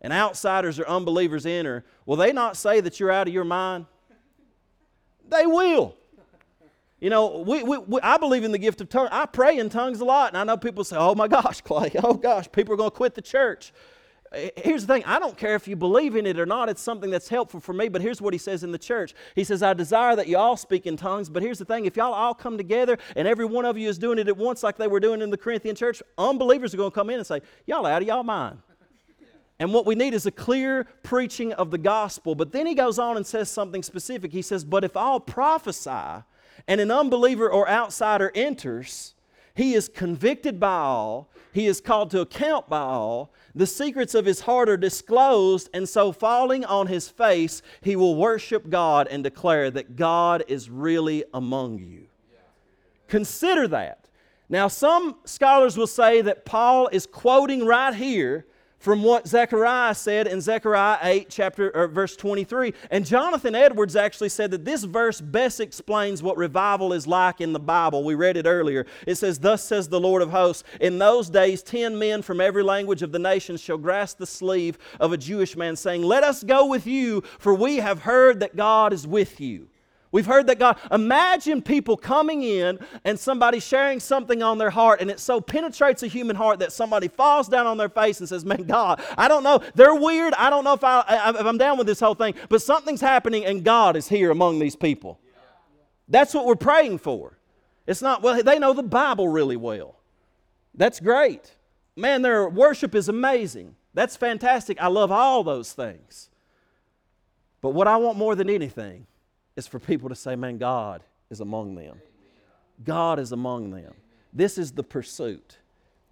and 0.00 0.12
outsiders 0.12 0.78
or 0.78 0.86
unbelievers 0.86 1.46
enter, 1.46 1.84
will 2.06 2.16
they 2.16 2.32
not 2.32 2.56
say 2.56 2.80
that 2.80 3.00
you're 3.00 3.10
out 3.10 3.28
of 3.28 3.34
your 3.34 3.44
mind? 3.44 3.86
They 5.28 5.46
will. 5.46 5.96
You 7.00 7.10
know, 7.10 7.38
we, 7.46 7.62
we, 7.62 7.78
we, 7.78 8.00
I 8.00 8.16
believe 8.16 8.42
in 8.42 8.50
the 8.50 8.58
gift 8.58 8.80
of 8.80 8.88
tongues. 8.88 9.10
I 9.12 9.26
pray 9.26 9.58
in 9.58 9.68
tongues 9.68 10.00
a 10.00 10.04
lot, 10.04 10.30
and 10.30 10.36
I 10.36 10.44
know 10.44 10.56
people 10.56 10.82
say, 10.82 10.96
oh 10.98 11.14
my 11.14 11.28
gosh, 11.28 11.60
Clay, 11.60 11.92
oh 12.02 12.14
gosh, 12.14 12.50
people 12.50 12.74
are 12.74 12.76
going 12.76 12.90
to 12.90 12.96
quit 12.96 13.14
the 13.14 13.22
church. 13.22 13.72
Here's 14.56 14.84
the 14.84 14.92
thing 14.92 15.04
I 15.06 15.18
don't 15.18 15.36
care 15.38 15.54
if 15.54 15.66
you 15.66 15.74
believe 15.74 16.14
in 16.14 16.26
it 16.26 16.38
or 16.38 16.44
not, 16.44 16.68
it's 16.68 16.82
something 16.82 17.10
that's 17.10 17.28
helpful 17.28 17.60
for 17.60 17.72
me. 17.72 17.88
But 17.88 18.02
here's 18.02 18.20
what 18.20 18.34
he 18.34 18.38
says 18.38 18.62
in 18.62 18.72
the 18.72 18.78
church 18.78 19.14
He 19.34 19.44
says, 19.44 19.62
I 19.62 19.72
desire 19.72 20.16
that 20.16 20.28
you 20.28 20.36
all 20.36 20.56
speak 20.56 20.86
in 20.86 20.96
tongues. 20.96 21.28
But 21.30 21.42
here's 21.42 21.58
the 21.58 21.64
thing 21.64 21.86
if 21.86 21.96
y'all 21.96 22.12
all 22.12 22.34
come 22.34 22.56
together 22.58 22.98
and 23.16 23.26
every 23.26 23.46
one 23.46 23.64
of 23.64 23.78
you 23.78 23.88
is 23.88 23.98
doing 23.98 24.18
it 24.18 24.28
at 24.28 24.36
once, 24.36 24.62
like 24.62 24.76
they 24.76 24.86
were 24.86 25.00
doing 25.00 25.22
in 25.22 25.30
the 25.30 25.38
Corinthian 25.38 25.74
church, 25.74 26.02
unbelievers 26.18 26.74
are 26.74 26.76
going 26.76 26.90
to 26.90 26.94
come 26.94 27.10
in 27.10 27.16
and 27.16 27.26
say, 27.26 27.40
Y'all 27.66 27.86
out 27.86 28.02
of 28.02 28.08
y'all 28.08 28.22
mind. 28.22 28.58
And 29.60 29.72
what 29.72 29.86
we 29.86 29.94
need 29.94 30.14
is 30.14 30.26
a 30.26 30.30
clear 30.30 30.84
preaching 31.02 31.52
of 31.54 31.70
the 31.70 31.78
gospel. 31.78 32.34
But 32.34 32.52
then 32.52 32.66
he 32.66 32.74
goes 32.74 32.98
on 32.98 33.16
and 33.16 33.26
says 33.26 33.50
something 33.50 33.82
specific. 33.82 34.32
He 34.32 34.42
says, 34.42 34.64
But 34.64 34.84
if 34.84 34.96
all 34.96 35.20
prophesy 35.20 36.22
and 36.68 36.80
an 36.80 36.90
unbeliever 36.90 37.50
or 37.50 37.68
outsider 37.68 38.30
enters, 38.34 39.14
he 39.54 39.74
is 39.74 39.88
convicted 39.88 40.60
by 40.60 40.76
all, 40.78 41.30
he 41.52 41.66
is 41.66 41.80
called 41.80 42.10
to 42.12 42.20
account 42.20 42.68
by 42.68 42.78
all, 42.78 43.32
the 43.58 43.66
secrets 43.66 44.14
of 44.14 44.24
his 44.24 44.42
heart 44.42 44.68
are 44.68 44.76
disclosed, 44.76 45.68
and 45.74 45.88
so 45.88 46.12
falling 46.12 46.64
on 46.64 46.86
his 46.86 47.08
face, 47.08 47.60
he 47.80 47.96
will 47.96 48.14
worship 48.14 48.70
God 48.70 49.08
and 49.08 49.24
declare 49.24 49.68
that 49.72 49.96
God 49.96 50.44
is 50.46 50.70
really 50.70 51.24
among 51.34 51.80
you. 51.80 52.06
Consider 53.08 53.66
that. 53.66 54.04
Now, 54.48 54.68
some 54.68 55.16
scholars 55.24 55.76
will 55.76 55.88
say 55.88 56.20
that 56.20 56.44
Paul 56.44 56.86
is 56.92 57.04
quoting 57.04 57.66
right 57.66 57.92
here 57.92 58.46
from 58.78 59.02
what 59.02 59.26
Zechariah 59.26 59.94
said 59.94 60.26
in 60.26 60.40
Zechariah 60.40 60.98
8, 61.02 61.28
chapter 61.28 61.70
or 61.76 61.88
verse 61.88 62.16
23. 62.16 62.72
And 62.90 63.04
Jonathan 63.04 63.54
Edwards 63.54 63.96
actually 63.96 64.28
said 64.28 64.50
that 64.52 64.64
this 64.64 64.84
verse 64.84 65.20
best 65.20 65.60
explains 65.60 66.22
what 66.22 66.36
revival 66.36 66.92
is 66.92 67.06
like 67.06 67.40
in 67.40 67.52
the 67.52 67.58
Bible. 67.58 68.04
We 68.04 68.14
read 68.14 68.36
it 68.36 68.46
earlier. 68.46 68.86
It 69.06 69.16
says, 69.16 69.38
Thus 69.38 69.64
says 69.64 69.88
the 69.88 70.00
Lord 70.00 70.22
of 70.22 70.30
hosts, 70.30 70.64
in 70.80 70.98
those 70.98 71.28
days 71.28 71.62
ten 71.62 71.98
men 71.98 72.22
from 72.22 72.40
every 72.40 72.62
language 72.62 73.02
of 73.02 73.12
the 73.12 73.18
nations 73.18 73.60
shall 73.60 73.78
grasp 73.78 74.18
the 74.18 74.26
sleeve 74.26 74.78
of 75.00 75.12
a 75.12 75.16
Jewish 75.16 75.56
man, 75.56 75.74
saying, 75.74 76.02
Let 76.02 76.22
us 76.22 76.44
go 76.44 76.66
with 76.66 76.86
you, 76.86 77.22
for 77.38 77.54
we 77.54 77.76
have 77.76 78.02
heard 78.02 78.40
that 78.40 78.56
God 78.56 78.92
is 78.92 79.06
with 79.06 79.40
you. 79.40 79.68
We've 80.10 80.26
heard 80.26 80.46
that 80.46 80.58
God, 80.58 80.78
imagine 80.90 81.60
people 81.60 81.96
coming 81.96 82.42
in 82.42 82.78
and 83.04 83.18
somebody 83.18 83.60
sharing 83.60 84.00
something 84.00 84.42
on 84.42 84.56
their 84.56 84.70
heart, 84.70 85.00
and 85.00 85.10
it 85.10 85.20
so 85.20 85.40
penetrates 85.40 86.02
a 86.02 86.06
human 86.06 86.34
heart 86.34 86.60
that 86.60 86.72
somebody 86.72 87.08
falls 87.08 87.48
down 87.48 87.66
on 87.66 87.76
their 87.76 87.90
face 87.90 88.20
and 88.20 88.28
says, 88.28 88.44
Man, 88.44 88.64
God, 88.64 89.02
I 89.18 89.28
don't 89.28 89.42
know. 89.42 89.60
They're 89.74 89.94
weird. 89.94 90.32
I 90.34 90.48
don't 90.48 90.64
know 90.64 90.72
if, 90.72 90.82
I, 90.82 91.04
if 91.30 91.44
I'm 91.44 91.58
down 91.58 91.76
with 91.76 91.86
this 91.86 92.00
whole 92.00 92.14
thing, 92.14 92.34
but 92.48 92.62
something's 92.62 93.02
happening, 93.02 93.44
and 93.44 93.62
God 93.62 93.96
is 93.96 94.08
here 94.08 94.30
among 94.30 94.58
these 94.58 94.76
people. 94.76 95.20
That's 96.08 96.32
what 96.32 96.46
we're 96.46 96.56
praying 96.56 96.98
for. 96.98 97.38
It's 97.86 98.00
not, 98.00 98.22
well, 98.22 98.42
they 98.42 98.58
know 98.58 98.72
the 98.72 98.82
Bible 98.82 99.28
really 99.28 99.56
well. 99.56 99.96
That's 100.74 101.00
great. 101.00 101.54
Man, 101.96 102.22
their 102.22 102.48
worship 102.48 102.94
is 102.94 103.08
amazing. 103.08 103.74
That's 103.92 104.16
fantastic. 104.16 104.80
I 104.80 104.86
love 104.86 105.12
all 105.12 105.42
those 105.42 105.72
things. 105.72 106.30
But 107.60 107.70
what 107.70 107.88
I 107.88 107.96
want 107.96 108.16
more 108.16 108.34
than 108.34 108.48
anything 108.48 109.06
is 109.58 109.66
for 109.66 109.80
people 109.80 110.08
to 110.08 110.14
say, 110.14 110.36
man, 110.36 110.56
God 110.56 111.02
is 111.30 111.40
among 111.40 111.74
them. 111.74 112.00
God 112.84 113.18
is 113.18 113.32
among 113.32 113.70
them. 113.70 113.92
This 114.32 114.56
is 114.56 114.70
the 114.70 114.84
pursuit. 114.84 115.58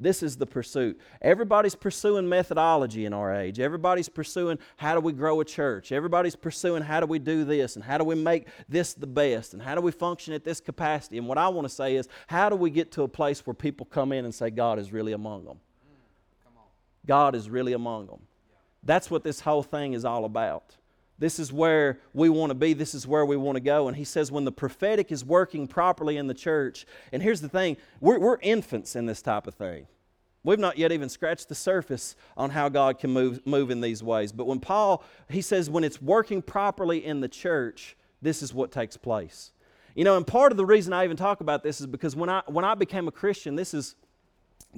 This 0.00 0.20
is 0.20 0.36
the 0.36 0.46
pursuit. 0.46 1.00
Everybody's 1.22 1.76
pursuing 1.76 2.28
methodology 2.28 3.04
in 3.06 3.12
our 3.12 3.32
age. 3.32 3.60
Everybody's 3.60 4.08
pursuing 4.08 4.58
how 4.76 4.94
do 4.94 5.00
we 5.00 5.12
grow 5.12 5.40
a 5.40 5.44
church. 5.44 5.92
Everybody's 5.92 6.34
pursuing 6.34 6.82
how 6.82 6.98
do 6.98 7.06
we 7.06 7.20
do 7.20 7.44
this 7.44 7.76
and 7.76 7.84
how 7.84 7.98
do 7.98 8.04
we 8.04 8.16
make 8.16 8.48
this 8.68 8.94
the 8.94 9.06
best 9.06 9.54
and 9.54 9.62
how 9.62 9.76
do 9.76 9.80
we 9.80 9.92
function 9.92 10.34
at 10.34 10.44
this 10.44 10.60
capacity. 10.60 11.16
And 11.16 11.28
what 11.28 11.38
I 11.38 11.48
want 11.48 11.68
to 11.68 11.72
say 11.72 11.94
is, 11.94 12.08
how 12.26 12.50
do 12.50 12.56
we 12.56 12.68
get 12.68 12.90
to 12.92 13.04
a 13.04 13.08
place 13.08 13.46
where 13.46 13.54
people 13.54 13.86
come 13.86 14.10
in 14.12 14.24
and 14.24 14.34
say, 14.34 14.50
God 14.50 14.80
is 14.80 14.92
really 14.92 15.12
among 15.12 15.44
them? 15.44 15.60
Mm, 15.86 16.58
God 17.06 17.36
is 17.36 17.48
really 17.48 17.74
among 17.74 18.08
them. 18.08 18.20
That's 18.82 19.08
what 19.08 19.22
this 19.22 19.38
whole 19.38 19.62
thing 19.62 19.92
is 19.92 20.04
all 20.04 20.24
about. 20.24 20.74
This 21.18 21.38
is 21.38 21.52
where 21.52 21.98
we 22.12 22.28
want 22.28 22.50
to 22.50 22.54
be. 22.54 22.74
This 22.74 22.94
is 22.94 23.06
where 23.06 23.24
we 23.24 23.36
want 23.36 23.56
to 23.56 23.60
go. 23.60 23.88
And 23.88 23.96
he 23.96 24.04
says, 24.04 24.30
when 24.30 24.44
the 24.44 24.52
prophetic 24.52 25.10
is 25.10 25.24
working 25.24 25.66
properly 25.66 26.16
in 26.18 26.26
the 26.26 26.34
church, 26.34 26.86
and 27.12 27.22
here's 27.22 27.40
the 27.40 27.48
thing 27.48 27.76
we're, 28.00 28.18
we're 28.18 28.38
infants 28.42 28.96
in 28.96 29.06
this 29.06 29.22
type 29.22 29.46
of 29.46 29.54
thing. 29.54 29.86
We've 30.44 30.58
not 30.60 30.78
yet 30.78 30.92
even 30.92 31.08
scratched 31.08 31.48
the 31.48 31.56
surface 31.56 32.14
on 32.36 32.50
how 32.50 32.68
God 32.68 33.00
can 33.00 33.10
move, 33.10 33.44
move 33.46 33.70
in 33.70 33.80
these 33.80 34.02
ways. 34.02 34.30
But 34.30 34.46
when 34.46 34.60
Paul, 34.60 35.02
he 35.28 35.40
says, 35.40 35.68
when 35.68 35.82
it's 35.82 36.00
working 36.00 36.40
properly 36.40 37.04
in 37.04 37.20
the 37.20 37.28
church, 37.28 37.96
this 38.22 38.42
is 38.42 38.54
what 38.54 38.70
takes 38.70 38.96
place. 38.96 39.50
You 39.96 40.04
know, 40.04 40.16
and 40.16 40.26
part 40.26 40.52
of 40.52 40.58
the 40.58 40.66
reason 40.66 40.92
I 40.92 41.04
even 41.04 41.16
talk 41.16 41.40
about 41.40 41.62
this 41.62 41.80
is 41.80 41.86
because 41.86 42.14
when 42.14 42.28
I, 42.28 42.42
when 42.46 42.64
I 42.64 42.74
became 42.74 43.08
a 43.08 43.10
Christian, 43.12 43.56
this 43.56 43.74
is 43.74 43.96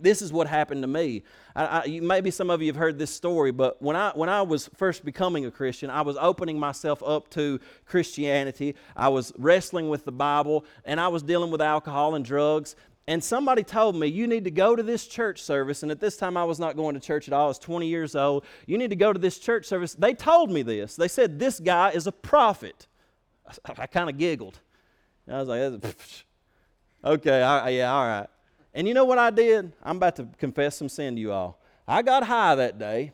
this 0.03 0.23
is 0.23 0.33
what 0.33 0.47
happened 0.47 0.83
to 0.83 0.89
me. 0.89 1.23
I, 1.55 1.83
I, 1.85 2.01
maybe 2.01 2.31
some 2.31 2.51
of 2.51 2.61
you 2.63 2.69
have 2.69 2.77
heard 2.77 2.99
this 2.99 3.11
story, 3.11 3.51
but 3.51 3.81
when 3.83 3.97
I, 3.97 4.11
when 4.15 4.29
I 4.29 4.43
was 4.43 4.69
first 4.77 5.05
becoming 5.05 5.47
a 5.47 5.51
Christian, 5.51 5.91
I 5.91 6.03
was 6.03 6.17
opening 6.21 6.59
myself 6.59 7.03
up 7.03 7.31
to 7.31 7.61
Christianity. 7.87 8.75
I 8.97 9.09
was 9.09 9.33
wrestling 9.39 9.89
with 9.89 10.05
the 10.05 10.13
Bible, 10.13 10.65
and 10.85 11.01
I 11.01 11.09
was 11.09 11.23
dealing 11.23 11.51
with 11.51 11.61
alcohol 11.61 12.15
and 12.15 12.25
drugs. 12.25 12.77
And 13.09 13.25
somebody 13.25 13.63
told 13.63 13.97
me, 13.97 14.07
You 14.07 14.27
need 14.27 14.45
to 14.45 14.51
go 14.51 14.77
to 14.77 14.83
this 14.83 15.07
church 15.07 15.43
service. 15.43 15.83
And 15.83 15.91
at 15.91 15.99
this 15.99 16.17
time, 16.17 16.37
I 16.37 16.45
was 16.45 16.61
not 16.61 16.77
going 16.77 16.95
to 16.95 17.01
church 17.01 17.27
at 17.27 17.33
all. 17.33 17.47
I 17.47 17.49
was 17.49 17.59
20 17.59 17.87
years 17.87 18.15
old. 18.15 18.45
You 18.67 18.77
need 18.77 18.91
to 18.91 18.97
go 18.97 19.15
to 19.15 19.19
this 19.19 19.39
church 19.39 19.65
service. 19.65 19.95
They 19.95 20.13
told 20.13 20.51
me 20.51 20.63
this. 20.63 20.95
They 20.95 21.09
said, 21.09 21.39
This 21.39 21.59
guy 21.59 21.91
is 21.91 22.07
a 22.07 22.13
prophet. 22.13 22.87
I, 23.47 23.83
I 23.83 23.87
kind 23.87 24.11
of 24.11 24.19
giggled. 24.19 24.61
I 25.27 25.43
was 25.43 25.49
like, 25.49 25.95
Okay, 27.05 27.39
yeah, 27.39 27.93
all 27.95 28.07
right. 28.07 28.27
And 28.75 28.87
you 28.87 28.95
know 28.95 29.05
what 29.05 29.19
I 29.19 29.31
did? 29.31 29.73
I'm 29.83 29.97
about 29.97 30.17
to 30.17 30.29
confess 30.39 30.77
some 30.77 30.89
sin 30.89 31.15
to 31.17 31.21
you 31.21 31.33
all. 31.33 31.61
I 31.87 32.03
got 32.03 32.23
high 32.23 32.55
that 32.55 32.79
day, 32.79 33.13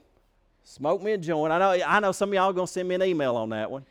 smoked 0.64 1.05
me 1.05 1.12
a 1.12 1.19
joint. 1.19 1.53
I 1.53 1.59
know, 1.59 1.85
I 1.87 2.01
know 2.01 2.12
some 2.12 2.31
of 2.31 2.35
y'all 2.35 2.51
are 2.51 2.53
going 2.53 2.67
to 2.67 2.73
send 2.73 2.88
me 2.88 2.97
an 2.97 3.03
email 3.03 3.37
on 3.37 3.51
that 3.51 3.71
one. 3.71 3.85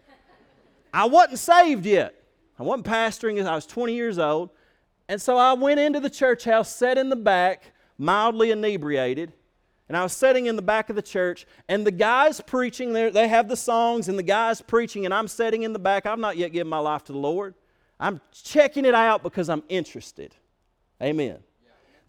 I 0.94 1.06
wasn't 1.06 1.40
saved 1.40 1.86
yet. 1.86 2.14
I 2.60 2.64
wasn't 2.64 2.86
pastoring. 2.86 3.44
I 3.44 3.56
was 3.56 3.66
20 3.66 3.96
years 3.96 4.20
old. 4.20 4.50
And 5.08 5.22
so 5.22 5.38
I 5.38 5.54
went 5.54 5.80
into 5.80 6.00
the 6.00 6.10
church 6.10 6.44
house, 6.44 6.74
sat 6.74 6.98
in 6.98 7.10
the 7.10 7.16
back, 7.16 7.72
mildly 7.98 8.52
inebriated. 8.52 9.34
And 9.90 9.98
I 9.98 10.04
was 10.04 10.14
sitting 10.14 10.46
in 10.46 10.56
the 10.56 10.62
back 10.62 10.90
of 10.90 10.96
the 10.96 11.02
church, 11.02 11.46
and 11.68 11.86
the 11.86 11.92
guys 11.92 12.40
preaching, 12.40 12.94
there—they 12.94 13.28
have 13.28 13.50
the 13.50 13.58
songs, 13.58 14.08
and 14.08 14.18
the 14.18 14.24
guys 14.24 14.62
preaching, 14.62 15.04
and 15.04 15.14
I'm 15.14 15.28
sitting 15.28 15.64
in 15.64 15.74
the 15.74 15.78
back. 15.78 16.06
I've 16.06 16.18
not 16.18 16.38
yet 16.38 16.54
given 16.54 16.70
my 16.70 16.80
life 16.80 17.04
to 17.06 17.12
the 17.12 17.18
Lord. 17.18 17.54
I'm 18.00 18.22
checking 18.32 18.86
it 18.86 18.96
out 18.96 19.24
because 19.24 19.50
I'm 19.50 19.62
interested. 19.68 20.36
Amen. 21.02 21.40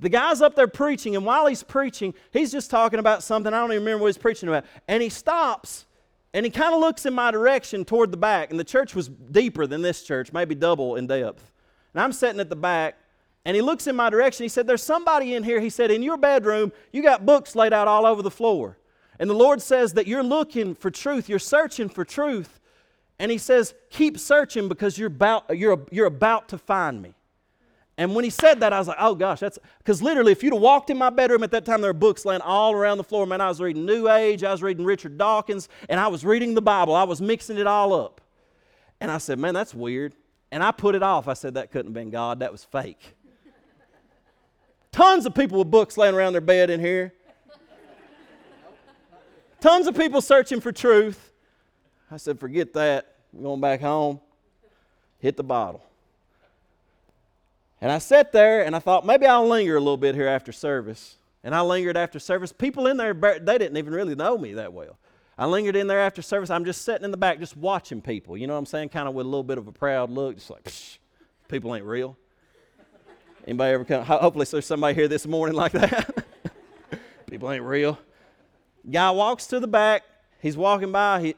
The 0.01 0.09
guy's 0.09 0.43
up 0.43 0.57
there 0.57 0.69
preaching, 0.69 1.17
and 1.17 1.25
while 1.25 1.47
he's 1.47 1.63
preaching, 1.63 2.15
he's 2.33 2.51
just 2.51 2.71
talking 2.71 2.99
about 2.99 3.23
something. 3.23 3.53
I 3.53 3.61
don't 3.61 3.71
even 3.73 3.85
remember 3.85 4.03
what 4.03 4.09
he's 4.09 4.19
preaching 4.19 4.49
about. 4.49 4.65
And 4.89 5.03
he 5.03 5.09
stops 5.09 5.87
and 6.35 6.45
he 6.45 6.51
kind 6.51 6.75
of 6.75 6.81
looks 6.81 7.07
in 7.07 7.15
my 7.15 7.31
direction 7.31 7.85
toward 7.85 8.11
the 8.11 8.17
back. 8.17 8.51
And 8.51 8.59
the 8.59 8.65
church 8.65 8.95
was 8.95 9.09
deeper 9.09 9.69
than 9.69 9.83
this 9.83 10.03
church, 10.03 10.33
maybe 10.33 10.57
double 10.57 10.97
in 10.97 11.07
depth. 11.07 11.53
And 11.95 12.03
I'm 12.03 12.13
sitting 12.13 12.41
at 12.41 12.51
the 12.51 12.57
back, 12.57 12.97
and 13.45 13.55
he 13.55 13.63
looks 13.63 13.87
in 13.87 13.95
my 13.95 14.11
direction. 14.11 14.43
He 14.43 14.49
said, 14.49 14.67
There's 14.67 14.83
somebody 14.83 15.35
in 15.35 15.45
here. 15.45 15.61
He 15.61 15.71
said, 15.71 15.93
In 15.93 16.03
your 16.03 16.17
bedroom, 16.17 16.73
you 16.93 17.05
got 17.05 17.25
books 17.25 17.55
laid 17.55 17.73
out 17.73 17.87
all 17.87 18.05
over 18.05 18.21
the 18.21 18.33
floor. 18.33 18.79
And 19.21 19.31
the 19.31 19.35
Lord 19.35 19.63
says 19.63 19.93
that 19.93 20.09
you're 20.09 20.25
looking 20.25 20.75
for 20.75 20.91
truth, 20.91 21.29
you're 21.29 21.39
searching 21.39 21.89
for 21.89 22.05
truth. 22.05 22.59
And 23.21 23.31
he 23.31 23.39
says, 23.39 23.73
Keep 23.91 24.19
searching 24.19 24.69
because 24.69 24.99
you're 24.99 25.07
about, 25.07 25.57
you're, 25.57 25.87
you're 25.93 26.07
about 26.07 26.49
to 26.49 26.59
find 26.59 27.01
me. 27.01 27.15
And 27.97 28.15
when 28.15 28.25
he 28.25 28.31
said 28.31 28.61
that, 28.61 28.73
I 28.73 28.79
was 28.79 28.89
like, 28.89 28.97
oh 28.99 29.15
gosh, 29.15 29.41
that's 29.41 29.59
because 29.79 30.03
literally, 30.03 30.33
if 30.33 30.43
you'd 30.43 30.53
have 30.53 30.63
walked 30.63 30.91
in 30.91 30.99
my 30.99 31.11
bedroom 31.11 31.45
at 31.45 31.53
that 31.53 31.65
time, 31.65 31.81
there 31.81 31.91
were 31.91 31.99
books 31.99 32.25
laying 32.25 32.41
all 32.41 32.73
around 32.73 32.99
the 32.99 33.05
floor. 33.05 33.25
Man, 33.25 33.41
I 33.41 33.49
was 33.49 33.61
reading 33.61 33.87
New 33.87 34.09
Age, 34.09 34.43
I 34.43 34.51
was 34.51 34.63
reading 34.63 34.85
Richard 34.85 35.17
Dawkins, 35.17 35.69
and 35.89 36.01
I 36.01 36.09
was 36.09 36.25
reading 36.25 36.55
the 36.55 36.63
Bible. 36.63 36.95
I 36.95 37.05
was 37.05 37.21
mixing 37.21 37.57
it 37.57 37.69
all 37.69 37.93
up. 37.93 38.21
And 39.01 39.11
I 39.11 39.19
said, 39.19 39.39
man, 39.39 39.55
that's 39.55 39.75
weird. 39.75 40.15
And 40.51 40.63
I 40.63 40.73
put 40.73 40.95
it 40.95 41.03
off. 41.03 41.29
I 41.29 41.35
said, 41.35 41.55
that 41.55 41.71
couldn't 41.71 41.89
have 41.89 41.95
been 41.95 42.11
God, 42.11 42.41
that 42.41 42.51
was 42.51 42.65
fake. 42.65 43.15
Tons 44.91 45.27
of 45.27 45.35
people 45.35 45.59
with 45.59 45.71
books 45.71 45.97
laying 45.97 46.15
around 46.15 46.33
their 46.33 46.41
bed 46.41 46.71
in 46.71 46.81
here. 46.81 47.13
Tons 49.61 49.87
of 49.87 49.97
people 49.97 50.21
searching 50.21 50.61
for 50.61 50.73
truth. 50.73 51.33
I 52.11 52.17
said, 52.17 52.39
forget 52.39 52.73
that. 52.75 53.15
I'm 53.33 53.43
going 53.43 53.61
back 53.61 53.81
home. 53.81 54.21
Hit 55.19 55.37
the 55.37 55.43
bottle. 55.43 55.83
And 57.85 57.93
I 57.93 57.99
sat 57.99 58.33
there 58.33 58.65
and 58.65 58.75
I 58.75 58.79
thought, 58.79 59.05
maybe 59.05 59.27
I'll 59.27 59.47
linger 59.47 59.77
a 59.77 59.79
little 59.79 59.99
bit 59.99 60.15
here 60.15 60.27
after 60.27 60.53
service. 60.53 61.19
And 61.43 61.55
I 61.55 61.61
lingered 61.61 61.99
after 61.99 62.19
service. 62.19 62.51
People 62.51 62.87
in 62.87 62.97
there, 62.97 63.13
they 63.13 63.59
didn't 63.59 63.77
even 63.77 63.93
really 63.93 64.15
know 64.15 64.39
me 64.39 64.55
that 64.55 64.73
well. 64.73 64.97
I 65.37 65.45
lingered 65.45 65.77
in 65.77 65.87
there 65.87 66.01
after 66.01 66.23
service. 66.23 66.49
I'm 66.49 66.65
just 66.65 66.81
sitting 66.81 67.05
in 67.05 67.11
the 67.11 67.19
back, 67.19 67.41
just 67.41 67.59
watching 67.59 68.01
people. 68.01 68.39
You 68.39 68.47
know 68.47 68.55
what 68.55 68.61
I'm 68.61 68.65
saying? 68.65 68.89
Kind 68.89 69.07
of 69.07 69.13
with 69.13 69.27
a 69.27 69.29
little 69.29 69.45
bit 69.45 69.59
of 69.59 69.69
a 69.69 69.73
proud 69.73 70.09
look, 70.09 70.37
just 70.37 70.49
like, 70.49 70.65
Psh, 70.65 70.97
people 71.49 71.75
ain't 71.75 71.85
real. 71.85 72.17
Anybody 73.47 73.75
ever 73.75 73.85
come? 73.85 74.03
Hopefully, 74.03 74.47
there's 74.51 74.65
somebody 74.65 74.95
here 74.95 75.07
this 75.07 75.27
morning 75.27 75.55
like 75.55 75.73
that. 75.73 76.25
people 77.29 77.53
ain't 77.53 77.65
real. 77.65 77.99
Guy 78.91 79.11
walks 79.11 79.47
to 79.49 79.61
the 79.61 79.69
back. 79.69 80.05
He's 80.41 80.57
walking 80.57 80.91
by. 80.91 81.21
He 81.21 81.35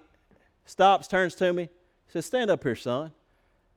stops, 0.65 1.09
turns 1.09 1.35
to 1.35 1.53
me, 1.53 1.71
says, 2.07 2.25
"Stand 2.25 2.53
up 2.53 2.63
here, 2.63 2.77
son." 2.77 3.11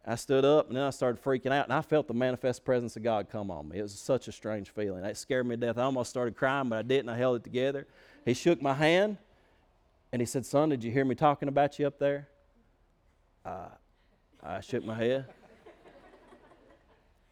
I 0.09 0.15
stood 0.15 0.43
up 0.43 0.69
and 0.69 0.75
then 0.75 0.83
I 0.83 0.89
started 0.89 1.23
freaking 1.23 1.51
out 1.51 1.65
and 1.65 1.73
I 1.73 1.81
felt 1.81 2.07
the 2.07 2.15
manifest 2.15 2.65
presence 2.65 2.95
of 2.95 3.03
God 3.03 3.29
come 3.29 3.51
on 3.51 3.69
me. 3.69 3.77
It 3.77 3.83
was 3.83 3.93
such 3.93 4.27
a 4.27 4.31
strange 4.31 4.71
feeling. 4.71 5.03
It 5.03 5.15
scared 5.17 5.45
me 5.45 5.55
to 5.55 5.67
death. 5.67 5.77
I 5.77 5.83
almost 5.83 6.09
started 6.09 6.35
crying, 6.35 6.67
but 6.67 6.79
I 6.79 6.81
didn't. 6.81 7.09
I 7.09 7.15
held 7.15 7.35
it 7.35 7.43
together. 7.43 7.85
He 8.25 8.33
shook 8.33 8.59
my 8.59 8.73
hand 8.73 9.17
and 10.11 10.19
he 10.19 10.25
said, 10.25 10.47
Son, 10.47 10.69
did 10.69 10.83
you 10.83 10.89
hear 10.89 11.05
me 11.05 11.13
talking 11.13 11.47
about 11.47 11.77
you 11.77 11.85
up 11.85 11.99
there? 11.99 12.27
Uh, 13.45 13.67
I 14.41 14.61
shook 14.61 14.83
my 14.83 14.95
head. 14.95 15.25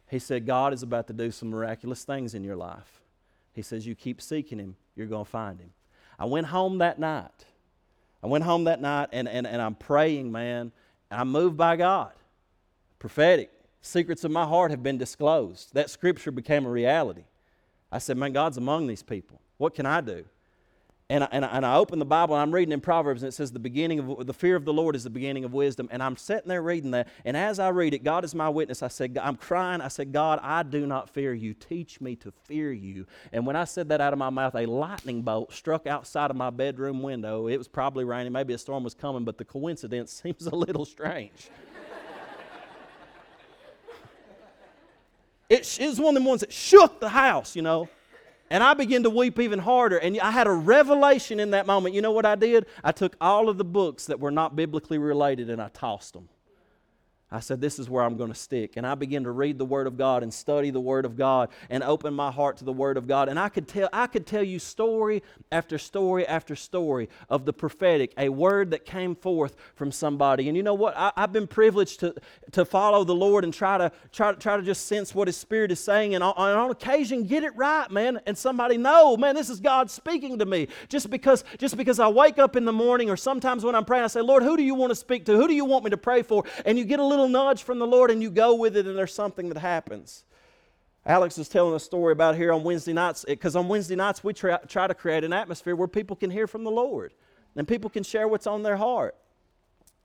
He 0.08 0.20
said, 0.20 0.46
God 0.46 0.72
is 0.72 0.84
about 0.84 1.08
to 1.08 1.12
do 1.12 1.32
some 1.32 1.50
miraculous 1.50 2.04
things 2.04 2.32
in 2.32 2.44
your 2.44 2.56
life. 2.56 3.00
He 3.54 3.62
says, 3.62 3.88
You 3.88 3.96
keep 3.96 4.22
seeking 4.22 4.60
Him, 4.60 4.76
you're 4.94 5.08
going 5.08 5.24
to 5.24 5.30
find 5.30 5.58
Him. 5.58 5.72
I 6.16 6.26
went 6.26 6.46
home 6.46 6.78
that 6.78 7.00
night. 7.00 7.44
I 8.22 8.28
went 8.28 8.44
home 8.44 8.64
that 8.64 8.80
night 8.80 9.08
and, 9.12 9.28
and, 9.28 9.48
and 9.48 9.60
I'm 9.60 9.74
praying, 9.74 10.30
man. 10.30 10.70
And 11.10 11.20
I'm 11.20 11.32
moved 11.32 11.56
by 11.56 11.74
God. 11.74 12.12
Prophetic. 12.98 13.50
Secrets 13.80 14.24
of 14.24 14.30
my 14.30 14.44
heart 14.44 14.70
have 14.70 14.82
been 14.82 14.98
disclosed. 14.98 15.72
That 15.74 15.88
scripture 15.88 16.30
became 16.30 16.66
a 16.66 16.70
reality. 16.70 17.24
I 17.92 17.98
said, 17.98 18.16
Man, 18.16 18.32
God's 18.32 18.56
among 18.56 18.86
these 18.86 19.02
people. 19.02 19.40
What 19.56 19.74
can 19.74 19.86
I 19.86 20.00
do? 20.00 20.24
and 21.10 21.24
I, 21.24 21.28
and, 21.32 21.44
I, 21.44 21.48
and 21.48 21.64
I 21.64 21.76
open 21.76 21.98
the 21.98 22.04
Bible 22.04 22.34
and 22.34 22.42
I'm 22.42 22.52
reading 22.52 22.72
in 22.72 22.82
Proverbs 22.82 23.22
and 23.22 23.28
it 23.28 23.32
says 23.32 23.50
the 23.50 23.58
beginning 23.58 23.98
of 23.98 24.26
the 24.26 24.34
fear 24.34 24.56
of 24.56 24.66
the 24.66 24.74
Lord 24.74 24.94
is 24.94 25.04
the 25.04 25.10
beginning 25.10 25.44
of 25.44 25.54
wisdom. 25.54 25.88
And 25.90 26.02
I'm 26.02 26.16
sitting 26.16 26.48
there 26.48 26.60
reading 26.60 26.90
that. 26.90 27.08
And 27.24 27.34
as 27.34 27.58
I 27.58 27.68
read 27.68 27.94
it, 27.94 28.04
God 28.04 28.24
is 28.24 28.34
my 28.34 28.50
witness. 28.50 28.82
I 28.82 28.88
said, 28.88 29.18
I'm 29.20 29.36
crying. 29.36 29.80
I 29.80 29.88
said, 29.88 30.12
God, 30.12 30.38
I 30.42 30.62
do 30.62 30.86
not 30.86 31.08
fear 31.08 31.32
you. 31.32 31.54
Teach 31.54 32.02
me 32.02 32.14
to 32.16 32.30
fear 32.30 32.72
you. 32.72 33.06
And 33.32 33.46
when 33.46 33.56
I 33.56 33.64
said 33.64 33.88
that 33.88 34.02
out 34.02 34.12
of 34.12 34.18
my 34.18 34.28
mouth, 34.28 34.54
a 34.54 34.66
lightning 34.66 35.22
bolt 35.22 35.54
struck 35.54 35.86
outside 35.86 36.30
of 36.30 36.36
my 36.36 36.50
bedroom 36.50 37.02
window. 37.02 37.46
It 37.48 37.56
was 37.56 37.68
probably 37.68 38.04
raining. 38.04 38.32
Maybe 38.32 38.52
a 38.52 38.58
storm 38.58 38.84
was 38.84 38.94
coming, 38.94 39.24
but 39.24 39.38
the 39.38 39.46
coincidence 39.46 40.12
seems 40.22 40.46
a 40.46 40.54
little 40.54 40.84
strange. 40.84 41.48
It, 45.48 45.78
it 45.80 45.86
was 45.86 46.00
one 46.00 46.16
of 46.16 46.22
the 46.22 46.28
ones 46.28 46.40
that 46.40 46.52
shook 46.52 47.00
the 47.00 47.08
house, 47.08 47.56
you 47.56 47.62
know. 47.62 47.88
And 48.50 48.62
I 48.62 48.74
began 48.74 49.02
to 49.02 49.10
weep 49.10 49.38
even 49.38 49.58
harder. 49.58 49.98
And 49.98 50.18
I 50.20 50.30
had 50.30 50.46
a 50.46 50.52
revelation 50.52 51.38
in 51.38 51.50
that 51.50 51.66
moment. 51.66 51.94
You 51.94 52.00
know 52.00 52.12
what 52.12 52.24
I 52.24 52.34
did? 52.34 52.66
I 52.82 52.92
took 52.92 53.14
all 53.20 53.48
of 53.48 53.58
the 53.58 53.64
books 53.64 54.06
that 54.06 54.20
were 54.20 54.30
not 54.30 54.56
biblically 54.56 54.98
related 54.98 55.50
and 55.50 55.60
I 55.60 55.68
tossed 55.68 56.14
them. 56.14 56.28
I 57.30 57.40
said, 57.40 57.60
This 57.60 57.78
is 57.78 57.90
where 57.90 58.02
I'm 58.02 58.16
going 58.16 58.32
to 58.32 58.38
stick. 58.38 58.76
And 58.76 58.86
I 58.86 58.94
began 58.94 59.24
to 59.24 59.30
read 59.30 59.58
the 59.58 59.64
Word 59.64 59.86
of 59.86 59.98
God 59.98 60.22
and 60.22 60.32
study 60.32 60.70
the 60.70 60.80
Word 60.80 61.04
of 61.04 61.16
God 61.16 61.50
and 61.68 61.82
open 61.82 62.14
my 62.14 62.30
heart 62.30 62.56
to 62.58 62.64
the 62.64 62.72
Word 62.72 62.96
of 62.96 63.06
God. 63.06 63.28
And 63.28 63.38
I 63.38 63.50
could 63.50 63.68
tell, 63.68 63.90
I 63.92 64.06
could 64.06 64.26
tell 64.26 64.42
you 64.42 64.58
story 64.58 65.22
after 65.52 65.76
story 65.76 66.26
after 66.26 66.56
story 66.56 67.10
of 67.28 67.44
the 67.44 67.52
prophetic, 67.52 68.14
a 68.16 68.30
word 68.30 68.70
that 68.70 68.86
came 68.86 69.14
forth 69.14 69.56
from 69.74 69.92
somebody. 69.92 70.48
And 70.48 70.56
you 70.56 70.62
know 70.62 70.72
what? 70.74 70.96
I, 70.96 71.12
have 71.16 71.32
been 71.32 71.46
privileged 71.46 72.00
to, 72.00 72.14
to 72.52 72.64
follow 72.64 73.04
the 73.04 73.14
Lord 73.14 73.44
and 73.44 73.52
try 73.52 73.76
to, 73.76 73.92
try, 74.10 74.32
try 74.32 74.56
to 74.56 74.62
just 74.62 74.86
sense 74.86 75.14
what 75.14 75.28
His 75.28 75.36
Spirit 75.36 75.70
is 75.70 75.80
saying. 75.80 76.14
And 76.14 76.24
on, 76.24 76.34
on 76.34 76.70
occasion, 76.70 77.24
get 77.24 77.44
it 77.44 77.54
right, 77.56 77.90
man. 77.90 78.20
And 78.26 78.38
somebody 78.38 78.78
know, 78.78 79.18
man, 79.18 79.34
this 79.34 79.50
is 79.50 79.60
God 79.60 79.90
speaking 79.90 80.38
to 80.38 80.46
me. 80.46 80.68
Just 80.88 81.10
because, 81.10 81.44
just 81.58 81.76
because 81.76 82.00
I 82.00 82.08
wake 82.08 82.38
up 82.38 82.56
in 82.56 82.64
the 82.64 82.72
morning 82.72 83.10
or 83.10 83.18
sometimes 83.18 83.64
when 83.64 83.74
I'm 83.74 83.84
praying, 83.84 84.04
I 84.04 84.08
say, 84.08 84.22
Lord, 84.22 84.42
who 84.42 84.56
do 84.56 84.62
you 84.62 84.74
want 84.74 84.92
to 84.92 84.96
speak 84.96 85.26
to? 85.26 85.36
Who 85.36 85.46
do 85.46 85.54
you 85.54 85.66
want 85.66 85.84
me 85.84 85.90
to 85.90 85.98
pray 85.98 86.22
for? 86.22 86.44
And 86.64 86.78
you 86.78 86.84
get 86.84 87.00
a 87.00 87.04
little 87.04 87.17
little 87.18 87.28
nudge 87.28 87.62
from 87.62 87.78
the 87.78 87.86
Lord 87.86 88.10
and 88.10 88.22
you 88.22 88.30
go 88.30 88.54
with 88.54 88.76
it, 88.76 88.86
and 88.86 88.96
there's 88.96 89.14
something 89.14 89.48
that 89.48 89.58
happens. 89.58 90.24
Alex 91.04 91.38
is 91.38 91.48
telling 91.48 91.74
a 91.74 91.80
story 91.80 92.12
about 92.12 92.36
here 92.36 92.52
on 92.52 92.62
Wednesday 92.64 92.92
nights, 92.92 93.24
because 93.26 93.56
on 93.56 93.68
Wednesday 93.68 93.96
nights 93.96 94.22
we 94.22 94.32
try, 94.32 94.58
try 94.68 94.86
to 94.86 94.94
create 94.94 95.24
an 95.24 95.32
atmosphere 95.32 95.74
where 95.74 95.88
people 95.88 96.14
can 96.14 96.30
hear 96.30 96.46
from 96.46 96.64
the 96.64 96.70
Lord 96.70 97.14
and 97.56 97.66
people 97.66 97.88
can 97.88 98.02
share 98.02 98.28
what's 98.28 98.46
on 98.46 98.62
their 98.62 98.76
heart. 98.76 99.16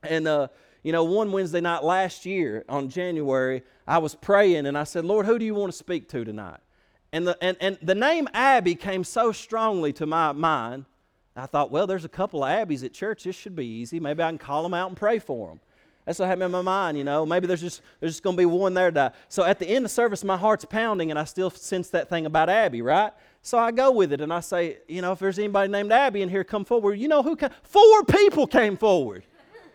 And, 0.01 0.27
uh, 0.27 0.47
you 0.81 0.91
know, 0.91 1.03
one 1.03 1.31
Wednesday 1.31 1.61
night 1.61 1.83
last 1.83 2.25
year 2.25 2.63
on 2.69 2.89
January, 2.89 3.63
I 3.87 3.97
was 3.97 4.15
praying 4.15 4.65
and 4.65 4.77
I 4.77 4.85
said, 4.85 5.05
Lord, 5.05 5.25
who 5.25 5.37
do 5.37 5.45
you 5.45 5.55
want 5.55 5.71
to 5.71 5.77
speak 5.77 6.09
to 6.09 6.23
tonight? 6.23 6.59
And 7.11 7.27
the, 7.27 7.37
and, 7.43 7.57
and 7.59 7.77
the 7.81 7.95
name 7.95 8.27
Abby 8.33 8.75
came 8.75 9.03
so 9.03 9.31
strongly 9.31 9.93
to 9.93 10.05
my 10.05 10.31
mind. 10.31 10.85
I 11.35 11.47
thought, 11.47 11.71
well, 11.71 11.85
there's 11.87 12.05
a 12.05 12.09
couple 12.09 12.43
of 12.43 12.49
Abbeys 12.49 12.83
at 12.83 12.93
church. 12.93 13.23
This 13.23 13.35
should 13.35 13.55
be 13.55 13.65
easy. 13.65 13.99
Maybe 13.99 14.23
I 14.23 14.29
can 14.29 14.37
call 14.37 14.63
them 14.63 14.73
out 14.73 14.87
and 14.89 14.97
pray 14.97 15.19
for 15.19 15.49
them. 15.49 15.59
That's 16.05 16.19
what 16.19 16.27
have 16.27 16.41
in 16.41 16.51
my 16.51 16.61
mind, 16.61 16.97
you 16.97 17.03
know. 17.03 17.25
Maybe 17.25 17.47
there's 17.47 17.61
just 17.61 17.81
there's 17.99 18.13
just 18.13 18.23
to 18.35 18.41
be 18.41 18.45
one 18.45 18.73
there 18.73 18.91
to. 18.91 19.13
So 19.29 19.43
at 19.43 19.59
the 19.59 19.67
end 19.67 19.85
of 19.85 19.91
service, 19.91 20.23
my 20.23 20.37
heart's 20.37 20.65
pounding, 20.65 21.11
and 21.11 21.19
I 21.19 21.23
still 21.23 21.49
sense 21.49 21.89
that 21.89 22.09
thing 22.09 22.25
about 22.25 22.49
Abby, 22.49 22.81
right? 22.81 23.13
So 23.41 23.57
I 23.57 23.71
go 23.71 23.91
with 23.91 24.13
it, 24.13 24.21
and 24.21 24.33
I 24.33 24.39
say, 24.39 24.79
you 24.87 25.01
know, 25.01 25.11
if 25.11 25.19
there's 25.19 25.39
anybody 25.39 25.71
named 25.71 25.91
Abby 25.91 26.21
in 26.21 26.29
here, 26.29 26.43
come 26.43 26.65
forward. 26.65 26.99
You 26.99 27.07
know 27.07 27.23
who? 27.23 27.35
Came? 27.35 27.49
Four 27.63 28.03
people 28.05 28.47
came 28.47 28.77
forward. 28.77 29.23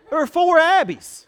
There 0.09 0.19
were 0.19 0.27
four 0.27 0.57
Abbies. 0.57 1.25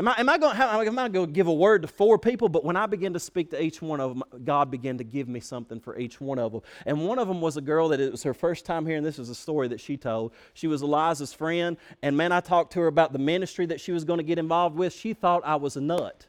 Am 0.00 0.08
I, 0.08 0.14
am 0.16 0.30
I 0.30 0.38
going 0.38 1.12
to 1.12 1.26
give 1.26 1.46
a 1.46 1.52
word 1.52 1.82
to 1.82 1.88
four 1.88 2.18
people? 2.18 2.48
But 2.48 2.64
when 2.64 2.74
I 2.74 2.86
began 2.86 3.12
to 3.12 3.20
speak 3.20 3.50
to 3.50 3.62
each 3.62 3.82
one 3.82 4.00
of 4.00 4.14
them, 4.14 4.22
God 4.46 4.70
began 4.70 4.96
to 4.96 5.04
give 5.04 5.28
me 5.28 5.40
something 5.40 5.78
for 5.78 5.98
each 5.98 6.22
one 6.22 6.38
of 6.38 6.52
them. 6.52 6.62
And 6.86 7.06
one 7.06 7.18
of 7.18 7.28
them 7.28 7.42
was 7.42 7.58
a 7.58 7.60
girl 7.60 7.88
that 7.88 8.00
it 8.00 8.10
was 8.10 8.22
her 8.22 8.32
first 8.32 8.64
time 8.64 8.86
here, 8.86 8.96
and 8.96 9.04
this 9.04 9.18
is 9.18 9.28
a 9.28 9.34
story 9.34 9.68
that 9.68 9.78
she 9.78 9.98
told. 9.98 10.32
She 10.54 10.68
was 10.68 10.80
Eliza's 10.80 11.34
friend, 11.34 11.76
and 12.02 12.16
man, 12.16 12.32
I 12.32 12.40
talked 12.40 12.72
to 12.72 12.80
her 12.80 12.86
about 12.86 13.12
the 13.12 13.18
ministry 13.18 13.66
that 13.66 13.78
she 13.78 13.92
was 13.92 14.04
going 14.04 14.16
to 14.16 14.24
get 14.24 14.38
involved 14.38 14.74
with. 14.74 14.94
She 14.94 15.12
thought 15.12 15.42
I 15.44 15.56
was 15.56 15.76
a 15.76 15.82
nut. 15.82 16.26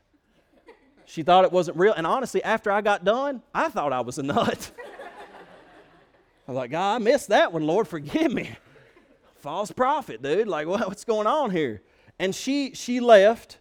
She 1.06 1.24
thought 1.24 1.46
it 1.46 1.54
wasn't 1.54 1.78
real. 1.78 1.94
And 1.94 2.06
honestly, 2.06 2.44
after 2.44 2.74
I 2.74 2.82
got 2.82 3.06
done, 3.06 3.42
I 3.56 3.70
thought 3.70 3.94
I 3.94 4.02
was 4.02 4.18
a 4.18 4.24
nut. 4.24 4.72
I 6.46 6.52
was 6.52 6.58
like, 6.58 6.72
God, 6.72 6.96
I 6.96 6.98
missed 6.98 7.30
that 7.30 7.54
one. 7.54 7.66
Lord, 7.66 7.88
forgive 7.88 8.34
me. 8.34 8.52
False 9.40 9.72
prophet, 9.72 10.22
dude. 10.22 10.50
Like, 10.50 10.68
what's 10.68 11.06
going 11.06 11.26
on 11.26 11.52
here? 11.52 11.82
And 12.20 12.36
she 12.36 12.74
she 12.74 13.00
left, 13.00 13.58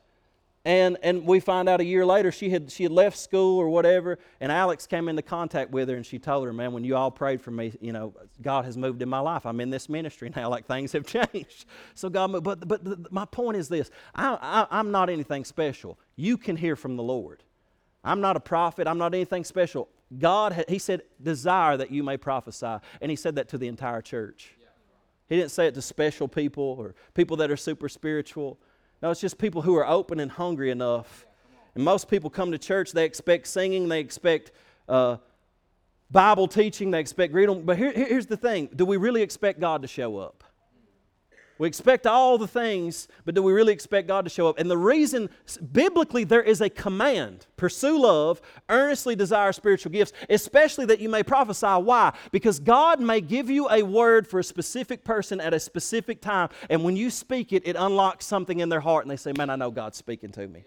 and 0.64 0.98
and 1.02 1.24
we 1.24 1.40
find 1.40 1.68
out 1.68 1.80
a 1.80 1.84
year 1.84 2.04
later 2.04 2.30
she 2.30 2.50
had 2.50 2.70
she 2.70 2.82
had 2.82 2.92
left 2.92 3.16
school 3.16 3.58
or 3.58 3.68
whatever. 3.70 4.18
And 4.40 4.52
Alex 4.52 4.86
came 4.86 5.08
into 5.08 5.22
contact 5.22 5.70
with 5.70 5.88
her, 5.88 5.96
and 5.96 6.04
she 6.04 6.18
told 6.18 6.46
her, 6.46 6.52
"Man, 6.52 6.72
when 6.72 6.84
you 6.84 6.96
all 6.96 7.10
prayed 7.10 7.40
for 7.40 7.50
me, 7.50 7.72
you 7.80 7.92
know, 7.92 8.14
God 8.42 8.66
has 8.66 8.76
moved 8.76 9.00
in 9.00 9.08
my 9.08 9.20
life. 9.20 9.46
I'm 9.46 9.60
in 9.60 9.70
this 9.70 9.88
ministry 9.88 10.30
now. 10.34 10.50
Like 10.50 10.66
things 10.66 10.92
have 10.92 11.06
changed. 11.32 11.64
So 11.94 12.10
God 12.10 12.32
moved. 12.32 12.44
But 12.44 12.66
but 12.66 12.84
the, 12.84 13.06
my 13.10 13.24
point 13.24 13.56
is 13.56 13.68
this: 13.68 13.90
I, 14.14 14.36
I 14.40 14.78
I'm 14.78 14.90
not 14.90 15.08
anything 15.08 15.44
special. 15.44 15.98
You 16.16 16.36
can 16.36 16.56
hear 16.56 16.76
from 16.76 16.96
the 16.96 17.02
Lord. 17.02 17.44
I'm 18.02 18.20
not 18.20 18.36
a 18.36 18.40
prophet. 18.40 18.86
I'm 18.86 18.98
not 18.98 19.14
anything 19.14 19.44
special. 19.44 19.88
God, 20.18 20.64
He 20.68 20.78
said, 20.78 21.02
desire 21.22 21.76
that 21.76 21.90
you 21.90 22.02
may 22.02 22.16
prophesy. 22.16 22.78
And 23.00 23.10
He 23.10 23.16
said 23.16 23.36
that 23.36 23.48
to 23.50 23.58
the 23.58 23.68
entire 23.68 24.02
church. 24.02 24.56
He 25.28 25.36
didn't 25.36 25.52
say 25.52 25.68
it 25.68 25.74
to 25.74 25.82
special 25.82 26.26
people 26.26 26.76
or 26.78 26.96
people 27.14 27.36
that 27.36 27.50
are 27.50 27.56
super 27.56 27.88
spiritual. 27.88 28.58
No, 29.02 29.10
it's 29.10 29.20
just 29.20 29.38
people 29.38 29.62
who 29.62 29.76
are 29.76 29.86
open 29.86 30.20
and 30.20 30.30
hungry 30.30 30.70
enough. 30.70 31.26
And 31.74 31.84
most 31.84 32.08
people 32.08 32.30
come 32.30 32.52
to 32.52 32.58
church, 32.58 32.92
they 32.92 33.04
expect 33.04 33.46
singing, 33.46 33.88
they 33.88 34.00
expect 34.00 34.52
uh, 34.88 35.16
Bible 36.10 36.48
teaching, 36.48 36.90
they 36.90 37.00
expect 37.00 37.32
greeting. 37.32 37.62
But 37.64 37.78
here, 37.78 37.92
here's 37.92 38.26
the 38.26 38.36
thing 38.36 38.68
do 38.74 38.84
we 38.84 38.96
really 38.96 39.22
expect 39.22 39.60
God 39.60 39.82
to 39.82 39.88
show 39.88 40.18
up? 40.18 40.44
We 41.60 41.68
expect 41.68 42.06
all 42.06 42.38
the 42.38 42.48
things, 42.48 43.06
but 43.26 43.34
do 43.34 43.42
we 43.42 43.52
really 43.52 43.74
expect 43.74 44.08
God 44.08 44.24
to 44.24 44.30
show 44.30 44.48
up? 44.48 44.58
And 44.58 44.70
the 44.70 44.78
reason, 44.78 45.28
biblically, 45.72 46.24
there 46.24 46.42
is 46.42 46.62
a 46.62 46.70
command 46.70 47.48
pursue 47.58 48.00
love, 48.00 48.40
earnestly 48.70 49.14
desire 49.14 49.52
spiritual 49.52 49.92
gifts, 49.92 50.14
especially 50.30 50.86
that 50.86 51.00
you 51.00 51.10
may 51.10 51.22
prophesy. 51.22 51.66
Why? 51.66 52.14
Because 52.32 52.58
God 52.58 52.98
may 52.98 53.20
give 53.20 53.50
you 53.50 53.68
a 53.68 53.82
word 53.82 54.26
for 54.26 54.38
a 54.38 54.44
specific 54.44 55.04
person 55.04 55.38
at 55.38 55.52
a 55.52 55.60
specific 55.60 56.22
time, 56.22 56.48
and 56.70 56.82
when 56.82 56.96
you 56.96 57.10
speak 57.10 57.52
it, 57.52 57.62
it 57.66 57.76
unlocks 57.76 58.24
something 58.24 58.60
in 58.60 58.70
their 58.70 58.80
heart, 58.80 59.04
and 59.04 59.10
they 59.10 59.16
say, 59.16 59.34
Man, 59.36 59.50
I 59.50 59.56
know 59.56 59.70
God's 59.70 59.98
speaking 59.98 60.32
to 60.32 60.48
me. 60.48 60.64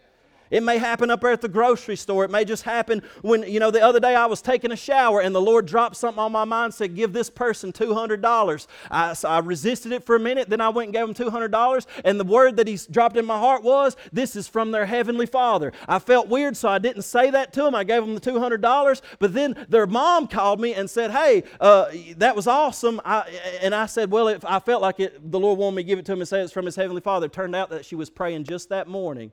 It 0.53 0.61
may 0.61 0.77
happen 0.77 1.09
up 1.09 1.21
there 1.21 1.31
at 1.31 1.41
the 1.41 1.49
grocery 1.49 1.95
store. 1.95 2.25
It 2.25 2.29
may 2.29 2.45
just 2.45 2.61
happen 2.61 3.01
when, 3.23 3.41
you 3.41 3.59
know, 3.59 3.71
the 3.71 3.81
other 3.81 3.99
day 3.99 4.13
I 4.13 4.27
was 4.27 4.39
taking 4.39 4.71
a 4.71 4.75
shower 4.75 5.19
and 5.19 5.33
the 5.33 5.41
Lord 5.41 5.65
dropped 5.65 5.95
something 5.95 6.19
on 6.19 6.31
my 6.31 6.45
mind, 6.45 6.75
said, 6.75 6.95
Give 6.95 7.11
this 7.11 7.27
person 7.27 7.73
$200. 7.73 8.67
I, 8.91 9.13
so 9.13 9.29
I 9.29 9.39
resisted 9.39 9.91
it 9.93 10.05
for 10.05 10.15
a 10.15 10.19
minute, 10.19 10.51
then 10.51 10.61
I 10.61 10.69
went 10.69 10.89
and 10.89 10.93
gave 10.93 11.07
him 11.07 11.31
$200. 11.31 11.87
And 12.05 12.19
the 12.19 12.23
word 12.23 12.57
that 12.57 12.67
He 12.67 12.77
dropped 12.91 13.17
in 13.17 13.25
my 13.25 13.39
heart 13.39 13.63
was, 13.63 13.97
This 14.11 14.35
is 14.35 14.47
from 14.47 14.69
their 14.69 14.85
Heavenly 14.85 15.25
Father. 15.25 15.73
I 15.87 15.97
felt 15.97 16.27
weird, 16.27 16.55
so 16.55 16.69
I 16.69 16.77
didn't 16.77 17.01
say 17.01 17.31
that 17.31 17.51
to 17.53 17.63
them. 17.63 17.73
I 17.73 17.83
gave 17.83 18.05
them 18.05 18.13
the 18.13 18.21
$200. 18.21 19.01
But 19.17 19.33
then 19.33 19.65
their 19.69 19.87
mom 19.87 20.27
called 20.27 20.61
me 20.61 20.75
and 20.75 20.87
said, 20.87 21.09
Hey, 21.09 21.45
uh, 21.59 21.87
that 22.17 22.35
was 22.35 22.45
awesome. 22.45 23.01
I, 23.03 23.27
and 23.59 23.73
I 23.73 23.87
said, 23.87 24.11
Well, 24.11 24.27
if 24.27 24.45
I 24.45 24.59
felt 24.59 24.83
like 24.83 24.99
it, 24.99 25.31
the 25.31 25.39
Lord 25.39 25.57
wanted 25.57 25.77
me 25.77 25.83
to 25.83 25.87
give 25.87 25.97
it 25.97 26.05
to 26.05 26.13
him 26.13 26.19
and 26.19 26.27
say 26.27 26.41
it's 26.41 26.53
from 26.53 26.67
His 26.67 26.75
Heavenly 26.75 27.01
Father. 27.01 27.25
It 27.25 27.33
turned 27.33 27.55
out 27.55 27.71
that 27.71 27.85
she 27.85 27.95
was 27.95 28.11
praying 28.11 28.43
just 28.43 28.69
that 28.69 28.87
morning 28.87 29.31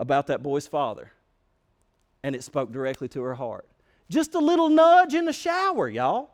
about 0.00 0.26
that 0.28 0.42
boy's 0.42 0.66
father. 0.66 1.12
And 2.24 2.34
it 2.34 2.42
spoke 2.42 2.72
directly 2.72 3.06
to 3.08 3.22
her 3.22 3.34
heart. 3.34 3.68
Just 4.08 4.34
a 4.34 4.38
little 4.40 4.68
nudge 4.68 5.14
in 5.14 5.26
the 5.26 5.32
shower, 5.32 5.88
y'all. 5.88 6.30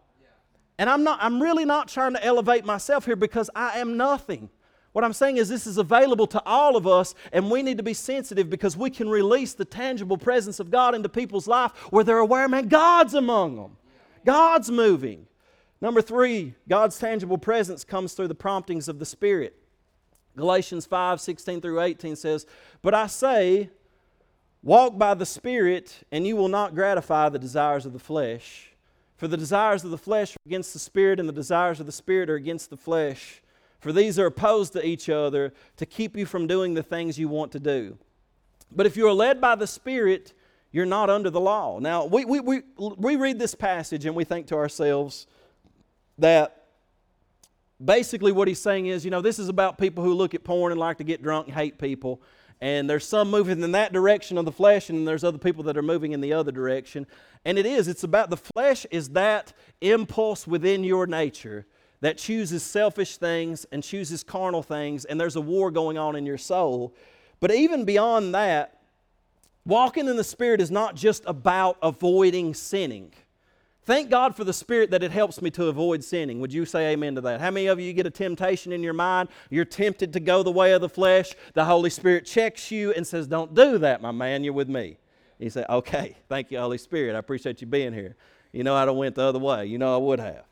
And 0.78 0.88
I'm 0.88 1.04
not 1.04 1.18
I'm 1.20 1.42
really 1.42 1.64
not 1.64 1.88
trying 1.88 2.14
to 2.14 2.24
elevate 2.24 2.64
myself 2.64 3.04
here 3.04 3.16
because 3.16 3.50
I 3.54 3.78
am 3.78 3.96
nothing. 3.96 4.50
What 4.92 5.04
I'm 5.04 5.12
saying 5.12 5.36
is 5.36 5.48
this 5.48 5.66
is 5.66 5.76
available 5.76 6.26
to 6.28 6.42
all 6.46 6.76
of 6.76 6.86
us 6.86 7.14
and 7.32 7.50
we 7.50 7.62
need 7.62 7.76
to 7.76 7.82
be 7.82 7.92
sensitive 7.92 8.48
because 8.48 8.76
we 8.76 8.88
can 8.88 9.08
release 9.08 9.52
the 9.52 9.64
tangible 9.64 10.16
presence 10.16 10.58
of 10.58 10.70
God 10.70 10.94
into 10.94 11.08
people's 11.08 11.46
life 11.46 11.72
where 11.90 12.04
they're 12.04 12.18
aware, 12.18 12.48
man, 12.48 12.68
God's 12.68 13.14
among 13.14 13.56
them. 13.56 13.76
God's 14.24 14.70
moving. 14.70 15.26
Number 15.80 16.00
3, 16.00 16.54
God's 16.68 16.98
tangible 16.98 17.36
presence 17.36 17.84
comes 17.84 18.14
through 18.14 18.28
the 18.28 18.34
promptings 18.34 18.88
of 18.88 18.98
the 18.98 19.04
Spirit. 19.04 19.54
Galatians 20.36 20.86
5 20.86 21.20
16 21.20 21.60
through 21.60 21.80
18 21.80 22.16
says, 22.16 22.46
But 22.82 22.94
I 22.94 23.06
say, 23.06 23.70
Walk 24.62 24.98
by 24.98 25.14
the 25.14 25.26
Spirit, 25.26 26.02
and 26.10 26.26
you 26.26 26.34
will 26.34 26.48
not 26.48 26.74
gratify 26.74 27.28
the 27.28 27.38
desires 27.38 27.86
of 27.86 27.92
the 27.92 28.00
flesh. 28.00 28.72
For 29.16 29.28
the 29.28 29.36
desires 29.36 29.84
of 29.84 29.92
the 29.92 29.98
flesh 29.98 30.32
are 30.32 30.44
against 30.44 30.72
the 30.72 30.80
Spirit, 30.80 31.20
and 31.20 31.28
the 31.28 31.32
desires 31.32 31.78
of 31.78 31.86
the 31.86 31.92
Spirit 31.92 32.28
are 32.28 32.34
against 32.34 32.70
the 32.70 32.76
flesh. 32.76 33.42
For 33.78 33.92
these 33.92 34.18
are 34.18 34.26
opposed 34.26 34.72
to 34.72 34.84
each 34.84 35.08
other 35.08 35.52
to 35.76 35.86
keep 35.86 36.16
you 36.16 36.26
from 36.26 36.48
doing 36.48 36.74
the 36.74 36.82
things 36.82 37.16
you 37.16 37.28
want 37.28 37.52
to 37.52 37.60
do. 37.60 37.96
But 38.72 38.86
if 38.86 38.96
you 38.96 39.06
are 39.06 39.12
led 39.12 39.40
by 39.40 39.54
the 39.54 39.68
Spirit, 39.68 40.34
you're 40.72 40.84
not 40.84 41.10
under 41.10 41.30
the 41.30 41.40
law. 41.40 41.78
Now, 41.78 42.04
we, 42.04 42.24
we, 42.24 42.40
we, 42.40 42.62
we 42.76 43.14
read 43.14 43.38
this 43.38 43.54
passage 43.54 44.04
and 44.04 44.16
we 44.16 44.24
think 44.24 44.48
to 44.48 44.56
ourselves 44.56 45.28
that 46.18 46.65
basically 47.84 48.32
what 48.32 48.48
he's 48.48 48.60
saying 48.60 48.86
is, 48.86 49.04
you 49.04 49.10
know, 49.10 49.20
this 49.20 49.38
is 49.38 49.48
about 49.48 49.78
people 49.78 50.02
who 50.02 50.14
look 50.14 50.34
at 50.34 50.44
porn 50.44 50.72
and 50.72 50.80
like 50.80 50.98
to 50.98 51.04
get 51.04 51.22
drunk 51.22 51.48
and 51.48 51.56
hate 51.56 51.78
people. 51.78 52.22
And 52.60 52.88
there's 52.88 53.06
some 53.06 53.30
moving 53.30 53.62
in 53.62 53.72
that 53.72 53.92
direction 53.92 54.38
of 54.38 54.46
the 54.46 54.52
flesh, 54.52 54.88
and 54.88 55.06
there's 55.06 55.24
other 55.24 55.38
people 55.38 55.64
that 55.64 55.76
are 55.76 55.82
moving 55.82 56.12
in 56.12 56.22
the 56.22 56.32
other 56.32 56.52
direction. 56.52 57.06
And 57.44 57.58
it 57.58 57.66
is, 57.66 57.86
it's 57.86 58.02
about 58.02 58.30
the 58.30 58.38
flesh 58.38 58.86
is 58.90 59.10
that 59.10 59.52
impulse 59.80 60.46
within 60.46 60.82
your 60.82 61.06
nature 61.06 61.66
that 62.00 62.18
chooses 62.18 62.62
selfish 62.62 63.18
things 63.18 63.66
and 63.72 63.82
chooses 63.82 64.22
carnal 64.22 64.62
things, 64.62 65.04
and 65.04 65.20
there's 65.20 65.36
a 65.36 65.40
war 65.40 65.70
going 65.70 65.98
on 65.98 66.16
in 66.16 66.24
your 66.24 66.38
soul. 66.38 66.94
But 67.40 67.52
even 67.52 67.84
beyond 67.84 68.34
that, 68.34 68.80
walking 69.66 70.08
in 70.08 70.16
the 70.16 70.24
Spirit 70.24 70.60
is 70.60 70.70
not 70.70 70.94
just 70.94 71.24
about 71.26 71.76
avoiding 71.82 72.54
sinning. 72.54 73.12
Thank 73.86 74.10
God 74.10 74.34
for 74.34 74.42
the 74.42 74.52
Spirit 74.52 74.90
that 74.90 75.04
it 75.04 75.12
helps 75.12 75.40
me 75.40 75.48
to 75.52 75.66
avoid 75.66 76.02
sinning. 76.02 76.40
Would 76.40 76.52
you 76.52 76.66
say 76.66 76.92
amen 76.92 77.14
to 77.14 77.20
that? 77.20 77.40
How 77.40 77.52
many 77.52 77.68
of 77.68 77.78
you 77.78 77.92
get 77.92 78.04
a 78.04 78.10
temptation 78.10 78.72
in 78.72 78.82
your 78.82 78.92
mind? 78.92 79.28
You're 79.48 79.64
tempted 79.64 80.12
to 80.14 80.18
go 80.18 80.42
the 80.42 80.50
way 80.50 80.72
of 80.72 80.80
the 80.80 80.88
flesh. 80.88 81.34
The 81.54 81.64
Holy 81.64 81.88
Spirit 81.88 82.26
checks 82.26 82.72
you 82.72 82.92
and 82.94 83.06
says, 83.06 83.28
Don't 83.28 83.54
do 83.54 83.78
that, 83.78 84.02
my 84.02 84.10
man. 84.10 84.42
You're 84.42 84.54
with 84.54 84.68
me. 84.68 84.98
You 85.38 85.50
say, 85.50 85.64
Okay, 85.70 86.16
thank 86.28 86.50
you, 86.50 86.58
Holy 86.58 86.78
Spirit. 86.78 87.14
I 87.14 87.20
appreciate 87.20 87.60
you 87.60 87.68
being 87.68 87.92
here. 87.92 88.16
You 88.50 88.64
know, 88.64 88.74
I'd 88.74 88.88
have 88.88 88.96
went 88.96 89.14
the 89.14 89.22
other 89.22 89.38
way. 89.38 89.66
You 89.66 89.78
know, 89.78 89.94
I 89.94 89.98
would 89.98 90.18
have. 90.18 90.46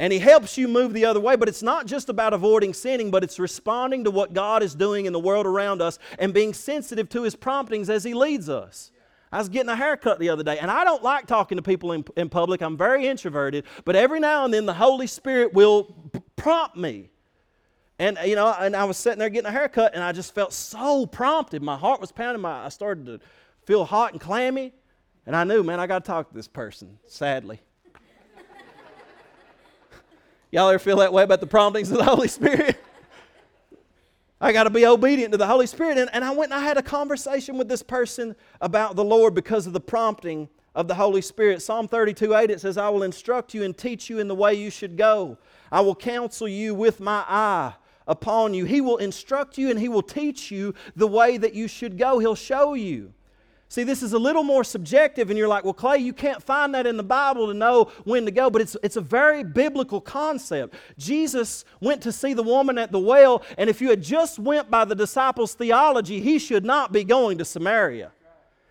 And 0.00 0.12
He 0.12 0.18
helps 0.18 0.58
you 0.58 0.66
move 0.66 0.92
the 0.92 1.04
other 1.04 1.20
way, 1.20 1.36
but 1.36 1.48
it's 1.48 1.62
not 1.62 1.86
just 1.86 2.08
about 2.08 2.34
avoiding 2.34 2.74
sinning, 2.74 3.12
but 3.12 3.22
it's 3.22 3.38
responding 3.38 4.02
to 4.02 4.10
what 4.10 4.32
God 4.32 4.60
is 4.60 4.74
doing 4.74 5.06
in 5.06 5.12
the 5.12 5.20
world 5.20 5.46
around 5.46 5.80
us 5.80 6.00
and 6.18 6.34
being 6.34 6.52
sensitive 6.52 7.08
to 7.10 7.22
His 7.22 7.36
promptings 7.36 7.88
as 7.88 8.02
He 8.02 8.12
leads 8.12 8.48
us. 8.48 8.90
I 9.32 9.38
was 9.38 9.48
getting 9.48 9.70
a 9.70 9.76
haircut 9.76 10.18
the 10.18 10.28
other 10.28 10.42
day, 10.42 10.58
and 10.58 10.70
I 10.70 10.84
don't 10.84 11.02
like 11.02 11.26
talking 11.26 11.56
to 11.56 11.62
people 11.62 11.92
in, 11.92 12.04
in 12.16 12.28
public. 12.28 12.60
I'm 12.60 12.76
very 12.76 13.06
introverted, 13.06 13.64
but 13.86 13.96
every 13.96 14.20
now 14.20 14.44
and 14.44 14.52
then 14.52 14.66
the 14.66 14.74
Holy 14.74 15.06
Spirit 15.06 15.54
will 15.54 16.10
prompt 16.36 16.76
me. 16.76 17.08
And 17.98 18.18
you 18.26 18.36
know, 18.36 18.54
and 18.58 18.76
I 18.76 18.84
was 18.84 18.98
sitting 18.98 19.18
there 19.18 19.30
getting 19.30 19.48
a 19.48 19.52
haircut, 19.52 19.94
and 19.94 20.04
I 20.04 20.12
just 20.12 20.34
felt 20.34 20.52
so 20.52 21.06
prompted. 21.06 21.62
My 21.62 21.76
heart 21.76 22.00
was 22.00 22.12
pounding. 22.12 22.42
My 22.42 22.66
I 22.66 22.68
started 22.68 23.06
to 23.06 23.20
feel 23.64 23.86
hot 23.86 24.12
and 24.12 24.20
clammy, 24.20 24.74
and 25.24 25.34
I 25.34 25.44
knew, 25.44 25.62
man, 25.62 25.80
I 25.80 25.86
got 25.86 26.04
to 26.04 26.06
talk 26.06 26.28
to 26.28 26.34
this 26.34 26.48
person. 26.48 26.98
Sadly, 27.06 27.58
y'all 30.50 30.68
ever 30.68 30.78
feel 30.78 30.98
that 30.98 31.12
way 31.12 31.22
about 31.22 31.40
the 31.40 31.46
promptings 31.46 31.90
of 31.90 31.96
the 31.96 32.04
Holy 32.04 32.28
Spirit? 32.28 32.82
I 34.44 34.52
got 34.52 34.64
to 34.64 34.70
be 34.70 34.84
obedient 34.84 35.30
to 35.30 35.38
the 35.38 35.46
Holy 35.46 35.68
Spirit. 35.68 35.98
And, 35.98 36.10
and 36.12 36.24
I 36.24 36.32
went 36.32 36.50
and 36.50 36.60
I 36.60 36.64
had 36.64 36.76
a 36.76 36.82
conversation 36.82 37.56
with 37.56 37.68
this 37.68 37.82
person 37.82 38.34
about 38.60 38.96
the 38.96 39.04
Lord 39.04 39.36
because 39.36 39.68
of 39.68 39.72
the 39.72 39.80
prompting 39.80 40.48
of 40.74 40.88
the 40.88 40.96
Holy 40.96 41.22
Spirit. 41.22 41.62
Psalm 41.62 41.86
32 41.86 42.34
8, 42.34 42.50
it 42.50 42.60
says, 42.60 42.76
I 42.76 42.88
will 42.88 43.04
instruct 43.04 43.54
you 43.54 43.62
and 43.62 43.78
teach 43.78 44.10
you 44.10 44.18
in 44.18 44.26
the 44.26 44.34
way 44.34 44.54
you 44.54 44.68
should 44.68 44.96
go. 44.96 45.38
I 45.70 45.80
will 45.80 45.94
counsel 45.94 46.48
you 46.48 46.74
with 46.74 46.98
my 46.98 47.24
eye 47.28 47.74
upon 48.08 48.52
you. 48.52 48.64
He 48.64 48.80
will 48.80 48.96
instruct 48.96 49.58
you 49.58 49.70
and 49.70 49.78
He 49.78 49.88
will 49.88 50.02
teach 50.02 50.50
you 50.50 50.74
the 50.96 51.06
way 51.06 51.36
that 51.36 51.54
you 51.54 51.68
should 51.68 51.96
go. 51.96 52.18
He'll 52.18 52.34
show 52.34 52.74
you. 52.74 53.14
See, 53.72 53.84
this 53.84 54.02
is 54.02 54.12
a 54.12 54.18
little 54.18 54.42
more 54.42 54.64
subjective, 54.64 55.30
and 55.30 55.38
you're 55.38 55.48
like, 55.48 55.64
well, 55.64 55.72
Clay, 55.72 55.96
you 55.96 56.12
can't 56.12 56.42
find 56.42 56.74
that 56.74 56.86
in 56.86 56.98
the 56.98 57.02
Bible 57.02 57.46
to 57.46 57.54
know 57.54 57.84
when 58.04 58.26
to 58.26 58.30
go, 58.30 58.50
but 58.50 58.60
it's, 58.60 58.76
it's 58.82 58.96
a 58.96 59.00
very 59.00 59.42
biblical 59.42 59.98
concept. 59.98 60.74
Jesus 60.98 61.64
went 61.80 62.02
to 62.02 62.12
see 62.12 62.34
the 62.34 62.42
woman 62.42 62.76
at 62.76 62.92
the 62.92 62.98
well, 62.98 63.42
and 63.56 63.70
if 63.70 63.80
you 63.80 63.88
had 63.88 64.02
just 64.02 64.38
went 64.38 64.70
by 64.70 64.84
the 64.84 64.94
disciples' 64.94 65.54
theology, 65.54 66.20
he 66.20 66.38
should 66.38 66.66
not 66.66 66.92
be 66.92 67.02
going 67.02 67.38
to 67.38 67.46
Samaria. 67.46 68.12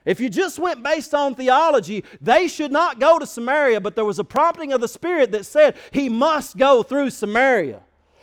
If 0.06 0.20
you 0.20 0.30
just 0.30 0.60
went 0.60 0.84
based 0.84 1.16
on 1.16 1.34
theology, 1.34 2.04
they 2.22 2.48
should 2.48 2.72
not 2.72 3.00
go 3.00 3.18
to 3.18 3.26
Samaria, 3.26 3.82
but 3.82 3.96
there 3.96 4.06
was 4.06 4.20
a 4.20 4.24
prompting 4.24 4.72
of 4.72 4.82
the 4.82 4.88
Spirit 4.88 5.32
that 5.32 5.48
said 5.48 5.78
he 5.90 6.10
must 6.10 6.58
go 6.58 6.84
through 6.84 7.10
Samaria. 7.10 7.82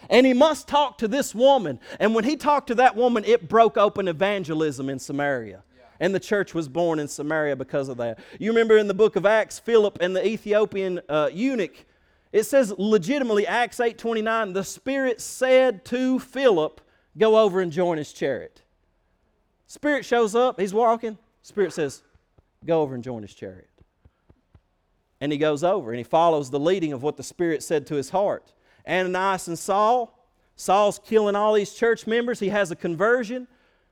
And 0.08 0.24
he 0.24 0.32
must 0.32 0.68
talk 0.68 0.98
to 0.98 1.08
this 1.08 1.34
woman. 1.34 1.80
And 1.98 2.14
when 2.14 2.22
he 2.22 2.36
talked 2.36 2.68
to 2.68 2.76
that 2.76 2.94
woman, 2.94 3.24
it 3.24 3.48
broke 3.48 3.76
open 3.76 4.06
evangelism 4.06 4.88
in 4.88 5.00
Samaria 5.00 5.64
and 6.00 6.14
the 6.14 6.20
church 6.20 6.54
was 6.54 6.68
born 6.68 6.98
in 6.98 7.08
Samaria 7.08 7.56
because 7.56 7.88
of 7.88 7.96
that. 7.98 8.18
You 8.38 8.50
remember 8.50 8.78
in 8.78 8.88
the 8.88 8.94
book 8.94 9.16
of 9.16 9.26
Acts, 9.26 9.58
Philip 9.58 9.98
and 10.00 10.14
the 10.14 10.26
Ethiopian 10.26 11.00
uh, 11.08 11.30
eunuch. 11.32 11.84
It 12.32 12.44
says 12.44 12.74
legitimately, 12.76 13.46
Acts 13.46 13.78
8:29, 13.78 14.54
the 14.54 14.64
Spirit 14.64 15.20
said 15.20 15.84
to 15.86 16.18
Philip, 16.18 16.80
"Go 17.16 17.38
over 17.38 17.60
and 17.60 17.72
join 17.72 17.98
his 17.98 18.12
chariot." 18.12 18.62
Spirit 19.66 20.04
shows 20.04 20.34
up, 20.34 20.60
he's 20.60 20.74
walking. 20.74 21.18
Spirit 21.42 21.72
says, 21.72 22.02
"Go 22.64 22.82
over 22.82 22.94
and 22.94 23.02
join 23.02 23.22
his 23.22 23.34
chariot." 23.34 23.68
And 25.20 25.32
he 25.32 25.38
goes 25.38 25.64
over 25.64 25.90
and 25.90 25.98
he 25.98 26.04
follows 26.04 26.50
the 26.50 26.60
leading 26.60 26.92
of 26.92 27.02
what 27.02 27.16
the 27.16 27.22
Spirit 27.22 27.62
said 27.62 27.86
to 27.88 27.96
his 27.96 28.10
heart. 28.10 28.52
Ananias 28.86 29.48
and 29.48 29.58
Saul, 29.58 30.18
Saul's 30.54 30.98
killing 30.98 31.36
all 31.36 31.54
these 31.54 31.74
church 31.74 32.06
members. 32.06 32.40
He 32.40 32.48
has 32.48 32.70
a 32.70 32.76
conversion. 32.76 33.48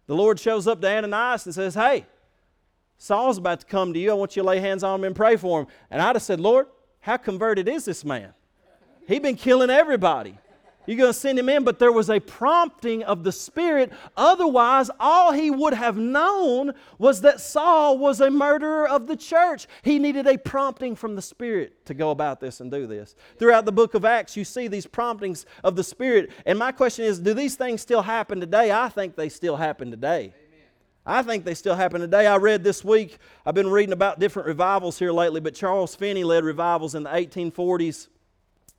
The 0.07 0.15
Lord 0.15 0.39
shows 0.39 0.67
up 0.67 0.81
to 0.81 0.89
Ananias 0.89 1.47
and 1.47 1.55
says, 1.55 1.75
Hey, 1.75 2.07
Saul's 2.99 3.39
about 3.39 3.61
to 3.61 3.67
come 3.67 3.93
to 3.93 3.99
you. 3.99 4.11
I 4.11 4.15
want 4.15 4.37
you 4.37 4.43
to 4.43 4.49
lay 4.49 4.61
hands 4.61 4.83
on 4.83 5.01
him 5.01 5.05
and 5.05 5.17
pray 5.17 5.37
for 5.37 5.61
him. 5.61 5.67
And 5.91 6.01
I'd 6.01 6.17
have 6.17 6.23
said, 6.23 6.41
Lord, 6.41 6.67
how 7.01 7.17
converted 7.17 7.69
is 7.69 7.85
this 7.85 8.05
man? 8.05 8.33
He's 9.07 9.21
been 9.21 9.37
killing 9.37 9.71
everybody. 9.71 10.39
You're 10.87 10.97
going 10.97 11.13
to 11.13 11.19
send 11.19 11.39
him 11.39 11.49
in, 11.49 11.65
but 11.65 11.79
there 11.79 11.93
was 11.93 12.09
a 12.11 12.21
prompting 12.21 13.03
of 13.03 13.25
the 13.25 13.33
Spirit. 13.33 13.93
Otherwise, 14.17 14.91
all 15.01 15.33
he 15.33 15.51
would 15.51 15.75
have 15.75 15.97
known 15.97 16.73
was 16.99 17.21
that 17.23 17.41
Saul 17.41 17.99
was 17.99 18.21
a 18.21 18.31
murderer 18.31 18.89
of 18.89 19.07
the 19.07 19.17
church. 19.17 19.67
He 19.83 19.99
needed 19.99 20.27
a 20.27 20.39
prompting 20.39 20.95
from 20.95 21.17
the 21.17 21.23
Spirit 21.23 21.85
to 21.87 21.95
go 21.95 22.11
about 22.11 22.41
this 22.41 22.61
and 22.61 22.71
do 22.71 22.87
this. 22.87 23.17
Throughout 23.39 23.65
the 23.65 23.73
book 23.73 23.95
of 23.95 24.05
Acts, 24.05 24.37
you 24.37 24.45
see 24.45 24.69
these 24.69 24.87
promptings 24.87 25.45
of 25.65 25.77
the 25.77 25.85
Spirit. 25.85 26.31
And 26.45 26.59
my 26.59 26.73
question 26.73 27.05
is 27.05 27.19
do 27.19 27.35
these 27.35 27.57
things 27.57 27.81
still 27.81 28.03
happen 28.03 28.41
today? 28.41 28.71
I 28.71 28.89
think 28.89 29.17
they 29.17 29.29
still 29.29 29.57
happen 29.57 29.91
today. 29.91 30.33
I 31.09 31.23
think 31.23 31.45
they 31.45 31.55
still 31.55 31.77
happen 31.77 32.01
today. 32.01 32.27
I 32.27 32.37
read 32.37 32.65
this 32.65 32.85
week, 32.85 33.19
I've 33.45 33.55
been 33.55 33.71
reading 33.71 33.93
about 33.93 34.19
different 34.19 34.49
revivals 34.49 34.99
here 34.99 35.13
lately, 35.13 35.41
but 35.41 35.55
Charles 35.55 35.95
Finney 35.95 36.25
led 36.25 36.43
revivals 36.43 36.97
in 36.97 37.05
the 37.05 37.11
1840s 37.11 38.09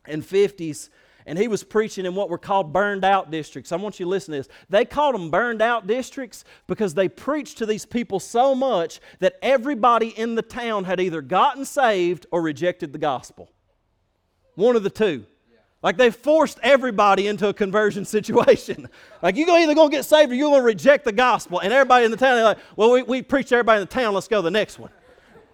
and 0.05 0.21
50s 0.21 0.89
and 1.28 1.38
he 1.38 1.49
was 1.49 1.63
preaching 1.63 2.05
in 2.05 2.15
what 2.15 2.30
were 2.30 2.38
called 2.38 2.71
burned 2.71 3.03
out 3.03 3.30
districts. 3.30 3.73
I 3.73 3.75
want 3.75 3.99
you 3.99 4.05
to 4.05 4.09
listen 4.09 4.32
to 4.32 4.39
this. 4.39 4.47
They 4.69 4.86
called 4.86 5.13
them 5.13 5.30
burned 5.30 5.61
out 5.61 5.86
districts 5.86 6.45
because 6.67 6.93
they 6.93 7.09
preached 7.09 7.57
to 7.57 7.65
these 7.65 7.86
people 7.86 8.21
so 8.21 8.55
much 8.55 9.01
that 9.19 9.36
everybody 9.41 10.07
in 10.17 10.36
the 10.36 10.41
town 10.41 10.86
had 10.86 11.01
either 11.01 11.21
gotten 11.21 11.65
saved 11.65 12.25
or 12.32 12.41
rejected 12.41 12.93
the 12.93 12.97
gospel. 12.97 13.51
One 14.55 14.78
of 14.78 14.84
the 14.84 14.89
two. 14.89 15.25
Like 15.84 15.97
they 15.97 16.11
forced 16.11 16.59
everybody 16.63 17.28
into 17.28 17.49
a 17.49 17.53
conversion 17.53 18.05
situation. 18.17 18.88
like 19.21 19.36
you're 19.36 19.49
either 19.49 19.75
going 19.75 19.91
to 19.91 19.97
get 19.97 20.05
saved 20.05 20.32
or 20.32 20.36
you're 20.36 20.49
going 20.49 20.61
to 20.61 20.65
reject 20.65 21.03
the 21.03 21.11
gospel. 21.11 21.59
And 21.59 21.73
everybody 21.73 22.05
in 22.05 22.11
the 22.11 22.17
town, 22.17 22.36
they're 22.36 22.43
like, 22.45 22.59
well, 22.78 22.91
we, 22.91 23.03
we 23.03 23.21
preached 23.21 23.51
everybody 23.51 23.82
in 23.82 23.88
the 23.88 23.93
town, 23.93 24.13
let's 24.13 24.30
go 24.30 24.38
to 24.38 24.41
the 24.41 24.51
next 24.51 24.80
one. 24.80 24.91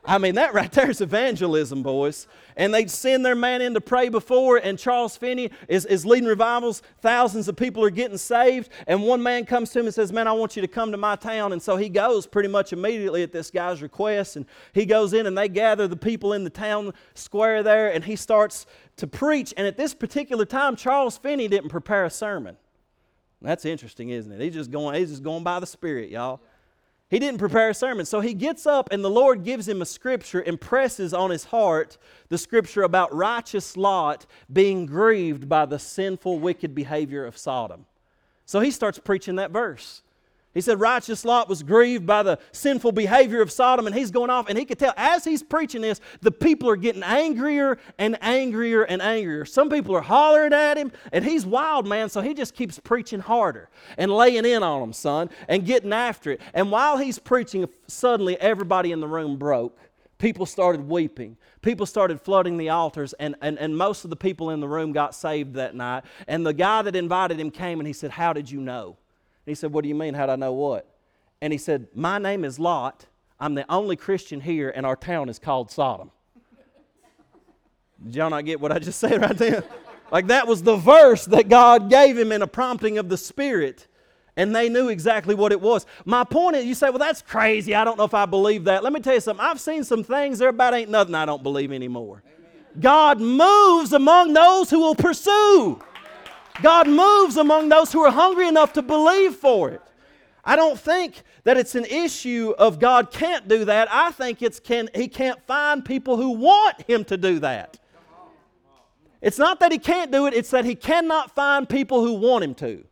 I 0.05 0.17
mean, 0.17 0.35
that 0.35 0.53
right 0.53 0.71
there 0.71 0.89
is 0.89 0.99
evangelism, 0.99 1.81
boys. 1.81 2.27
And 2.57 2.73
they'd 2.73 2.91
send 2.91 3.25
their 3.25 3.35
man 3.35 3.61
in 3.61 3.73
to 3.73 3.81
pray 3.81 4.09
before, 4.09 4.57
and 4.57 4.77
Charles 4.77 5.15
Finney 5.15 5.49
is, 5.69 5.85
is 5.85 6.05
leading 6.05 6.27
revivals. 6.27 6.81
Thousands 7.01 7.47
of 7.47 7.55
people 7.55 7.83
are 7.83 7.89
getting 7.89 8.17
saved. 8.17 8.69
And 8.85 9.03
one 9.03 9.23
man 9.23 9.45
comes 9.45 9.71
to 9.71 9.79
him 9.79 9.85
and 9.85 9.95
says, 9.95 10.11
Man, 10.11 10.27
I 10.27 10.33
want 10.33 10.57
you 10.57 10.61
to 10.61 10.67
come 10.67 10.91
to 10.91 10.97
my 10.97 11.15
town. 11.15 11.53
And 11.53 11.61
so 11.61 11.77
he 11.77 11.87
goes 11.87 12.27
pretty 12.27 12.49
much 12.49 12.73
immediately 12.73 13.23
at 13.23 13.31
this 13.31 13.49
guy's 13.49 13.81
request. 13.81 14.35
And 14.35 14.45
he 14.73 14.85
goes 14.85 15.13
in 15.13 15.25
and 15.25 15.37
they 15.37 15.47
gather 15.47 15.87
the 15.87 15.95
people 15.95 16.33
in 16.33 16.43
the 16.43 16.49
town 16.49 16.93
square 17.13 17.63
there, 17.63 17.93
and 17.93 18.03
he 18.03 18.17
starts 18.17 18.65
to 18.97 19.07
preach. 19.07 19.53
And 19.55 19.65
at 19.65 19.77
this 19.77 19.93
particular 19.93 20.45
time, 20.45 20.75
Charles 20.75 21.17
Finney 21.17 21.47
didn't 21.47 21.69
prepare 21.69 22.03
a 22.03 22.09
sermon. 22.09 22.57
That's 23.41 23.65
interesting, 23.65 24.09
isn't 24.09 24.31
it? 24.31 24.41
He's 24.41 24.53
just 24.53 24.71
going, 24.71 24.95
he's 24.99 25.09
just 25.09 25.23
going 25.23 25.43
by 25.43 25.59
the 25.59 25.65
Spirit, 25.65 26.09
y'all. 26.09 26.41
He 27.09 27.19
didn't 27.19 27.39
prepare 27.39 27.69
a 27.69 27.73
sermon. 27.73 28.05
So 28.05 28.21
he 28.21 28.33
gets 28.33 28.65
up 28.65 28.89
and 28.91 29.03
the 29.03 29.09
Lord 29.09 29.43
gives 29.43 29.67
him 29.67 29.81
a 29.81 29.85
scripture, 29.85 30.41
impresses 30.41 31.13
on 31.13 31.29
his 31.29 31.45
heart 31.45 31.97
the 32.29 32.37
scripture 32.37 32.83
about 32.83 33.13
righteous 33.13 33.77
Lot 33.77 34.25
being 34.51 34.85
grieved 34.85 35.47
by 35.47 35.65
the 35.65 35.77
sinful, 35.77 36.39
wicked 36.39 36.73
behavior 36.73 37.25
of 37.25 37.37
Sodom. 37.37 37.85
So 38.45 38.59
he 38.61 38.71
starts 38.71 38.99
preaching 38.99 39.35
that 39.35 39.51
verse. 39.51 40.01
He 40.53 40.61
said, 40.61 40.79
Righteous 40.79 41.25
Lot 41.25 41.49
was 41.49 41.63
grieved 41.63 42.05
by 42.05 42.21
the 42.21 42.37
sinful 42.51 42.91
behavior 42.91 43.41
of 43.41 43.51
Sodom, 43.51 43.87
and 43.87 43.95
he's 43.95 44.11
going 44.11 44.29
off, 44.29 44.47
and 44.49 44.57
he 44.57 44.65
could 44.65 44.77
tell 44.77 44.93
as 44.95 45.23
he's 45.23 45.41
preaching 45.41 45.81
this, 45.81 45.99
the 46.21 46.31
people 46.31 46.69
are 46.69 46.75
getting 46.75 47.01
angrier 47.01 47.79
and 47.97 48.17
angrier 48.21 48.83
and 48.83 49.01
angrier. 49.01 49.45
Some 49.45 49.69
people 49.69 49.95
are 49.95 50.01
hollering 50.01 50.53
at 50.53 50.77
him, 50.77 50.91
and 51.11 51.25
he's 51.25 51.45
wild, 51.45 51.87
man, 51.87 52.07
so 52.07 52.21
he 52.21 52.35
just 52.35 52.53
keeps 52.53 52.77
preaching 52.79 53.19
harder 53.19 53.69
and 53.97 54.11
laying 54.11 54.45
in 54.45 54.61
on 54.61 54.81
them, 54.81 54.93
son, 54.93 55.31
and 55.47 55.65
getting 55.65 55.91
after 55.91 56.31
it. 56.31 56.41
And 56.53 56.69
while 56.71 56.97
he's 56.97 57.17
preaching, 57.17 57.67
suddenly 57.87 58.39
everybody 58.39 58.91
in 58.91 58.99
the 58.99 59.07
room 59.07 59.37
broke. 59.37 59.77
People 60.19 60.45
started 60.45 60.87
weeping. 60.87 61.35
People 61.61 61.85
started 61.85 62.21
flooding 62.21 62.57
the 62.57 62.69
altars, 62.69 63.13
and, 63.13 63.35
and, 63.41 63.57
and 63.57 63.75
most 63.75 64.03
of 64.05 64.09
the 64.09 64.15
people 64.15 64.51
in 64.51 64.59
the 64.59 64.67
room 64.67 64.93
got 64.93 65.15
saved 65.15 65.55
that 65.55 65.75
night. 65.75 66.03
And 66.27 66.45
the 66.45 66.53
guy 66.53 66.83
that 66.83 66.95
invited 66.95 67.39
him 67.39 67.51
came 67.51 67.79
and 67.79 67.87
he 67.87 67.93
said, 67.93 68.11
How 68.11 68.31
did 68.31 68.49
you 68.49 68.61
know? 68.61 68.97
And 69.45 69.51
he 69.51 69.55
said, 69.55 69.71
What 69.71 69.83
do 69.83 69.89
you 69.89 69.95
mean? 69.95 70.13
How'd 70.13 70.29
I 70.29 70.35
know 70.35 70.53
what? 70.53 70.87
And 71.41 71.51
he 71.51 71.59
said, 71.59 71.87
My 71.93 72.17
name 72.17 72.45
is 72.45 72.59
Lot. 72.59 73.05
I'm 73.39 73.55
the 73.55 73.69
only 73.69 73.95
Christian 73.95 74.39
here, 74.39 74.71
and 74.73 74.85
our 74.85 74.95
town 74.95 75.27
is 75.27 75.39
called 75.39 75.69
Sodom. 75.69 76.11
Did 78.03 78.15
y'all 78.15 78.29
not 78.29 78.45
get 78.45 78.59
what 78.61 78.71
I 78.71 78.79
just 78.79 78.99
said 79.01 79.21
right 79.21 79.37
there? 79.37 79.63
like 80.11 80.27
that 80.27 80.47
was 80.47 80.63
the 80.63 80.77
verse 80.77 81.25
that 81.25 81.49
God 81.49 81.89
gave 81.89 82.17
him 82.17 82.31
in 82.31 82.41
a 82.41 82.47
prompting 82.47 82.97
of 82.97 83.09
the 83.09 83.17
Spirit. 83.17 83.87
And 84.35 84.55
they 84.55 84.67
knew 84.67 84.89
exactly 84.89 85.35
what 85.35 85.51
it 85.51 85.61
was. 85.61 85.85
My 86.05 86.23
point 86.23 86.55
is, 86.55 86.65
you 86.65 86.73
say, 86.73 86.89
well, 86.89 86.97
that's 86.97 87.21
crazy. 87.21 87.75
I 87.75 87.83
don't 87.83 87.97
know 87.97 88.03
if 88.03 88.15
I 88.15 88.25
believe 88.25 88.63
that. 88.63 88.83
Let 88.83 88.91
me 88.91 88.99
tell 88.99 89.13
you 89.13 89.19
something. 89.19 89.45
I've 89.45 89.59
seen 89.59 89.83
some 89.83 90.03
things 90.03 90.39
there 90.39 90.49
about 90.49 90.73
ain't 90.73 90.89
nothing 90.89 91.13
I 91.13 91.25
don't 91.25 91.43
believe 91.43 91.71
anymore. 91.71 92.23
Amen. 92.25 92.81
God 92.81 93.21
moves 93.21 93.93
among 93.93 94.33
those 94.33 94.71
who 94.71 94.79
will 94.79 94.95
pursue. 94.95 95.79
God 96.61 96.87
moves 96.87 97.37
among 97.37 97.69
those 97.69 97.91
who 97.91 98.01
are 98.01 98.11
hungry 98.11 98.47
enough 98.47 98.73
to 98.73 98.81
believe 98.81 99.35
for 99.35 99.71
it. 99.71 99.81
I 100.45 100.55
don't 100.55 100.79
think 100.79 101.23
that 101.45 101.57
it's 101.57 101.75
an 101.75 101.85
issue 101.85 102.53
of 102.57 102.79
God 102.79 103.11
can't 103.11 103.47
do 103.47 103.65
that. 103.65 103.87
I 103.91 104.11
think 104.11 104.41
it's 104.41 104.59
can 104.59 104.89
he 104.93 105.07
can't 105.07 105.41
find 105.47 105.83
people 105.83 106.17
who 106.17 106.31
want 106.31 106.81
him 106.83 107.05
to 107.05 107.17
do 107.17 107.39
that. 107.39 107.79
It's 109.21 109.39
not 109.39 109.61
that 109.61 109.71
he 109.71 109.77
can't 109.77 110.11
do 110.11 110.25
it, 110.27 110.33
it's 110.33 110.51
that 110.51 110.65
he 110.65 110.75
cannot 110.75 111.33
find 111.33 111.67
people 111.67 112.05
who 112.05 112.13
want 112.13 112.43
him 112.43 112.53
to. 112.55 112.83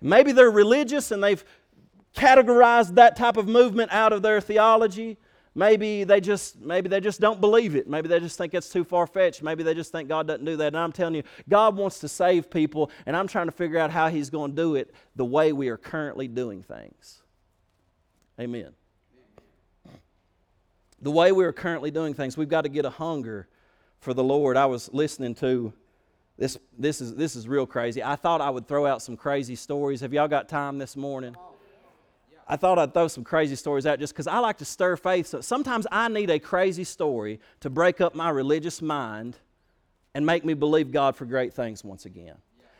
Maybe 0.00 0.32
they're 0.32 0.50
religious 0.50 1.10
and 1.10 1.22
they've 1.22 1.44
categorized 2.16 2.94
that 2.94 3.16
type 3.16 3.36
of 3.36 3.46
movement 3.46 3.92
out 3.92 4.12
of 4.12 4.22
their 4.22 4.40
theology. 4.40 5.18
Maybe 5.54 6.04
they 6.04 6.20
just 6.20 6.60
maybe 6.60 6.88
they 6.88 7.00
just 7.00 7.20
don't 7.20 7.40
believe 7.40 7.76
it. 7.76 7.86
Maybe 7.86 8.08
they 8.08 8.20
just 8.20 8.38
think 8.38 8.54
it's 8.54 8.70
too 8.70 8.84
far 8.84 9.06
fetched. 9.06 9.42
Maybe 9.42 9.62
they 9.62 9.74
just 9.74 9.92
think 9.92 10.08
God 10.08 10.26
doesn't 10.26 10.44
do 10.44 10.56
that. 10.56 10.68
And 10.68 10.78
I'm 10.78 10.92
telling 10.92 11.14
you, 11.14 11.24
God 11.48 11.76
wants 11.76 11.98
to 12.00 12.08
save 12.08 12.50
people, 12.50 12.90
and 13.04 13.14
I'm 13.14 13.28
trying 13.28 13.46
to 13.46 13.52
figure 13.52 13.78
out 13.78 13.90
how 13.90 14.08
He's 14.08 14.30
going 14.30 14.52
to 14.52 14.56
do 14.56 14.76
it 14.76 14.94
the 15.14 15.26
way 15.26 15.52
we 15.52 15.68
are 15.68 15.76
currently 15.76 16.26
doing 16.26 16.62
things. 16.62 17.22
Amen. 18.40 18.72
The 21.02 21.10
way 21.10 21.32
we 21.32 21.44
are 21.44 21.52
currently 21.52 21.90
doing 21.90 22.14
things, 22.14 22.36
we've 22.36 22.48
got 22.48 22.62
to 22.62 22.70
get 22.70 22.84
a 22.86 22.90
hunger 22.90 23.48
for 23.98 24.14
the 24.14 24.24
Lord. 24.24 24.56
I 24.56 24.66
was 24.66 24.88
listening 24.92 25.34
to 25.36 25.72
this. 26.38 26.56
This 26.78 27.02
is 27.02 27.14
this 27.14 27.36
is 27.36 27.46
real 27.46 27.66
crazy. 27.66 28.02
I 28.02 28.16
thought 28.16 28.40
I 28.40 28.48
would 28.48 28.66
throw 28.66 28.86
out 28.86 29.02
some 29.02 29.18
crazy 29.18 29.56
stories. 29.56 30.00
Have 30.00 30.14
y'all 30.14 30.28
got 30.28 30.48
time 30.48 30.78
this 30.78 30.96
morning? 30.96 31.36
I 32.46 32.56
thought 32.56 32.78
I'd 32.78 32.92
throw 32.92 33.08
some 33.08 33.24
crazy 33.24 33.56
stories 33.56 33.86
out 33.86 33.98
just 33.98 34.12
because 34.12 34.26
I 34.26 34.38
like 34.38 34.58
to 34.58 34.64
stir 34.64 34.96
faith. 34.96 35.26
So 35.26 35.40
sometimes 35.40 35.86
I 35.90 36.08
need 36.08 36.30
a 36.30 36.38
crazy 36.38 36.84
story 36.84 37.40
to 37.60 37.70
break 37.70 38.00
up 38.00 38.14
my 38.14 38.30
religious 38.30 38.82
mind 38.82 39.36
and 40.14 40.26
make 40.26 40.44
me 40.44 40.54
believe 40.54 40.90
God 40.90 41.16
for 41.16 41.24
great 41.24 41.54
things 41.54 41.84
once 41.84 42.04
again. 42.04 42.36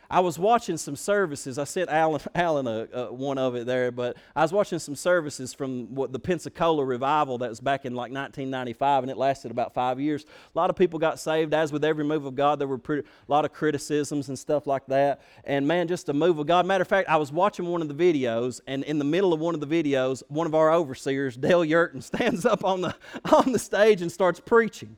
I 0.09 0.19
was 0.19 0.37
watching 0.37 0.77
some 0.77 0.95
services. 0.95 1.57
I 1.57 1.63
sent 1.63 1.89
Alan, 1.89 2.21
Alan 2.35 2.67
a, 2.67 2.87
a, 2.93 3.13
one 3.13 3.37
of 3.37 3.55
it 3.55 3.65
there, 3.65 3.91
but 3.91 4.17
I 4.35 4.41
was 4.41 4.51
watching 4.51 4.79
some 4.79 4.95
services 4.95 5.53
from 5.53 5.93
what 5.95 6.11
the 6.11 6.19
Pensacola 6.19 6.83
revival 6.83 7.37
that 7.39 7.49
was 7.49 7.59
back 7.59 7.85
in 7.85 7.93
like 7.93 8.11
1995, 8.11 9.03
and 9.03 9.11
it 9.11 9.17
lasted 9.17 9.51
about 9.51 9.73
five 9.73 9.99
years. 9.99 10.25
A 10.53 10.57
lot 10.57 10.69
of 10.69 10.75
people 10.75 10.99
got 10.99 11.19
saved. 11.19 11.53
As 11.53 11.71
with 11.71 11.83
every 11.83 12.03
move 12.03 12.25
of 12.25 12.35
God, 12.35 12.59
there 12.59 12.67
were 12.67 12.77
pretty, 12.77 13.07
a 13.07 13.31
lot 13.31 13.45
of 13.45 13.53
criticisms 13.53 14.29
and 14.29 14.37
stuff 14.37 14.67
like 14.67 14.85
that. 14.87 15.21
And 15.43 15.67
man, 15.67 15.87
just 15.87 16.09
a 16.09 16.13
move 16.13 16.39
of 16.39 16.47
God. 16.47 16.65
Matter 16.65 16.83
of 16.83 16.87
fact, 16.87 17.09
I 17.09 17.17
was 17.17 17.31
watching 17.31 17.65
one 17.65 17.81
of 17.81 17.87
the 17.87 17.93
videos, 17.93 18.61
and 18.67 18.83
in 18.83 18.99
the 18.99 19.05
middle 19.05 19.33
of 19.33 19.39
one 19.39 19.55
of 19.55 19.61
the 19.61 19.67
videos, 19.67 20.23
one 20.27 20.47
of 20.47 20.55
our 20.55 20.71
overseers, 20.71 21.35
Dale 21.37 21.61
Yurton, 21.61 22.03
stands 22.13 22.45
up 22.45 22.63
on 22.63 22.81
the 22.81 22.95
on 23.31 23.51
the 23.51 23.59
stage 23.59 24.01
and 24.01 24.11
starts 24.11 24.39
preaching. 24.39 24.97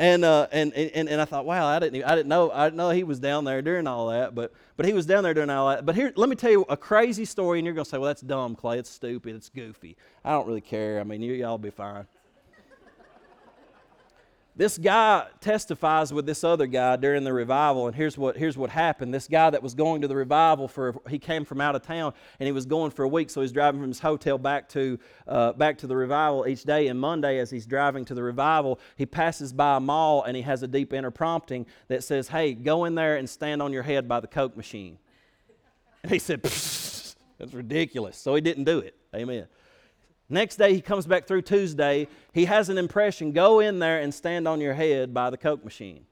And, 0.00 0.24
uh, 0.24 0.46
and, 0.52 0.72
and, 0.74 1.08
and 1.08 1.20
I 1.20 1.24
thought, 1.24 1.44
wow, 1.44 1.66
I 1.66 1.80
didn't, 1.80 1.96
even, 1.96 2.08
I 2.08 2.14
didn't 2.14 2.28
know, 2.28 2.52
I 2.52 2.66
didn't 2.66 2.76
know 2.76 2.90
he 2.90 3.02
was 3.02 3.18
down 3.18 3.44
there 3.44 3.60
during 3.62 3.88
all 3.88 4.08
that, 4.08 4.32
but, 4.32 4.52
but 4.76 4.86
he 4.86 4.92
was 4.92 5.06
down 5.06 5.24
there 5.24 5.34
during 5.34 5.50
all 5.50 5.68
that. 5.70 5.84
But 5.84 5.96
here, 5.96 6.12
let 6.14 6.28
me 6.28 6.36
tell 6.36 6.52
you 6.52 6.64
a 6.68 6.76
crazy 6.76 7.24
story, 7.24 7.58
and 7.58 7.66
you're 7.66 7.74
going 7.74 7.84
to 7.84 7.90
say, 7.90 7.98
well, 7.98 8.06
that's 8.06 8.20
dumb, 8.20 8.54
Clay. 8.54 8.78
It's 8.78 8.90
stupid. 8.90 9.34
It's 9.34 9.48
goofy. 9.48 9.96
I 10.24 10.30
don't 10.30 10.46
really 10.46 10.60
care. 10.60 11.00
I 11.00 11.02
mean, 11.02 11.20
you, 11.20 11.32
y'all 11.32 11.58
be 11.58 11.70
fine. 11.70 12.06
This 14.58 14.76
guy 14.76 15.24
testifies 15.40 16.12
with 16.12 16.26
this 16.26 16.42
other 16.42 16.66
guy 16.66 16.96
during 16.96 17.22
the 17.22 17.32
revival, 17.32 17.86
and 17.86 17.94
here's 17.94 18.18
what, 18.18 18.36
here's 18.36 18.58
what 18.58 18.70
happened. 18.70 19.14
This 19.14 19.28
guy 19.28 19.50
that 19.50 19.62
was 19.62 19.72
going 19.72 20.00
to 20.02 20.08
the 20.08 20.16
revival 20.16 20.66
for 20.66 20.96
he 21.08 21.16
came 21.16 21.44
from 21.44 21.60
out 21.60 21.76
of 21.76 21.82
town 21.82 22.12
and 22.40 22.46
he 22.48 22.50
was 22.50 22.66
going 22.66 22.90
for 22.90 23.04
a 23.04 23.08
week, 23.08 23.30
so 23.30 23.40
he's 23.40 23.52
driving 23.52 23.80
from 23.80 23.88
his 23.88 24.00
hotel 24.00 24.36
back 24.36 24.68
to 24.70 24.98
uh, 25.28 25.52
back 25.52 25.78
to 25.78 25.86
the 25.86 25.94
revival 25.94 26.44
each 26.48 26.64
day. 26.64 26.88
And 26.88 26.98
Monday, 26.98 27.38
as 27.38 27.50
he's 27.50 27.66
driving 27.66 28.04
to 28.06 28.14
the 28.14 28.22
revival, 28.24 28.80
he 28.96 29.06
passes 29.06 29.52
by 29.52 29.76
a 29.76 29.80
mall 29.80 30.24
and 30.24 30.36
he 30.36 30.42
has 30.42 30.64
a 30.64 30.68
deep 30.68 30.92
inner 30.92 31.12
prompting 31.12 31.64
that 31.86 32.02
says, 32.02 32.26
"Hey, 32.26 32.52
go 32.52 32.84
in 32.84 32.96
there 32.96 33.14
and 33.14 33.30
stand 33.30 33.62
on 33.62 33.72
your 33.72 33.84
head 33.84 34.08
by 34.08 34.18
the 34.18 34.26
Coke 34.26 34.56
machine." 34.56 34.98
And 36.02 36.10
he 36.10 36.18
said, 36.18 36.42
"That's 36.42 37.14
ridiculous." 37.52 38.16
So 38.16 38.34
he 38.34 38.40
didn't 38.40 38.64
do 38.64 38.80
it. 38.80 38.96
Amen. 39.14 39.46
Next 40.30 40.56
day, 40.56 40.74
he 40.74 40.80
comes 40.80 41.06
back 41.06 41.26
through 41.26 41.42
Tuesday. 41.42 42.06
He 42.32 42.44
has 42.44 42.68
an 42.68 42.76
impression 42.76 43.32
go 43.32 43.60
in 43.60 43.78
there 43.78 44.00
and 44.00 44.12
stand 44.12 44.46
on 44.46 44.60
your 44.60 44.74
head 44.74 45.14
by 45.14 45.30
the 45.30 45.38
Coke 45.38 45.64
machine. 45.64 46.04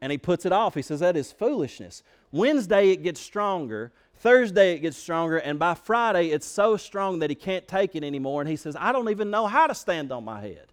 And 0.00 0.12
he 0.12 0.18
puts 0.18 0.46
it 0.46 0.52
off. 0.52 0.74
He 0.74 0.82
says, 0.82 1.00
That 1.00 1.16
is 1.16 1.32
foolishness. 1.32 2.02
Wednesday, 2.30 2.90
it 2.90 3.02
gets 3.02 3.20
stronger. 3.20 3.92
Thursday, 4.18 4.74
it 4.74 4.78
gets 4.78 4.96
stronger. 4.96 5.38
And 5.38 5.58
by 5.58 5.74
Friday, 5.74 6.28
it's 6.28 6.46
so 6.46 6.76
strong 6.76 7.18
that 7.18 7.30
he 7.30 7.36
can't 7.36 7.66
take 7.66 7.96
it 7.96 8.04
anymore. 8.04 8.40
And 8.40 8.48
he 8.48 8.56
says, 8.56 8.76
I 8.78 8.92
don't 8.92 9.10
even 9.10 9.30
know 9.30 9.46
how 9.46 9.66
to 9.66 9.74
stand 9.74 10.12
on 10.12 10.24
my 10.24 10.40
head. 10.40 10.66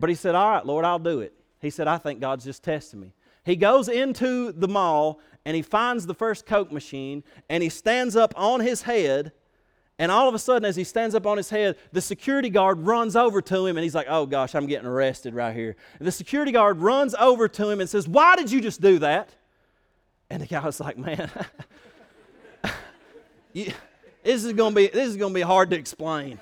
But 0.00 0.08
he 0.08 0.16
said, 0.16 0.34
All 0.34 0.50
right, 0.50 0.66
Lord, 0.66 0.84
I'll 0.84 0.98
do 0.98 1.20
it. 1.20 1.34
He 1.60 1.70
said, 1.70 1.86
I 1.86 1.98
think 1.98 2.20
God's 2.20 2.44
just 2.44 2.64
testing 2.64 3.00
me. 3.00 3.12
He 3.44 3.56
goes 3.56 3.88
into 3.88 4.52
the 4.52 4.68
mall 4.68 5.20
and 5.44 5.54
he 5.54 5.62
finds 5.62 6.06
the 6.06 6.14
first 6.14 6.46
Coke 6.46 6.72
machine 6.72 7.22
and 7.48 7.62
he 7.62 7.68
stands 7.68 8.16
up 8.16 8.32
on 8.36 8.60
his 8.60 8.82
head 8.82 9.32
and 9.98 10.10
all 10.10 10.28
of 10.28 10.34
a 10.34 10.38
sudden, 10.38 10.64
as 10.64 10.74
he 10.74 10.82
stands 10.82 11.14
up 11.14 11.26
on 11.26 11.36
his 11.36 11.50
head, 11.50 11.76
the 11.92 12.00
security 12.00 12.50
guard 12.50 12.80
runs 12.80 13.14
over 13.14 13.40
to 13.40 13.66
him 13.66 13.76
and 13.76 13.84
he's 13.84 13.94
like, 13.94 14.06
Oh 14.08 14.26
gosh, 14.26 14.54
I'm 14.54 14.66
getting 14.66 14.88
arrested 14.88 15.34
right 15.34 15.54
here. 15.54 15.76
And 15.98 16.06
the 16.06 16.12
security 16.12 16.50
guard 16.50 16.78
runs 16.78 17.14
over 17.14 17.46
to 17.48 17.70
him 17.70 17.80
and 17.80 17.88
says, 17.88 18.08
Why 18.08 18.34
did 18.34 18.50
you 18.50 18.60
just 18.60 18.80
do 18.80 18.98
that? 18.98 19.30
And 20.30 20.42
the 20.42 20.46
guy 20.46 20.64
was 20.64 20.80
like, 20.80 20.98
Man, 20.98 21.30
this 23.54 23.74
is 24.24 24.52
to 24.52 24.70
be 24.72 24.88
this 24.88 25.08
is 25.10 25.16
to 25.16 25.30
be 25.30 25.42
hard 25.42 25.70
to 25.70 25.76
explain. 25.76 26.40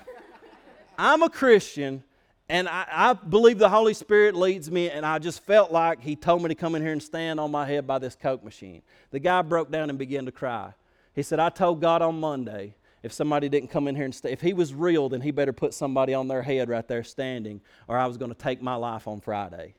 I'm 0.97 1.21
a 1.21 1.29
Christian 1.29 2.03
and 2.49 2.67
I, 2.67 2.85
I, 2.91 3.13
believe 3.13 3.57
the 3.57 3.69
Holy 3.69 3.93
Spirit 3.93 4.35
leads 4.35 4.69
me, 4.69 4.89
and 4.89 5.05
I 5.05 5.17
just 5.17 5.43
felt 5.43 5.71
like 5.71 6.01
He 6.01 6.15
told 6.15 6.43
me 6.43 6.49
to 6.49 6.55
come 6.55 6.75
in 6.75 6.81
here 6.81 6.91
and 6.91 7.01
stand 7.01 7.39
on 7.39 7.51
my 7.51 7.65
head 7.65 7.87
by 7.87 7.99
this 7.99 8.15
Coke 8.15 8.43
machine. 8.43 8.81
The 9.11 9.19
guy 9.19 9.41
broke 9.41 9.71
down 9.71 9.89
and 9.89 9.97
began 9.97 10.25
to 10.25 10.31
cry. 10.31 10.73
He 11.15 11.23
said, 11.23 11.39
I 11.39 11.49
told 11.49 11.79
God 11.79 12.01
on 12.01 12.19
Monday 12.19 12.75
if 13.03 13.11
somebody 13.11 13.49
didn't 13.49 13.69
come 13.69 13.87
in 13.87 13.95
here 13.95 14.05
and 14.05 14.15
stay. 14.15 14.31
If 14.31 14.41
he 14.41 14.53
was 14.53 14.73
real, 14.73 15.09
then 15.09 15.21
he 15.21 15.31
better 15.31 15.53
put 15.53 15.73
somebody 15.73 16.13
on 16.13 16.29
their 16.29 16.41
head 16.41 16.69
right 16.69 16.87
there 16.87 17.03
standing, 17.03 17.61
or 17.87 17.97
I 17.97 18.07
was 18.07 18.17
going 18.17 18.31
to 18.31 18.37
take 18.37 18.61
my 18.61 18.75
life 18.75 19.07
on 19.07 19.19
Friday. 19.19 19.75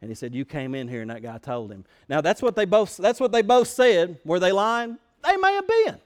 And 0.00 0.10
he 0.10 0.14
said, 0.14 0.34
You 0.34 0.44
came 0.44 0.74
in 0.74 0.88
here, 0.88 1.02
and 1.02 1.10
that 1.10 1.22
guy 1.22 1.38
told 1.38 1.70
him. 1.70 1.84
Now 2.08 2.20
that's 2.20 2.40
what 2.40 2.56
they 2.56 2.64
both 2.64 2.96
that's 2.96 3.20
what 3.20 3.32
they 3.32 3.42
both 3.42 3.68
said. 3.68 4.18
Were 4.24 4.38
they 4.38 4.52
lying? 4.52 4.96
They 5.22 5.36
may 5.36 5.54
have 5.54 5.68
been. 5.68 5.98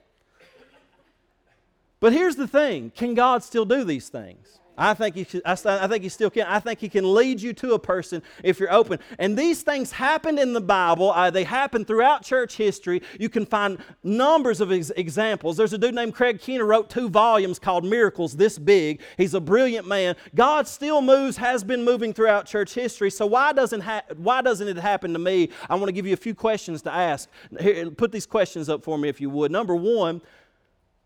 But 1.99 2.11
here's 2.11 2.35
the 2.35 2.47
thing: 2.47 2.91
can 2.95 3.13
God 3.13 3.43
still 3.43 3.65
do 3.65 3.83
these 3.83 4.09
things? 4.09 4.59
I 4.77 4.93
think, 4.93 5.15
he 5.15 5.41
I, 5.45 5.53
I 5.53 5.87
think 5.87 6.03
he 6.03 6.09
still 6.09 6.29
can. 6.29 6.45
I 6.47 6.59
think 6.59 6.79
he 6.79 6.89
can 6.89 7.13
lead 7.13 7.41
you 7.41 7.53
to 7.53 7.73
a 7.73 7.79
person 7.79 8.21
if 8.43 8.59
you're 8.59 8.73
open. 8.73 8.99
And 9.19 9.37
these 9.37 9.61
things 9.61 9.91
happened 9.91 10.39
in 10.39 10.53
the 10.53 10.61
Bible. 10.61 11.11
Uh, 11.11 11.29
they 11.29 11.43
happen 11.43 11.85
throughout 11.85 12.23
church 12.23 12.57
history. 12.57 13.01
You 13.19 13.29
can 13.29 13.45
find 13.45 13.77
numbers 14.03 14.61
of 14.61 14.71
ex- 14.71 14.91
examples. 14.97 15.57
There's 15.57 15.73
a 15.73 15.77
dude 15.77 15.95
named 15.95 16.13
Craig 16.13 16.39
Keener 16.39 16.65
wrote 16.65 16.89
two 16.89 17.09
volumes 17.09 17.59
called 17.59 17.85
Miracles 17.85 18.35
This 18.35 18.57
Big. 18.57 19.01
He's 19.17 19.33
a 19.33 19.41
brilliant 19.41 19.87
man. 19.87 20.15
God 20.33 20.67
still 20.67 21.01
moves, 21.01 21.37
has 21.37 21.63
been 21.63 21.85
moving 21.85 22.13
throughout 22.13 22.45
church 22.45 22.73
history. 22.73 23.11
So 23.11 23.25
why 23.25 23.53
doesn't, 23.53 23.81
ha- 23.81 24.03
why 24.17 24.41
doesn't 24.41 24.67
it 24.67 24.77
happen 24.77 25.13
to 25.13 25.19
me? 25.19 25.49
I 25.69 25.75
want 25.75 25.87
to 25.87 25.93
give 25.93 26.05
you 26.05 26.13
a 26.13 26.17
few 26.17 26.35
questions 26.35 26.81
to 26.83 26.91
ask. 26.91 27.29
Here, 27.59 27.89
put 27.91 28.11
these 28.11 28.25
questions 28.25 28.69
up 28.69 28.83
for 28.83 28.97
me 28.97 29.09
if 29.09 29.21
you 29.21 29.29
would. 29.29 29.51
Number 29.51 29.75
one, 29.75 30.21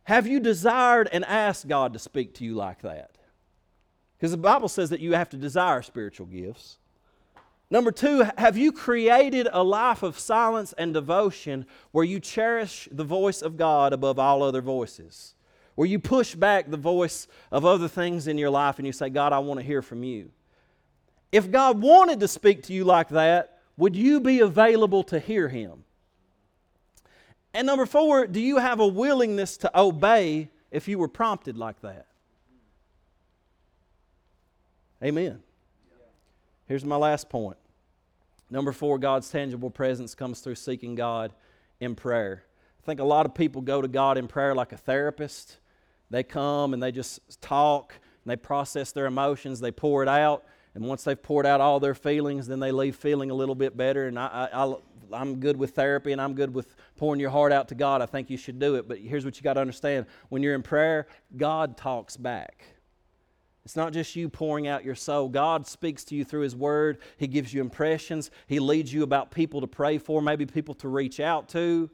have 0.03 0.25
you 0.25 0.39
desired 0.39 1.07
and 1.11 1.23
asked 1.25 1.67
God 1.67 1.93
to 1.93 1.99
speak 1.99 2.33
to 2.35 2.43
you 2.43 2.55
like 2.55 2.81
that? 2.81 3.11
Because 4.19 4.31
the 4.31 4.37
Bible 4.37 4.67
says 4.67 4.89
that 4.89 4.99
you 4.99 5.13
have 5.13 5.29
to 5.29 5.37
desire 5.37 5.81
spiritual 5.81 6.25
gifts. 6.25 6.77
Number 7.71 7.91
two, 7.91 8.27
have 8.37 8.57
you 8.57 8.73
created 8.73 9.47
a 9.51 9.63
life 9.63 10.03
of 10.03 10.19
silence 10.19 10.73
and 10.77 10.93
devotion 10.93 11.65
where 11.91 12.03
you 12.03 12.19
cherish 12.19 12.89
the 12.91 13.05
voice 13.05 13.41
of 13.41 13.55
God 13.55 13.93
above 13.93 14.19
all 14.19 14.43
other 14.43 14.61
voices? 14.61 15.35
Where 15.75 15.87
you 15.87 15.99
push 15.99 16.35
back 16.35 16.69
the 16.69 16.77
voice 16.77 17.27
of 17.51 17.63
other 17.63 17.87
things 17.87 18.27
in 18.27 18.37
your 18.37 18.49
life 18.49 18.77
and 18.79 18.85
you 18.85 18.91
say, 18.91 19.09
God, 19.09 19.31
I 19.31 19.39
want 19.39 19.61
to 19.61 19.65
hear 19.65 19.81
from 19.81 20.03
you. 20.03 20.31
If 21.31 21.49
God 21.49 21.79
wanted 21.81 22.19
to 22.19 22.27
speak 22.27 22.63
to 22.63 22.73
you 22.73 22.83
like 22.83 23.09
that, 23.09 23.59
would 23.77 23.95
you 23.95 24.19
be 24.19 24.41
available 24.41 25.03
to 25.03 25.19
hear 25.19 25.47
Him? 25.47 25.85
And 27.53 27.65
number 27.65 27.85
four, 27.85 28.27
do 28.27 28.41
you 28.41 28.57
have 28.57 28.79
a 28.79 28.87
willingness 28.87 29.55
to 29.57 29.79
obey 29.79 30.49
if 30.71 30.87
you 30.87 30.99
were 30.99 31.07
prompted 31.07 31.57
like 31.57 31.79
that? 31.81 32.07
Amen. 35.03 35.41
Here's 36.65 36.85
my 36.85 36.97
last 36.97 37.29
point. 37.29 37.57
Number 38.49 38.71
four, 38.71 38.97
God's 38.97 39.29
tangible 39.29 39.69
presence 39.69 40.13
comes 40.13 40.41
through 40.41 40.55
seeking 40.55 40.95
God 40.95 41.33
in 41.79 41.95
prayer. 41.95 42.43
I 42.81 42.85
think 42.85 42.99
a 42.99 43.05
lot 43.05 43.25
of 43.25 43.33
people 43.33 43.61
go 43.61 43.81
to 43.81 43.87
God 43.87 44.17
in 44.17 44.27
prayer 44.27 44.53
like 44.53 44.71
a 44.71 44.77
therapist. 44.77 45.57
They 46.09 46.23
come 46.23 46.73
and 46.73 46.81
they 46.81 46.91
just 46.91 47.41
talk 47.41 47.93
and 48.23 48.31
they 48.31 48.35
process 48.35 48.91
their 48.91 49.05
emotions, 49.05 49.59
they 49.59 49.71
pour 49.71 50.03
it 50.03 50.09
out. 50.09 50.43
And 50.75 50.85
once 50.85 51.03
they've 51.03 51.21
poured 51.21 51.45
out 51.45 51.61
all 51.61 51.79
their 51.79 51.95
feelings, 51.95 52.47
then 52.47 52.59
they 52.59 52.71
leave 52.71 52.95
feeling 52.95 53.31
a 53.31 53.33
little 53.33 53.55
bit 53.55 53.75
better. 53.75 54.07
And 54.07 54.19
I, 54.19 54.49
I, 54.53 54.75
I'm 55.11 55.39
good 55.39 55.57
with 55.57 55.71
therapy 55.71 56.11
and 56.11 56.21
I'm 56.21 56.33
good 56.33 56.53
with 56.53 56.75
pouring 56.97 57.19
your 57.19 57.31
heart 57.31 57.51
out 57.51 57.69
to 57.69 57.75
God. 57.75 58.01
I 58.01 58.05
think 58.05 58.29
you 58.29 58.37
should 58.37 58.59
do 58.59 58.75
it. 58.75 58.87
But 58.87 58.99
here's 58.99 59.25
what 59.25 59.37
you 59.37 59.43
got 59.43 59.53
to 59.53 59.61
understand 59.61 60.05
when 60.29 60.43
you're 60.43 60.55
in 60.55 60.61
prayer, 60.61 61.07
God 61.37 61.77
talks 61.77 62.17
back. 62.17 62.65
It's 63.69 63.75
not 63.75 63.93
just 63.93 64.15
you 64.15 64.29
pouring 64.29 64.67
out 64.67 64.83
your 64.83 64.95
soul. 64.95 65.29
God 65.29 65.67
speaks 65.67 66.03
to 66.05 66.15
you 66.15 66.25
through 66.25 66.41
His 66.41 66.55
Word. 66.55 66.97
He 67.17 67.27
gives 67.27 67.53
you 67.53 67.61
impressions. 67.61 68.31
He 68.47 68.57
leads 68.57 68.91
you 68.91 69.03
about 69.03 69.29
people 69.29 69.61
to 69.61 69.67
pray 69.67 69.99
for, 69.99 70.23
maybe 70.23 70.47
people 70.47 70.73
to 70.73 70.87
reach 70.87 71.19
out 71.19 71.49
to. 71.49 71.87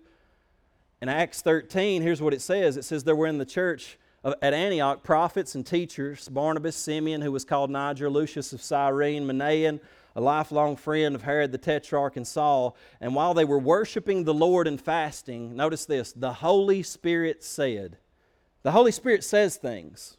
In 1.01 1.09
Acts 1.09 1.41
13, 1.41 2.01
here's 2.01 2.21
what 2.21 2.33
it 2.33 2.39
says 2.39 2.77
it 2.77 2.85
says 2.85 3.03
there 3.03 3.13
were 3.13 3.27
in 3.27 3.39
the 3.39 3.45
church 3.45 3.97
at 4.23 4.53
Antioch 4.53 5.03
prophets 5.03 5.53
and 5.53 5.65
teachers 5.65 6.29
Barnabas, 6.29 6.77
Simeon, 6.77 7.19
who 7.19 7.33
was 7.33 7.43
called 7.43 7.69
Niger, 7.69 8.09
Lucius 8.09 8.53
of 8.53 8.61
Cyrene, 8.61 9.27
Manaen, 9.27 9.81
a 10.15 10.21
lifelong 10.21 10.77
friend 10.77 11.13
of 11.13 11.23
Herod 11.23 11.51
the 11.51 11.57
Tetrarch 11.57 12.15
and 12.15 12.25
Saul. 12.25 12.77
And 13.01 13.13
while 13.13 13.33
they 13.33 13.43
were 13.43 13.59
worshiping 13.59 14.23
the 14.23 14.33
Lord 14.33 14.65
and 14.65 14.79
fasting, 14.79 15.57
notice 15.57 15.85
this 15.85 16.13
the 16.13 16.35
Holy 16.35 16.83
Spirit 16.83 17.43
said, 17.43 17.97
The 18.63 18.71
Holy 18.71 18.93
Spirit 18.93 19.25
says 19.25 19.57
things. 19.57 20.15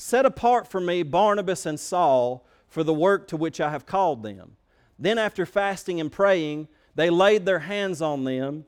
Set 0.00 0.24
apart 0.24 0.66
for 0.66 0.80
me 0.80 1.02
Barnabas 1.02 1.66
and 1.66 1.78
Saul 1.78 2.46
for 2.66 2.82
the 2.82 2.94
work 2.94 3.28
to 3.28 3.36
which 3.36 3.60
I 3.60 3.70
have 3.70 3.84
called 3.84 4.22
them. 4.22 4.56
Then, 4.98 5.18
after 5.18 5.44
fasting 5.44 6.00
and 6.00 6.10
praying, 6.10 6.68
they 6.94 7.10
laid 7.10 7.44
their 7.44 7.58
hands 7.58 8.00
on 8.00 8.24
them 8.24 8.64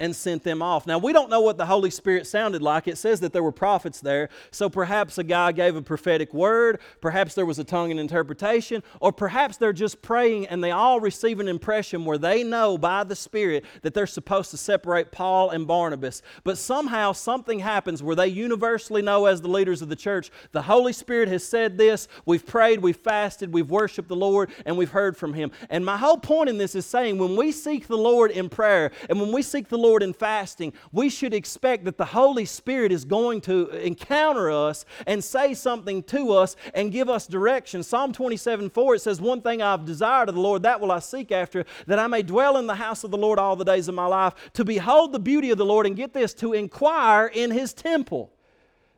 and 0.00 0.16
sent 0.16 0.42
them 0.42 0.62
off. 0.62 0.86
Now, 0.86 0.98
we 0.98 1.12
don't 1.12 1.30
know 1.30 1.42
what 1.42 1.58
the 1.58 1.66
Holy 1.66 1.90
Spirit 1.90 2.26
sounded 2.26 2.62
like. 2.62 2.88
It 2.88 2.98
says 2.98 3.20
that 3.20 3.32
there 3.32 3.42
were 3.42 3.52
prophets 3.52 4.00
there. 4.00 4.30
So 4.50 4.70
perhaps 4.70 5.18
a 5.18 5.24
guy 5.24 5.52
gave 5.52 5.76
a 5.76 5.82
prophetic 5.82 6.32
word, 6.34 6.80
perhaps 7.00 7.34
there 7.34 7.46
was 7.46 7.58
a 7.58 7.64
tongue 7.64 7.90
and 7.90 8.00
interpretation, 8.00 8.82
or 9.00 9.12
perhaps 9.12 9.58
they're 9.58 9.74
just 9.74 10.00
praying 10.00 10.46
and 10.46 10.64
they 10.64 10.70
all 10.70 11.00
receive 11.00 11.38
an 11.38 11.48
impression 11.48 12.04
where 12.04 12.18
they 12.18 12.42
know 12.42 12.78
by 12.78 13.04
the 13.04 13.14
Spirit 13.14 13.64
that 13.82 13.92
they're 13.92 14.06
supposed 14.06 14.50
to 14.52 14.56
separate 14.56 15.12
Paul 15.12 15.50
and 15.50 15.66
Barnabas. 15.66 16.22
But 16.44 16.56
somehow 16.56 17.12
something 17.12 17.58
happens 17.58 18.02
where 18.02 18.16
they 18.16 18.28
universally 18.28 19.02
know, 19.02 19.26
as 19.26 19.42
the 19.42 19.48
leaders 19.48 19.82
of 19.82 19.90
the 19.90 19.96
church, 19.96 20.30
the 20.52 20.62
Holy 20.62 20.94
Spirit 20.94 21.28
has 21.28 21.44
said 21.44 21.76
this. 21.76 22.08
We've 22.24 22.46
prayed, 22.46 22.80
we've 22.80 22.96
fasted, 22.96 23.52
we've 23.52 23.70
worshiped 23.70 24.08
the 24.08 24.16
Lord, 24.16 24.50
and 24.64 24.78
we've 24.78 24.90
heard 24.90 25.16
from 25.16 25.34
Him. 25.34 25.50
And 25.68 25.84
my 25.84 25.98
whole 25.98 26.16
point 26.16 26.48
in 26.48 26.56
this 26.56 26.74
is 26.74 26.86
saying 26.86 27.18
when 27.18 27.36
we 27.36 27.52
seek 27.52 27.86
the 27.86 27.98
Lord 27.98 28.30
in 28.30 28.48
prayer 28.48 28.92
and 29.10 29.20
when 29.20 29.30
we 29.30 29.42
seek 29.42 29.68
the 29.68 29.76
Lord, 29.76 29.89
Lord 29.90 30.04
in 30.04 30.12
fasting, 30.12 30.72
we 30.92 31.10
should 31.10 31.34
expect 31.34 31.84
that 31.84 31.98
the 31.98 32.04
Holy 32.04 32.44
Spirit 32.44 32.92
is 32.92 33.04
going 33.04 33.40
to 33.40 33.70
encounter 33.70 34.48
us 34.48 34.84
and 35.04 35.22
say 35.22 35.52
something 35.52 36.04
to 36.04 36.30
us 36.30 36.54
and 36.74 36.92
give 36.92 37.08
us 37.08 37.26
direction. 37.26 37.82
Psalm 37.82 38.12
27 38.12 38.70
4, 38.70 38.94
it 38.94 39.00
says, 39.00 39.20
One 39.20 39.42
thing 39.42 39.60
I've 39.60 39.84
desired 39.84 40.28
of 40.28 40.36
the 40.36 40.40
Lord, 40.40 40.62
that 40.62 40.80
will 40.80 40.92
I 40.92 41.00
seek 41.00 41.32
after, 41.32 41.64
that 41.88 41.98
I 41.98 42.06
may 42.06 42.22
dwell 42.22 42.56
in 42.56 42.68
the 42.68 42.76
house 42.76 43.02
of 43.02 43.10
the 43.10 43.18
Lord 43.18 43.40
all 43.40 43.56
the 43.56 43.64
days 43.64 43.88
of 43.88 43.96
my 43.96 44.06
life, 44.06 44.34
to 44.52 44.64
behold 44.64 45.10
the 45.10 45.18
beauty 45.18 45.50
of 45.50 45.58
the 45.58 45.66
Lord, 45.66 45.86
and 45.86 45.96
get 45.96 46.14
this, 46.14 46.34
to 46.34 46.52
inquire 46.52 47.26
in 47.26 47.50
his 47.50 47.72
temple. 47.72 48.30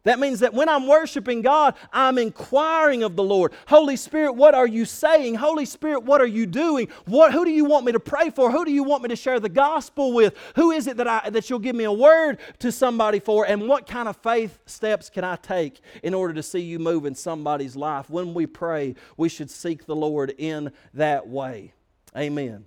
That 0.05 0.19
means 0.19 0.41
that 0.41 0.53
when 0.53 0.69
I'm 0.69 0.89
worshiping 0.89 1.43
God, 1.43 1.77
I'm 1.93 2.19
inquiring 2.19 3.05
of 3.05 3.15
the 3.15 3.23
Lord. 3.23 3.53
Holy 3.69 3.95
Spirit, 3.95 4.33
what 4.33 4.53
are 4.53 4.67
you 4.67 4.85
saying? 4.85 5.37
Holy 5.37 5.65
Spirit, 5.65 6.03
what 6.03 6.21
are 6.21 6.27
you 6.27 6.45
doing? 6.45 6.89
What, 7.07 7.33
who 7.33 7.45
do 7.45 7.53
you 7.53 7.65
want 7.65 7.87
me 7.87 7.93
to 7.93 8.01
pray 8.01 8.31
for? 8.31 8.51
Who 8.51 8.65
do 8.65 8.73
you 8.73 8.83
want 8.83 9.05
me 9.05 9.11
to 9.11 9.17
share 9.17 9.39
the 9.39 9.49
gospel 9.49 10.13
with? 10.13 10.35
Who 10.57 10.73
is 10.73 10.89
it 10.89 10.97
that, 10.97 11.07
I, 11.07 11.31
that 11.31 11.49
you'll 11.49 11.61
give 11.61 11.77
me 11.77 11.85
a 11.85 11.93
word 11.93 12.39
to 12.59 12.73
somebody 12.73 13.21
for? 13.21 13.47
And 13.47 13.69
what 13.69 13.87
kind 13.87 14.09
of 14.09 14.17
faith 14.17 14.59
steps 14.67 15.09
can 15.09 15.23
I 15.23 15.37
take 15.37 15.81
in 16.03 16.15
order 16.15 16.35
to 16.35 16.43
see 16.43 16.61
you 16.61 16.81
move 16.81 17.07
in 17.07 17.15
somebody's 17.15 17.77
life? 17.77 18.11
When 18.11 18.35
we 18.35 18.47
pray, 18.47 18.97
we 19.17 19.29
should 19.29 19.51
seek 19.51 19.87
the 19.87 19.97
Lord 19.97 20.35
in 20.37 20.73
that 20.95 21.29
way. 21.29 21.75
Amen. 22.17 22.65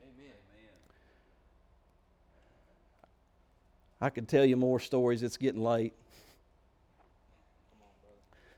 I 4.00 4.10
could 4.10 4.30
tell 4.30 4.46
you 4.46 4.56
more 4.56 4.80
stories. 4.80 5.22
It's 5.22 5.38
getting 5.38 5.62
late. 5.62 5.94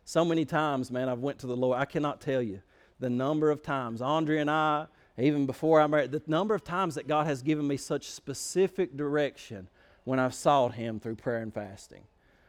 So 0.08 0.24
many 0.24 0.46
times, 0.46 0.90
man, 0.90 1.10
I've 1.10 1.20
went 1.20 1.40
to 1.40 1.48
the 1.48 1.58
Lord. 1.58 1.78
I 1.78 1.84
cannot 1.84 2.22
tell 2.22 2.42
you 2.42 2.62
the 2.98 3.10
number 3.10 3.52
of 3.52 3.62
times. 3.62 4.02
Andre 4.02 4.38
and 4.38 4.50
I, 4.50 4.86
even 5.18 5.46
before 5.46 5.82
I 5.82 5.88
married, 5.88 6.14
the 6.14 6.22
number 6.28 6.56
of 6.56 6.64
times 6.64 6.96
that 6.96 7.10
God 7.10 7.28
has 7.28 7.42
given 7.42 7.68
me 7.68 7.76
such 7.76 8.10
specific 8.10 8.96
direction 8.96 9.68
when 10.06 10.18
I've 10.18 10.34
sought 10.34 10.76
Him 10.76 11.02
through 11.02 11.16
prayer 11.16 11.42
and 11.42 11.54
fasting, 11.54 12.06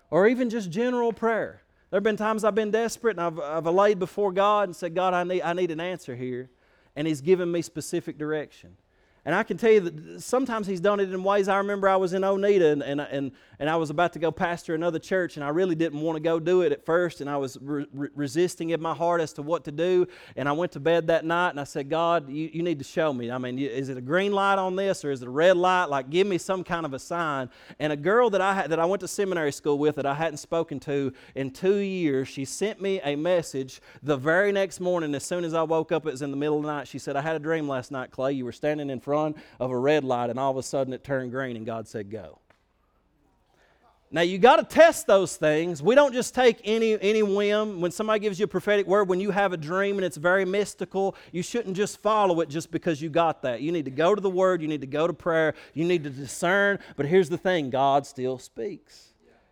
or 0.09 0.29
even 0.29 0.51
just 0.51 0.71
general 0.71 1.13
prayer. 1.13 1.63
There 1.91 1.97
have 1.97 2.05
been 2.05 2.17
times 2.17 2.45
I've 2.45 2.55
been 2.55 2.71
desperate 2.71 3.19
and 3.19 3.27
I've, 3.27 3.41
I've 3.41 3.67
laid 3.67 3.99
before 3.99 4.31
God 4.31 4.69
and 4.69 4.77
said, 4.77 4.95
God, 4.95 5.13
I 5.13 5.25
need, 5.25 5.43
I 5.43 5.53
need 5.53 5.73
an 5.73 5.81
answer 5.81 6.15
here. 6.15 6.51
And 6.95 7.09
He's 7.09 7.21
given 7.21 7.51
me 7.51 7.63
specific 7.63 8.19
direction. 8.19 8.77
And 9.29 9.35
I 9.35 9.43
can 9.43 9.59
tell 9.59 9.73
you 9.73 9.81
that 9.81 10.23
sometimes 10.23 10.67
he's 10.67 10.81
done 10.81 11.01
it 11.01 11.13
in 11.13 11.23
ways. 11.23 11.49
I 11.49 11.59
remember 11.59 11.87
I 11.87 11.97
was 11.97 12.15
in 12.15 12.25
Oneida 12.25 12.71
and, 12.71 12.83
and, 12.83 13.01
and, 13.01 13.33
and 13.59 13.69
I 13.69 13.77
was 13.77 13.91
about 13.91 14.13
to 14.15 14.19
go 14.19 14.31
pastor 14.31 14.75
another 14.75 14.99
church, 14.99 15.37
and 15.37 15.45
I 15.45 15.49
really 15.51 15.75
didn't 15.75 16.01
want 16.01 16.17
to 16.17 16.21
go 16.21 16.41
do 16.41 16.63
it 16.63 16.73
at 16.73 16.85
first. 16.87 17.21
And 17.21 17.29
I 17.29 17.37
was 17.37 17.59
re- 17.61 17.87
resisting 17.93 18.71
in 18.71 18.81
my 18.81 18.95
heart 18.95 19.21
as 19.21 19.33
to 19.35 19.43
what 19.43 19.65
to 19.65 19.73
do. 19.73 20.07
And 20.37 20.49
I 20.49 20.53
went 20.53 20.73
to 20.73 20.81
bed 20.81 21.09
that 21.09 21.25
night 21.25 21.51
and 21.51 21.61
I 21.61 21.65
said, 21.65 21.91
God, 21.91 22.31
you, 22.31 22.51
you 22.53 22.63
need 22.63 22.79
to 22.79 22.85
show 22.85 23.13
me. 23.13 23.31
I 23.31 23.39
mean, 23.39 23.59
is 23.59 23.89
it 23.89 23.99
a 23.99 24.01
green 24.01 24.33
light 24.33 24.59
on 24.59 24.77
this 24.77 25.05
or 25.05 25.11
is 25.11 25.23
it 25.23 25.29
a 25.29 25.31
red 25.31 25.57
light? 25.57 25.87
Like, 25.87 26.09
give 26.09 26.27
me 26.27 26.39
some 26.39 26.65
kind 26.65 26.87
of 26.87 26.95
a 26.95 26.99
sign. 26.99 27.51
And 27.79 27.93
a 27.93 27.97
girl 27.97 28.31
that 28.31 28.41
I, 28.41 28.55
had, 28.55 28.71
that 28.71 28.79
I 28.79 28.85
went 28.85 29.01
to 29.01 29.09
seminary 29.09 29.53
school 29.53 29.79
with 29.79 29.97
that 29.97 30.07
I 30.07 30.15
hadn't 30.15 30.39
spoken 30.39 30.81
to 30.81 31.13
in 31.35 31.51
two 31.51 31.77
years, 31.77 32.29
she 32.29 32.45
sent 32.45 32.81
me 32.81 33.01
a 33.03 33.17
message 33.17 33.81
the 34.03 34.17
very 34.17 34.53
next 34.53 34.81
morning. 34.81 35.15
As 35.15 35.25
soon 35.25 35.45
as 35.45 35.55
I 35.55 35.63
woke 35.63 35.93
up, 35.93 36.07
it 36.07 36.11
was 36.11 36.23
in 36.23 36.31
the 36.31 36.37
middle 36.37 36.57
of 36.57 36.63
the 36.63 36.69
night. 36.69 36.89
She 36.89 36.99
said, 36.99 37.17
I 37.17 37.21
had 37.21 37.37
a 37.37 37.41
dream 37.41 37.69
last 37.69 37.91
night, 37.91 38.11
Clay. 38.11 38.33
You 38.33 38.45
were 38.45 38.53
standing 38.53 38.89
in 38.89 39.01
front 39.01 39.19
front 39.19 39.37
of 39.59 39.71
a 39.71 39.77
red 39.77 40.05
light, 40.05 40.31
and 40.31 40.39
all 40.39 40.51
of 40.51 40.57
a 40.57 40.63
sudden 40.63 40.93
it 40.93 41.05
turned 41.05 41.31
green, 41.31 41.57
and 41.57 41.67
God 41.67 41.89
said, 41.89 42.11
Go. 42.11 42.39
Now 44.11 44.23
you 44.23 44.39
got 44.39 44.57
to 44.57 44.65
test 44.65 45.07
those 45.07 45.37
things. 45.37 45.83
We 45.83 45.95
don't 45.95 46.15
just 46.15 46.35
take 46.35 46.61
any 46.65 46.99
any 47.01 47.23
whim. 47.23 47.81
When 47.81 47.91
somebody 47.91 48.21
gives 48.21 48.39
you 48.39 48.45
a 48.45 48.49
prophetic 48.49 48.87
word, 48.87 49.09
when 49.09 49.21
you 49.21 49.31
have 49.31 49.53
a 49.53 49.57
dream 49.59 49.97
and 49.97 50.05
it's 50.05 50.17
very 50.17 50.47
mystical, 50.47 51.15
you 51.31 51.43
shouldn't 51.43 51.77
just 51.77 52.01
follow 52.01 52.41
it 52.41 52.49
just 52.49 52.71
because 52.71 53.03
you 53.03 53.11
got 53.11 53.43
that. 53.43 53.61
You 53.61 53.71
need 53.71 53.85
to 53.85 53.91
go 53.91 54.15
to 54.15 54.21
the 54.21 54.31
word, 54.31 54.63
you 54.63 54.69
need 54.69 54.81
to 54.81 54.87
go 54.87 55.07
to 55.07 55.13
prayer, 55.13 55.55
you 55.75 55.85
need 55.85 56.05
to 56.05 56.11
discern. 56.11 56.79
But 56.97 57.05
here's 57.05 57.29
the 57.29 57.37
thing, 57.37 57.69
God 57.69 58.07
still 58.07 58.39
speaks. 58.39 59.08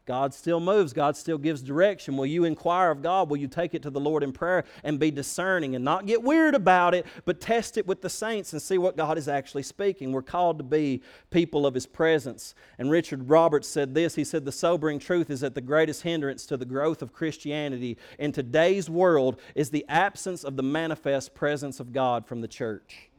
God 0.07 0.33
still 0.33 0.61
moves. 0.61 0.93
God 0.93 1.17
still 1.17 1.37
gives 1.37 1.61
direction. 1.61 2.17
Will 2.17 2.27
you 2.27 2.45
inquire 2.45 2.93
of 2.93 3.03
God? 3.03 3.29
Will 3.29 3.39
you 3.39 3.49
take 3.49 3.75
it 3.75 3.83
to 3.83 3.91
the 3.91 3.99
Lord 3.99 4.23
in 4.23 4.33
prayer 4.33 4.65
and 4.85 5.01
be 5.01 5.11
discerning 5.11 5.75
and 5.75 5.85
not 5.85 6.07
get 6.07 6.23
weird 6.23 6.55
about 6.55 6.95
it, 6.95 7.07
but 7.25 7.41
test 7.41 7.77
it 7.77 7.89
with 7.89 8.03
the 8.03 8.09
saints 8.09 8.53
and 8.53 8.63
see 8.63 8.79
what 8.79 8.97
God 8.97 9.19
is 9.19 9.27
actually 9.27 9.65
speaking? 9.65 10.13
We're 10.13 10.23
called 10.23 10.59
to 10.59 10.65
be 10.65 11.03
people 11.31 11.67
of 11.67 11.75
His 11.75 11.87
presence. 11.87 12.55
And 12.79 12.89
Richard 12.89 13.29
Roberts 13.29 13.67
said 13.67 13.95
this 13.95 14.15
He 14.15 14.23
said, 14.23 14.45
The 14.45 14.53
sobering 14.53 15.01
truth 15.01 15.29
is 15.29 15.41
that 15.41 15.57
the 15.57 15.61
greatest 15.61 16.03
hindrance 16.03 16.47
to 16.47 16.57
the 16.57 16.65
growth 16.65 17.03
of 17.03 17.13
Christianity 17.13 17.99
in 18.17 18.31
today's 18.31 18.89
world 18.89 19.41
is 19.57 19.71
the 19.71 19.85
absence 19.89 20.45
of 20.45 20.57
the 20.57 20.63
manifest 20.63 21.35
presence 21.35 21.81
of 21.81 21.93
God 21.93 22.27
from 22.27 22.43
the 22.43 22.49
church. 22.49 23.11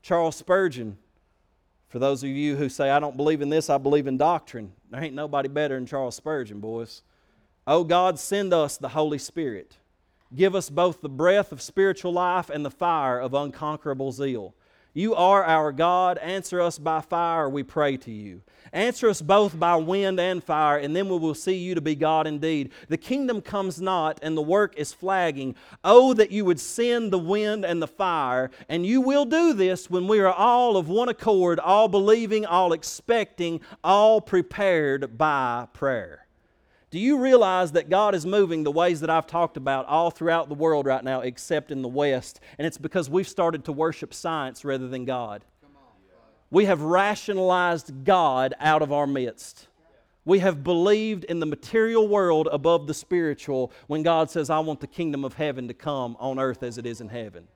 Charles 0.00 0.36
Spurgeon 0.36 0.96
for 1.90 1.98
those 1.98 2.22
of 2.22 2.30
you 2.30 2.56
who 2.56 2.68
say, 2.68 2.88
I 2.88 3.00
don't 3.00 3.16
believe 3.16 3.42
in 3.42 3.48
this, 3.48 3.68
I 3.68 3.76
believe 3.76 4.06
in 4.06 4.16
doctrine, 4.16 4.72
there 4.90 5.02
ain't 5.02 5.14
nobody 5.14 5.48
better 5.48 5.74
than 5.74 5.86
Charles 5.86 6.14
Spurgeon, 6.14 6.60
boys. 6.60 7.02
Oh 7.66 7.82
God, 7.82 8.18
send 8.18 8.54
us 8.54 8.78
the 8.78 8.90
Holy 8.90 9.18
Spirit. 9.18 9.76
Give 10.32 10.54
us 10.54 10.70
both 10.70 11.00
the 11.00 11.08
breath 11.08 11.50
of 11.50 11.60
spiritual 11.60 12.12
life 12.12 12.48
and 12.48 12.64
the 12.64 12.70
fire 12.70 13.18
of 13.18 13.34
unconquerable 13.34 14.12
zeal. 14.12 14.54
You 14.92 15.14
are 15.14 15.44
our 15.44 15.70
God. 15.70 16.18
Answer 16.18 16.60
us 16.60 16.78
by 16.78 17.00
fire, 17.00 17.48
we 17.48 17.62
pray 17.62 17.96
to 17.98 18.10
you. 18.10 18.42
Answer 18.72 19.08
us 19.08 19.20
both 19.20 19.58
by 19.58 19.76
wind 19.76 20.20
and 20.20 20.42
fire, 20.42 20.78
and 20.78 20.94
then 20.94 21.08
we 21.08 21.18
will 21.18 21.34
see 21.34 21.56
you 21.56 21.74
to 21.74 21.80
be 21.80 21.94
God 21.94 22.26
indeed. 22.26 22.70
The 22.88 22.96
kingdom 22.96 23.40
comes 23.40 23.80
not, 23.80 24.20
and 24.22 24.36
the 24.36 24.42
work 24.42 24.76
is 24.76 24.92
flagging. 24.92 25.56
Oh, 25.82 26.14
that 26.14 26.30
you 26.30 26.44
would 26.44 26.60
send 26.60 27.12
the 27.12 27.18
wind 27.18 27.64
and 27.64 27.82
the 27.82 27.88
fire, 27.88 28.50
and 28.68 28.86
you 28.86 29.00
will 29.00 29.24
do 29.24 29.52
this 29.52 29.90
when 29.90 30.06
we 30.06 30.20
are 30.20 30.32
all 30.32 30.76
of 30.76 30.88
one 30.88 31.08
accord, 31.08 31.58
all 31.58 31.88
believing, 31.88 32.46
all 32.46 32.72
expecting, 32.72 33.60
all 33.82 34.20
prepared 34.20 35.16
by 35.18 35.66
prayer. 35.72 36.26
Do 36.90 36.98
you 36.98 37.18
realize 37.18 37.72
that 37.72 37.88
God 37.88 38.16
is 38.16 38.26
moving 38.26 38.64
the 38.64 38.72
ways 38.72 39.00
that 39.00 39.10
I've 39.10 39.28
talked 39.28 39.56
about 39.56 39.86
all 39.86 40.10
throughout 40.10 40.48
the 40.48 40.56
world 40.56 40.86
right 40.86 41.04
now, 41.04 41.20
except 41.20 41.70
in 41.70 41.82
the 41.82 41.88
West? 41.88 42.40
And 42.58 42.66
it's 42.66 42.78
because 42.78 43.08
we've 43.08 43.28
started 43.28 43.64
to 43.66 43.72
worship 43.72 44.12
science 44.12 44.64
rather 44.64 44.88
than 44.88 45.04
God. 45.04 45.44
We 46.50 46.64
have 46.64 46.82
rationalized 46.82 48.04
God 48.04 48.54
out 48.58 48.82
of 48.82 48.92
our 48.92 49.06
midst. 49.06 49.68
We 50.24 50.40
have 50.40 50.64
believed 50.64 51.24
in 51.24 51.38
the 51.38 51.46
material 51.46 52.08
world 52.08 52.48
above 52.50 52.88
the 52.88 52.94
spiritual 52.94 53.72
when 53.86 54.02
God 54.02 54.28
says, 54.28 54.50
I 54.50 54.58
want 54.58 54.80
the 54.80 54.88
kingdom 54.88 55.24
of 55.24 55.34
heaven 55.34 55.68
to 55.68 55.74
come 55.74 56.16
on 56.18 56.40
earth 56.40 56.64
as 56.64 56.76
it 56.76 56.86
is 56.86 57.00
in 57.00 57.08
heaven. 57.08 57.46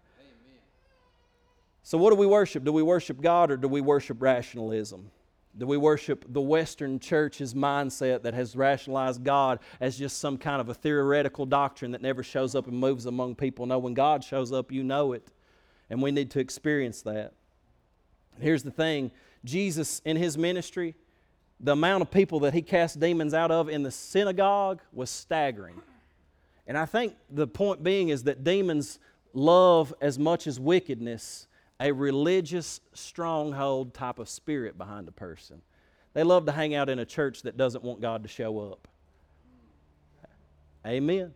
So, 1.82 1.98
what 1.98 2.10
do 2.10 2.16
we 2.16 2.26
worship? 2.26 2.64
Do 2.64 2.72
we 2.72 2.82
worship 2.82 3.20
God 3.20 3.50
or 3.50 3.56
do 3.56 3.68
we 3.68 3.80
worship 3.80 4.22
rationalism? 4.22 5.10
Do 5.56 5.66
we 5.66 5.76
worship 5.76 6.24
the 6.28 6.40
Western 6.40 6.98
church's 6.98 7.54
mindset 7.54 8.22
that 8.22 8.34
has 8.34 8.56
rationalized 8.56 9.22
God 9.22 9.60
as 9.80 9.96
just 9.96 10.18
some 10.18 10.36
kind 10.36 10.60
of 10.60 10.68
a 10.68 10.74
theoretical 10.74 11.46
doctrine 11.46 11.92
that 11.92 12.02
never 12.02 12.24
shows 12.24 12.56
up 12.56 12.66
and 12.66 12.76
moves 12.76 13.06
among 13.06 13.36
people? 13.36 13.64
No, 13.64 13.78
when 13.78 13.94
God 13.94 14.24
shows 14.24 14.52
up, 14.52 14.72
you 14.72 14.82
know 14.82 15.12
it. 15.12 15.28
And 15.90 16.02
we 16.02 16.10
need 16.10 16.30
to 16.32 16.40
experience 16.40 17.02
that. 17.02 17.34
Here's 18.40 18.64
the 18.64 18.72
thing 18.72 19.12
Jesus, 19.44 20.00
in 20.04 20.16
his 20.16 20.36
ministry, 20.36 20.96
the 21.60 21.72
amount 21.72 22.02
of 22.02 22.10
people 22.10 22.40
that 22.40 22.52
he 22.52 22.62
cast 22.62 22.98
demons 22.98 23.32
out 23.32 23.52
of 23.52 23.68
in 23.68 23.84
the 23.84 23.90
synagogue 23.90 24.80
was 24.92 25.08
staggering. 25.08 25.80
And 26.66 26.76
I 26.76 26.86
think 26.86 27.14
the 27.30 27.46
point 27.46 27.84
being 27.84 28.08
is 28.08 28.24
that 28.24 28.42
demons 28.42 28.98
love 29.34 29.94
as 30.00 30.18
much 30.18 30.46
as 30.46 30.58
wickedness 30.58 31.46
a 31.80 31.92
religious 31.92 32.80
stronghold 32.92 33.94
type 33.94 34.18
of 34.18 34.28
spirit 34.28 34.78
behind 34.78 35.08
a 35.08 35.12
person. 35.12 35.60
They 36.12 36.22
love 36.22 36.46
to 36.46 36.52
hang 36.52 36.74
out 36.74 36.88
in 36.88 36.98
a 36.98 37.04
church 37.04 37.42
that 37.42 37.56
doesn't 37.56 37.82
want 37.82 38.00
God 38.00 38.22
to 38.22 38.28
show 38.28 38.60
up. 38.60 38.88
Amen. 40.86 41.32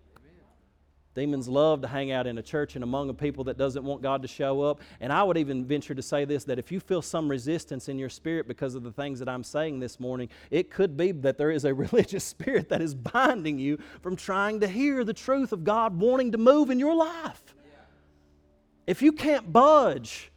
Demons 1.19 1.49
love 1.49 1.81
to 1.81 1.89
hang 1.89 2.13
out 2.13 2.29
in 2.29 2.39
a 2.39 2.43
church 2.43 2.77
and 2.77 2.85
among 2.85 3.09
a 3.09 3.15
people 3.15 3.43
that 3.45 3.59
doesn't 3.59 3.83
want 3.83 4.03
God 4.03 4.23
to 4.23 4.29
show 4.29 4.63
up. 4.63 4.81
And 5.01 5.13
I 5.13 5.25
would 5.25 5.37
even 5.37 5.65
venture 5.65 5.93
to 5.93 6.03
say 6.03 6.25
this 6.25 6.45
that 6.45 6.61
if 6.61 6.71
you 6.71 6.79
feel 6.79 7.03
some 7.03 7.29
resistance 7.29 7.89
in 7.89 7.99
your 7.99 8.09
spirit 8.09 8.47
because 8.47 8.77
of 8.77 8.85
the 8.85 8.93
things 8.93 9.19
that 9.19 9.29
I'm 9.29 9.43
saying 9.43 9.81
this 9.81 9.99
morning, 9.99 10.29
it 10.53 10.71
could 10.71 10.97
be 10.97 11.11
that 11.11 11.37
there 11.37 11.51
is 11.51 11.65
a 11.65 11.75
religious 11.75 12.23
spirit 12.23 12.69
that 12.69 12.81
is 12.81 12.95
binding 12.95 13.59
you 13.59 13.79
from 14.01 14.15
trying 14.15 14.61
to 14.61 14.69
hear 14.69 15.03
the 15.03 15.13
truth 15.13 15.53
of 15.53 15.65
God 15.65 15.99
wanting 15.99 16.31
to 16.31 16.39
move 16.39 16.71
in 16.71 16.79
your 16.79 16.95
life. 16.95 17.43
If 18.89 19.03
you 19.03 19.13
can't 19.13 19.53
budge, 19.53 20.33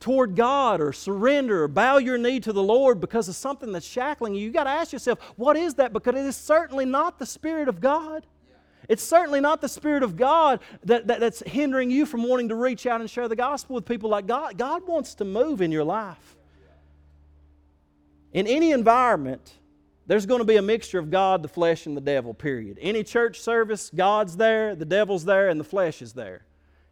toward 0.00 0.34
God 0.34 0.80
or 0.80 0.92
surrender 0.92 1.62
or 1.62 1.68
bow 1.68 1.98
your 1.98 2.16
knee 2.16 2.40
to 2.40 2.52
the 2.52 2.62
Lord 2.62 3.00
because 3.00 3.28
of 3.28 3.36
something 3.36 3.70
that's 3.70 3.86
shackling 3.86 4.34
you, 4.34 4.42
you 4.42 4.50
got 4.50 4.64
to 4.64 4.70
ask 4.70 4.92
yourself, 4.92 5.20
what 5.36 5.56
is 5.56 5.74
that? 5.74 5.92
Because 5.92 6.14
it 6.14 6.24
is 6.24 6.36
certainly 6.36 6.86
not 6.86 7.18
the 7.18 7.26
Spirit 7.26 7.68
of 7.68 7.80
God. 7.80 8.26
It's 8.88 9.02
certainly 9.02 9.40
not 9.40 9.60
the 9.60 9.68
Spirit 9.68 10.02
of 10.02 10.16
God 10.16 10.60
that, 10.84 11.06
that, 11.06 11.20
that's 11.20 11.42
hindering 11.46 11.90
you 11.90 12.06
from 12.06 12.26
wanting 12.26 12.48
to 12.48 12.56
reach 12.56 12.86
out 12.86 13.00
and 13.00 13.08
share 13.08 13.28
the 13.28 13.36
gospel 13.36 13.74
with 13.74 13.84
people 13.84 14.08
like 14.08 14.26
God. 14.26 14.56
God 14.56 14.86
wants 14.88 15.14
to 15.16 15.24
move 15.24 15.60
in 15.60 15.70
your 15.70 15.84
life. 15.84 16.36
In 18.32 18.46
any 18.46 18.72
environment, 18.72 19.52
there's 20.06 20.24
going 20.24 20.40
to 20.40 20.46
be 20.46 20.56
a 20.56 20.62
mixture 20.62 20.98
of 20.98 21.10
God, 21.10 21.42
the 21.42 21.48
flesh, 21.48 21.86
and 21.86 21.96
the 21.96 22.00
devil, 22.00 22.32
period. 22.32 22.78
Any 22.80 23.04
church 23.04 23.38
service, 23.38 23.90
God's 23.94 24.36
there, 24.38 24.74
the 24.74 24.86
devil's 24.86 25.24
there, 25.24 25.50
and 25.50 25.60
the 25.60 25.64
flesh 25.64 26.00
is 26.00 26.14
there. 26.14 26.46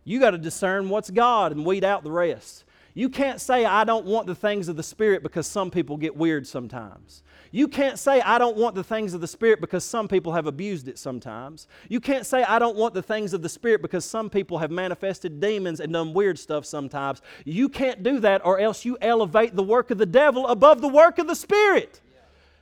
You 0.08 0.18
got 0.20 0.30
to 0.30 0.38
discern 0.38 0.88
what's 0.88 1.10
God 1.10 1.52
and 1.52 1.66
weed 1.66 1.84
out 1.84 2.02
the 2.02 2.10
rest. 2.10 2.64
You 2.94 3.10
can't 3.10 3.38
say, 3.42 3.66
I 3.66 3.84
don't 3.84 4.06
want 4.06 4.26
the 4.26 4.34
things 4.34 4.68
of 4.68 4.76
the 4.76 4.82
Spirit 4.82 5.22
because 5.22 5.46
some 5.46 5.70
people 5.70 5.98
get 5.98 6.16
weird 6.16 6.46
sometimes. 6.46 7.22
You 7.50 7.68
can't 7.68 7.98
say, 7.98 8.22
I 8.22 8.38
don't 8.38 8.56
want 8.56 8.74
the 8.74 8.82
things 8.82 9.12
of 9.12 9.20
the 9.20 9.28
Spirit 9.28 9.60
because 9.60 9.84
some 9.84 10.08
people 10.08 10.32
have 10.32 10.46
abused 10.46 10.88
it 10.88 10.98
sometimes. 10.98 11.68
You 11.90 12.00
can't 12.00 12.24
say, 12.24 12.42
I 12.42 12.58
don't 12.58 12.76
want 12.76 12.94
the 12.94 13.02
things 13.02 13.34
of 13.34 13.42
the 13.42 13.50
Spirit 13.50 13.82
because 13.82 14.06
some 14.06 14.30
people 14.30 14.56
have 14.56 14.70
manifested 14.70 15.40
demons 15.40 15.78
and 15.78 15.92
done 15.92 16.14
weird 16.14 16.38
stuff 16.38 16.64
sometimes. 16.64 17.20
You 17.44 17.68
can't 17.68 18.02
do 18.02 18.18
that, 18.20 18.40
or 18.46 18.58
else 18.58 18.86
you 18.86 18.96
elevate 19.02 19.56
the 19.56 19.62
work 19.62 19.90
of 19.90 19.98
the 19.98 20.06
devil 20.06 20.46
above 20.46 20.80
the 20.80 20.88
work 20.88 21.18
of 21.18 21.26
the 21.26 21.36
Spirit. 21.36 22.00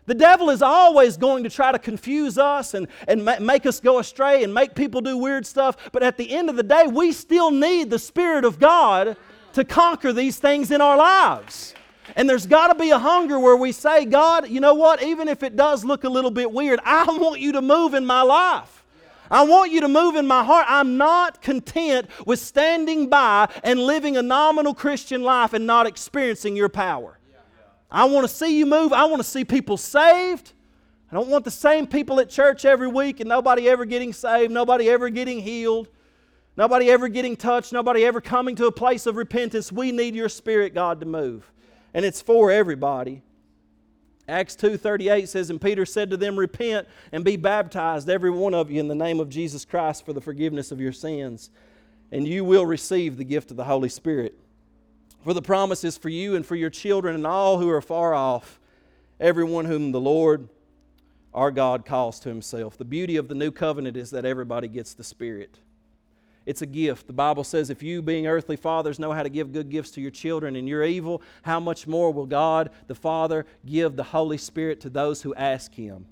The 0.07 0.14
devil 0.14 0.50
is 0.50 0.62
always 0.62 1.16
going 1.16 1.44
to 1.44 1.50
try 1.50 1.72
to 1.72 1.78
confuse 1.78 2.38
us 2.38 2.74
and, 2.74 2.86
and 3.09 3.24
make 3.44 3.66
us 3.66 3.80
go 3.80 3.98
astray 3.98 4.44
and 4.44 4.54
make 4.54 4.74
people 4.74 5.00
do 5.00 5.18
weird 5.18 5.44
stuff. 5.44 5.76
But 5.92 6.02
at 6.02 6.16
the 6.16 6.32
end 6.32 6.48
of 6.48 6.57
the 6.57 6.62
day, 6.62 6.86
we 6.86 7.12
still 7.12 7.50
need 7.50 7.90
the 7.90 7.98
Spirit 7.98 8.44
of 8.44 8.59
God 8.59 9.16
to 9.52 9.64
conquer 9.64 10.12
these 10.12 10.38
things 10.38 10.70
in 10.70 10.80
our 10.80 10.96
lives. 10.96 11.74
And 12.14 12.30
there's 12.30 12.46
got 12.46 12.68
to 12.68 12.74
be 12.76 12.90
a 12.90 12.98
hunger 12.98 13.38
where 13.40 13.57
we 13.57 13.72
say, 13.72 14.04
God, 14.04 14.48
you 14.48 14.61
know 14.61 14.74
what? 14.74 15.02
Even 15.02 15.28
if 15.28 15.42
it 15.42 15.57
does 15.57 15.84
look 15.84 16.04
a 16.04 16.09
little 16.09 16.30
bit 16.30 16.52
weird, 16.52 16.78
I 16.84 17.04
want 17.04 17.40
you 17.40 17.52
to 17.52 17.62
move 17.62 17.94
in 17.94 18.07
my 18.07 18.22
life. 18.22 18.84
I 19.28 19.42
want 19.42 19.72
you 19.72 19.80
to 19.80 19.88
move 19.88 20.14
in 20.14 20.26
my 20.26 20.44
heart. 20.44 20.66
I'm 20.68 20.96
not 20.96 21.42
content 21.42 22.09
with 22.24 22.38
standing 22.38 23.09
by 23.09 23.48
and 23.64 23.80
living 23.80 24.16
a 24.16 24.22
nominal 24.22 24.72
Christian 24.72 25.22
life 25.22 25.52
and 25.52 25.66
not 25.66 25.88
experiencing 25.88 26.54
your 26.54 26.68
power. 26.68 27.15
I 27.91 28.05
want 28.05 28.28
to 28.28 28.34
see 28.34 28.59
you 28.59 28.66
move. 28.66 28.93
I 28.93 29.05
want 29.05 29.18
to 29.18 29.28
see 29.28 29.45
people 29.45 29.76
saved. 29.76 30.53
I 31.11 31.14
don't 31.14 31.28
want 31.28 31.45
the 31.45 31.51
same 31.51 31.87
people 31.87 32.18
at 32.20 32.28
church 32.28 32.64
every 32.64 32.89
week 32.89 33.20
and 33.20 33.28
nobody 33.28 33.68
ever 33.68 33.84
getting 33.84 34.12
saved, 34.12 34.53
nobody 34.53 34.89
ever 34.89 35.09
getting 35.09 35.41
healed, 35.41 35.89
nobody 36.57 36.91
ever 36.91 37.09
getting 37.09 37.37
touched, 37.37 37.72
nobody 37.72 38.05
ever 38.05 38.20
coming 38.20 38.57
to 38.57 38.66
a 38.66 38.72
place 38.72 39.07
of 39.07 39.16
repentance. 39.16 39.70
We 39.70 39.93
need 39.93 40.16
your 40.16 40.28
spirit, 40.28 40.74
God, 40.74 41.01
to 41.01 41.07
move 41.07 41.53
and 41.97 42.05
it's 42.05 42.20
for 42.20 42.51
everybody. 42.51 43.22
Acts 44.28 44.55
2:38 44.55 45.28
says 45.28 45.49
and 45.49 45.59
Peter 45.59 45.87
said 45.87 46.11
to 46.11 46.18
them 46.18 46.39
repent 46.39 46.87
and 47.11 47.24
be 47.24 47.37
baptized 47.37 48.11
every 48.11 48.30
one 48.30 48.53
of 48.53 48.70
you 48.70 48.80
in 48.80 48.89
the 48.89 48.95
name 48.95 49.18
of 49.18 49.30
Jesus 49.30 49.64
Christ 49.64 50.05
for 50.05 50.12
the 50.12 50.20
forgiveness 50.20 50.70
of 50.70 50.78
your 50.78 50.93
sins 50.93 51.51
and 52.12 52.28
you 52.28 52.45
will 52.45 52.66
receive 52.66 53.16
the 53.16 53.24
gift 53.24 53.51
of 53.51 53.57
the 53.57 53.64
Holy 53.64 53.89
Spirit. 53.89 54.39
For 55.27 55.35
the 55.35 55.43
promise 55.43 55.83
is 55.83 55.99
for 55.99 56.09
you 56.09 56.37
and 56.37 56.47
for 56.47 56.55
your 56.55 56.70
children 56.70 57.16
and 57.16 57.27
all 57.27 57.59
who 57.59 57.68
are 57.68 57.81
far 57.81 58.14
off 58.14 58.61
everyone 59.18 59.64
whom 59.64 59.91
the 59.91 60.01
Lord 60.01 60.49
our 61.35 61.51
God 61.51 61.85
calls 61.85 62.20
to 62.20 62.29
himself. 62.29 62.79
The 62.79 62.85
beauty 62.85 63.16
of 63.16 63.27
the 63.27 63.35
new 63.35 63.51
covenant 63.51 63.97
is 63.97 64.12
that 64.12 64.24
everybody 64.24 64.68
gets 64.68 64.95
the 64.95 65.03
Spirit. 65.03 65.59
It's 66.47 66.62
a 66.62 66.66
gift. 66.66 67.09
The 67.09 67.12
Bible 67.12 67.43
says, 67.43 67.70
if 67.70 67.83
you, 67.83 68.03
being 68.03 68.29
earthly 68.29 68.55
fathers, 68.55 69.01
know 69.01 69.11
how 69.11 69.24
to 69.24 69.29
give 69.29 69.53
good 69.53 69.68
gifts 69.68 69.91
to 69.93 70.01
your 70.01 70.12
children 70.12 70.55
and 70.55 70.68
you're 70.68 70.85
evil, 70.85 71.20
how 71.43 71.59
much 71.59 71.89
more 71.89 72.12
will 72.12 72.27
God 72.27 72.70
the 72.87 72.95
Father 72.95 73.47
give 73.66 73.97
the 73.97 74.05
Holy 74.05 74.39
Spirit 74.39 74.81
to 74.83 74.91
those 74.91 75.22
who 75.22 75.35
ask 75.35 75.74
Him? 75.74 76.07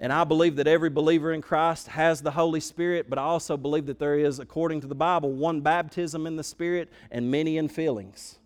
And 0.00 0.12
I 0.12 0.24
believe 0.24 0.56
that 0.56 0.68
every 0.68 0.90
believer 0.90 1.32
in 1.32 1.42
Christ 1.42 1.88
has 1.88 2.22
the 2.22 2.30
Holy 2.30 2.60
Spirit, 2.60 3.10
but 3.10 3.18
I 3.18 3.22
also 3.22 3.56
believe 3.56 3.86
that 3.86 3.98
there 3.98 4.16
is, 4.16 4.38
according 4.38 4.80
to 4.82 4.86
the 4.86 4.94
Bible, 4.94 5.32
one 5.32 5.60
baptism 5.60 6.26
in 6.26 6.36
the 6.36 6.44
Spirit 6.44 6.88
and 7.10 7.30
many 7.30 7.56
infillings. 7.56 8.36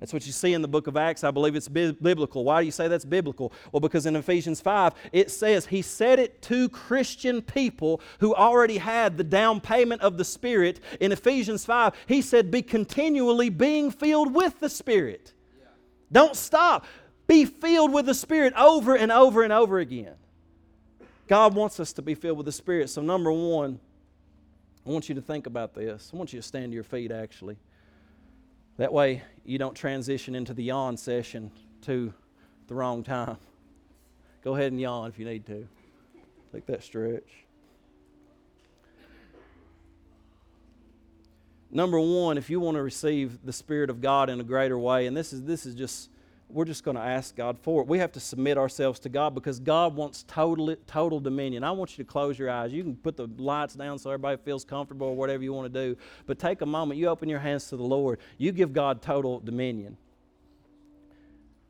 That's 0.00 0.12
what 0.12 0.26
you 0.26 0.32
see 0.32 0.52
in 0.52 0.62
the 0.62 0.68
book 0.68 0.86
of 0.86 0.96
Acts. 0.96 1.24
I 1.24 1.30
believe 1.30 1.56
it's 1.56 1.68
biblical. 1.68 2.44
Why 2.44 2.60
do 2.60 2.66
you 2.66 2.72
say 2.72 2.86
that's 2.86 3.04
biblical? 3.04 3.52
Well, 3.72 3.80
because 3.80 4.06
in 4.06 4.14
Ephesians 4.14 4.60
5, 4.60 4.92
it 5.12 5.30
says 5.30 5.66
he 5.66 5.82
said 5.82 6.20
it 6.20 6.40
to 6.42 6.68
Christian 6.68 7.42
people 7.42 8.00
who 8.20 8.34
already 8.34 8.78
had 8.78 9.16
the 9.16 9.24
down 9.24 9.60
payment 9.60 10.00
of 10.02 10.16
the 10.16 10.24
Spirit. 10.24 10.80
In 11.00 11.10
Ephesians 11.10 11.64
5, 11.64 11.94
he 12.06 12.22
said, 12.22 12.50
Be 12.50 12.62
continually 12.62 13.48
being 13.48 13.90
filled 13.90 14.32
with 14.32 14.60
the 14.60 14.68
Spirit. 14.68 15.32
Yeah. 15.58 15.66
Don't 16.12 16.36
stop. 16.36 16.86
Be 17.26 17.44
filled 17.44 17.92
with 17.92 18.06
the 18.06 18.14
Spirit 18.14 18.54
over 18.54 18.96
and 18.96 19.10
over 19.10 19.42
and 19.42 19.52
over 19.52 19.80
again. 19.80 20.14
God 21.28 21.54
wants 21.54 21.78
us 21.78 21.92
to 21.92 22.02
be 22.02 22.14
filled 22.14 22.38
with 22.38 22.46
the 22.46 22.52
Spirit. 22.52 22.88
So, 22.88 23.02
number 23.02 23.30
one, 23.30 23.78
I 24.86 24.90
want 24.90 25.10
you 25.10 25.14
to 25.14 25.20
think 25.20 25.46
about 25.46 25.74
this. 25.74 26.10
I 26.12 26.16
want 26.16 26.32
you 26.32 26.40
to 26.40 26.46
stand 26.46 26.72
to 26.72 26.74
your 26.74 26.84
feet, 26.84 27.12
actually. 27.12 27.58
That 28.78 28.92
way, 28.92 29.22
you 29.44 29.58
don't 29.58 29.74
transition 29.74 30.34
into 30.34 30.54
the 30.54 30.64
yawn 30.64 30.96
session 30.96 31.50
to 31.82 32.14
the 32.66 32.74
wrong 32.74 33.02
time. 33.02 33.36
Go 34.42 34.54
ahead 34.54 34.72
and 34.72 34.80
yawn 34.80 35.10
if 35.10 35.18
you 35.18 35.26
need 35.26 35.44
to. 35.46 35.68
Take 36.52 36.64
that 36.66 36.82
stretch. 36.82 37.44
Number 41.70 42.00
one, 42.00 42.38
if 42.38 42.48
you 42.48 42.60
want 42.60 42.76
to 42.76 42.82
receive 42.82 43.44
the 43.44 43.52
Spirit 43.52 43.90
of 43.90 44.00
God 44.00 44.30
in 44.30 44.40
a 44.40 44.44
greater 44.44 44.78
way, 44.78 45.06
and 45.06 45.14
this 45.14 45.34
is 45.34 45.42
this 45.44 45.66
is 45.66 45.74
just 45.74 46.08
we're 46.50 46.64
just 46.64 46.82
going 46.82 46.96
to 46.96 47.02
ask 47.02 47.36
God 47.36 47.58
for 47.58 47.82
it. 47.82 47.88
We 47.88 47.98
have 47.98 48.12
to 48.12 48.20
submit 48.20 48.56
ourselves 48.56 48.98
to 49.00 49.08
God 49.08 49.34
because 49.34 49.60
God 49.60 49.94
wants 49.94 50.24
total, 50.26 50.74
total 50.86 51.20
dominion. 51.20 51.62
I 51.62 51.70
want 51.72 51.96
you 51.96 52.04
to 52.04 52.10
close 52.10 52.38
your 52.38 52.50
eyes. 52.50 52.72
You 52.72 52.82
can 52.82 52.96
put 52.96 53.16
the 53.16 53.28
lights 53.36 53.74
down 53.74 53.98
so 53.98 54.10
everybody 54.10 54.38
feels 54.42 54.64
comfortable 54.64 55.08
or 55.08 55.16
whatever 55.16 55.42
you 55.42 55.52
want 55.52 55.72
to 55.72 55.86
do. 55.86 55.96
But 56.26 56.38
take 56.38 56.62
a 56.62 56.66
moment. 56.66 56.98
You 56.98 57.08
open 57.08 57.28
your 57.28 57.38
hands 57.38 57.68
to 57.68 57.76
the 57.76 57.82
Lord. 57.82 58.18
You 58.38 58.52
give 58.52 58.72
God 58.72 59.02
total 59.02 59.40
dominion. 59.40 59.98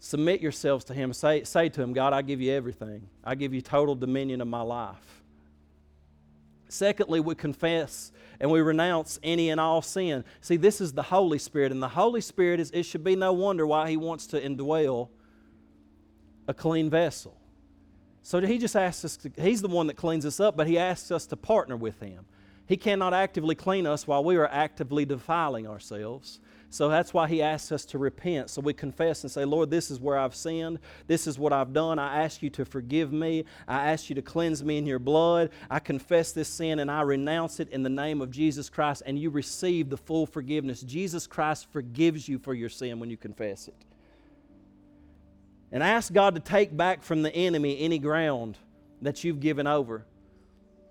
Submit 0.01 0.41
yourselves 0.41 0.85
to 0.87 0.95
Him. 0.95 1.13
Say, 1.13 1.43
say 1.43 1.69
to 1.71 1.83
Him, 1.83 1.93
God, 1.93 2.13
I 2.13 2.23
give 2.23 2.41
you 2.41 2.53
everything. 2.53 3.09
I 3.25 3.35
give 3.35 3.53
you 3.53 3.61
total 3.61 3.97
dominion 3.97 4.41
of 4.41 4.47
my 4.47 4.63
life. 4.63 5.18
Secondly, 6.69 7.21
we 7.21 7.35
confess 7.35 8.13
and 8.41 8.51
we 8.51 8.61
renounce 8.61 9.19
any 9.23 9.51
and 9.51 9.61
all 9.61 9.83
sin. 9.83 10.25
See, 10.41 10.57
this 10.57 10.81
is 10.81 10.93
the 10.93 11.03
Holy 11.03 11.39
Spirit, 11.39 11.73
and 11.73 11.83
the 11.83 11.89
Holy 11.89 12.21
Spirit 12.21 12.61
is, 12.61 12.71
it 12.71 12.85
should 12.85 13.03
be 13.03 13.17
no 13.17 13.33
wonder 13.33 13.67
why 13.67 13.91
He 13.91 13.97
wants 13.97 14.27
to 14.29 14.41
indwell 14.41 15.09
a 16.47 16.55
clean 16.55 16.89
vessel. 16.89 17.37
So 18.23 18.41
He 18.41 18.59
just 18.59 18.77
asks 18.77 19.05
us, 19.05 19.17
to, 19.19 19.33
He's 19.37 19.63
the 19.63 19.69
one 19.69 19.87
that 19.89 19.97
cleans 19.97 20.25
us 20.25 20.39
up, 20.39 20.57
but 20.57 20.67
He 20.67 20.79
asks 20.79 21.11
us 21.11 21.27
to 21.27 21.37
partner 21.37 21.77
with 21.77 22.01
Him. 22.01 22.27
He 22.67 22.77
cannot 22.77 23.15
actively 23.15 23.55
clean 23.55 23.87
us 23.87 24.07
while 24.07 24.23
we 24.23 24.37
are 24.37 24.47
actively 24.47 25.07
defiling 25.07 25.67
ourselves. 25.67 26.39
So 26.71 26.89
that's 26.89 27.15
why 27.15 27.29
he 27.29 27.41
asks 27.41 27.73
us 27.73 27.87
to 27.87 27.99
repent. 27.99 28.51
So 28.51 28.61
we 28.61 28.75
confess 28.75 29.23
and 29.23 29.31
say, 29.31 29.47
Lord, 29.47 29.71
this 29.71 29.91
is 29.91 30.01
where 30.01 30.19
I've 30.19 30.35
sinned. 30.35 30.79
This 31.07 31.27
is 31.27 31.39
what 31.39 31.53
I've 31.53 31.73
done. 31.73 31.99
I 31.99 32.23
ask 32.23 32.43
you 32.43 32.51
to 32.51 32.65
forgive 32.67 33.11
me. 33.11 33.47
I 33.67 33.91
ask 33.91 34.11
you 34.11 34.15
to 34.17 34.23
cleanse 34.23 34.63
me 34.63 34.77
in 34.77 34.87
your 34.87 34.99
blood. 34.99 35.51
I 35.71 35.79
confess 35.79 36.33
this 36.33 36.49
sin 36.49 36.79
and 36.79 36.91
I 36.91 37.01
renounce 37.03 37.59
it 37.59 37.71
in 37.71 37.83
the 37.83 37.89
name 37.89 38.21
of 38.21 38.31
Jesus 38.31 38.69
Christ. 38.69 39.03
And 39.07 39.19
you 39.19 39.31
receive 39.31 39.89
the 39.89 39.97
full 39.97 40.27
forgiveness. 40.27 40.83
Jesus 40.83 41.27
Christ 41.27 41.69
forgives 41.73 42.29
you 42.29 42.39
for 42.39 42.53
your 42.53 42.69
sin 42.69 43.01
when 43.01 43.09
you 43.09 43.17
confess 43.17 43.69
it. 43.69 43.77
And 45.73 45.83
ask 45.83 46.13
God 46.13 46.35
to 46.35 46.41
take 46.41 46.77
back 46.77 47.03
from 47.03 47.23
the 47.23 47.35
enemy 47.35 47.79
any 47.81 47.99
ground 47.99 48.59
that 49.01 49.25
you've 49.25 49.41
given 49.41 49.67
over. 49.67 50.05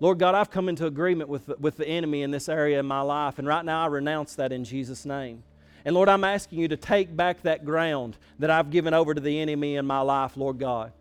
Lord 0.00 0.18
God, 0.18 0.34
I've 0.34 0.50
come 0.50 0.68
into 0.68 0.86
agreement 0.86 1.28
with, 1.28 1.48
with 1.60 1.76
the 1.76 1.86
enemy 1.86 2.22
in 2.22 2.30
this 2.30 2.48
area 2.48 2.78
in 2.78 2.86
my 2.86 3.00
life, 3.00 3.40
and 3.40 3.48
right 3.48 3.64
now 3.64 3.82
I 3.82 3.86
renounce 3.88 4.36
that 4.36 4.52
in 4.52 4.62
Jesus' 4.62 5.04
name. 5.04 5.42
And 5.88 5.94
Lord, 5.94 6.10
I'm 6.10 6.22
asking 6.22 6.58
you 6.58 6.68
to 6.68 6.76
take 6.76 7.16
back 7.16 7.44
that 7.44 7.64
ground 7.64 8.18
that 8.40 8.50
I've 8.50 8.68
given 8.68 8.92
over 8.92 9.14
to 9.14 9.22
the 9.22 9.40
enemy 9.40 9.76
in 9.76 9.86
my 9.86 10.00
life, 10.02 10.36
Lord 10.36 10.58
God. 10.58 10.92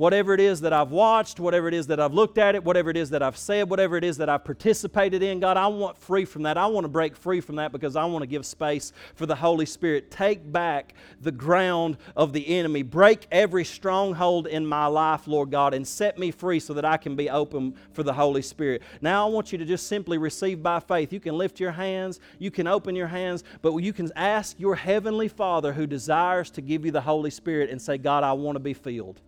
Whatever 0.00 0.32
it 0.32 0.40
is 0.40 0.62
that 0.62 0.72
I've 0.72 0.92
watched, 0.92 1.38
whatever 1.38 1.68
it 1.68 1.74
is 1.74 1.86
that 1.88 2.00
I've 2.00 2.14
looked 2.14 2.38
at 2.38 2.54
it, 2.54 2.64
whatever 2.64 2.88
it 2.88 2.96
is 2.96 3.10
that 3.10 3.22
I've 3.22 3.36
said, 3.36 3.68
whatever 3.68 3.98
it 3.98 4.02
is 4.02 4.16
that 4.16 4.30
I've 4.30 4.46
participated 4.46 5.22
in, 5.22 5.40
God, 5.40 5.58
I 5.58 5.66
want 5.66 5.98
free 5.98 6.24
from 6.24 6.44
that. 6.44 6.56
I 6.56 6.66
want 6.68 6.84
to 6.84 6.88
break 6.88 7.14
free 7.14 7.42
from 7.42 7.56
that 7.56 7.70
because 7.70 7.96
I 7.96 8.06
want 8.06 8.22
to 8.22 8.26
give 8.26 8.46
space 8.46 8.94
for 9.14 9.26
the 9.26 9.34
Holy 9.34 9.66
Spirit. 9.66 10.10
Take 10.10 10.50
back 10.50 10.94
the 11.20 11.30
ground 11.30 11.98
of 12.16 12.32
the 12.32 12.48
enemy. 12.48 12.82
Break 12.82 13.26
every 13.30 13.62
stronghold 13.62 14.46
in 14.46 14.64
my 14.64 14.86
life, 14.86 15.26
Lord 15.26 15.50
God, 15.50 15.74
and 15.74 15.86
set 15.86 16.16
me 16.16 16.30
free 16.30 16.60
so 16.60 16.72
that 16.72 16.86
I 16.86 16.96
can 16.96 17.14
be 17.14 17.28
open 17.28 17.74
for 17.92 18.02
the 18.02 18.14
Holy 18.14 18.40
Spirit. 18.40 18.80
Now 19.02 19.28
I 19.28 19.30
want 19.30 19.52
you 19.52 19.58
to 19.58 19.66
just 19.66 19.86
simply 19.86 20.16
receive 20.16 20.62
by 20.62 20.80
faith. 20.80 21.12
You 21.12 21.20
can 21.20 21.36
lift 21.36 21.60
your 21.60 21.72
hands, 21.72 22.20
you 22.38 22.50
can 22.50 22.66
open 22.66 22.96
your 22.96 23.08
hands, 23.08 23.44
but 23.60 23.76
you 23.76 23.92
can 23.92 24.10
ask 24.16 24.58
your 24.58 24.76
Heavenly 24.76 25.28
Father 25.28 25.74
who 25.74 25.86
desires 25.86 26.48
to 26.52 26.62
give 26.62 26.86
you 26.86 26.90
the 26.90 27.02
Holy 27.02 27.28
Spirit 27.28 27.68
and 27.68 27.82
say, 27.82 27.98
God, 27.98 28.24
I 28.24 28.32
want 28.32 28.56
to 28.56 28.60
be 28.60 28.72
filled. 28.72 29.20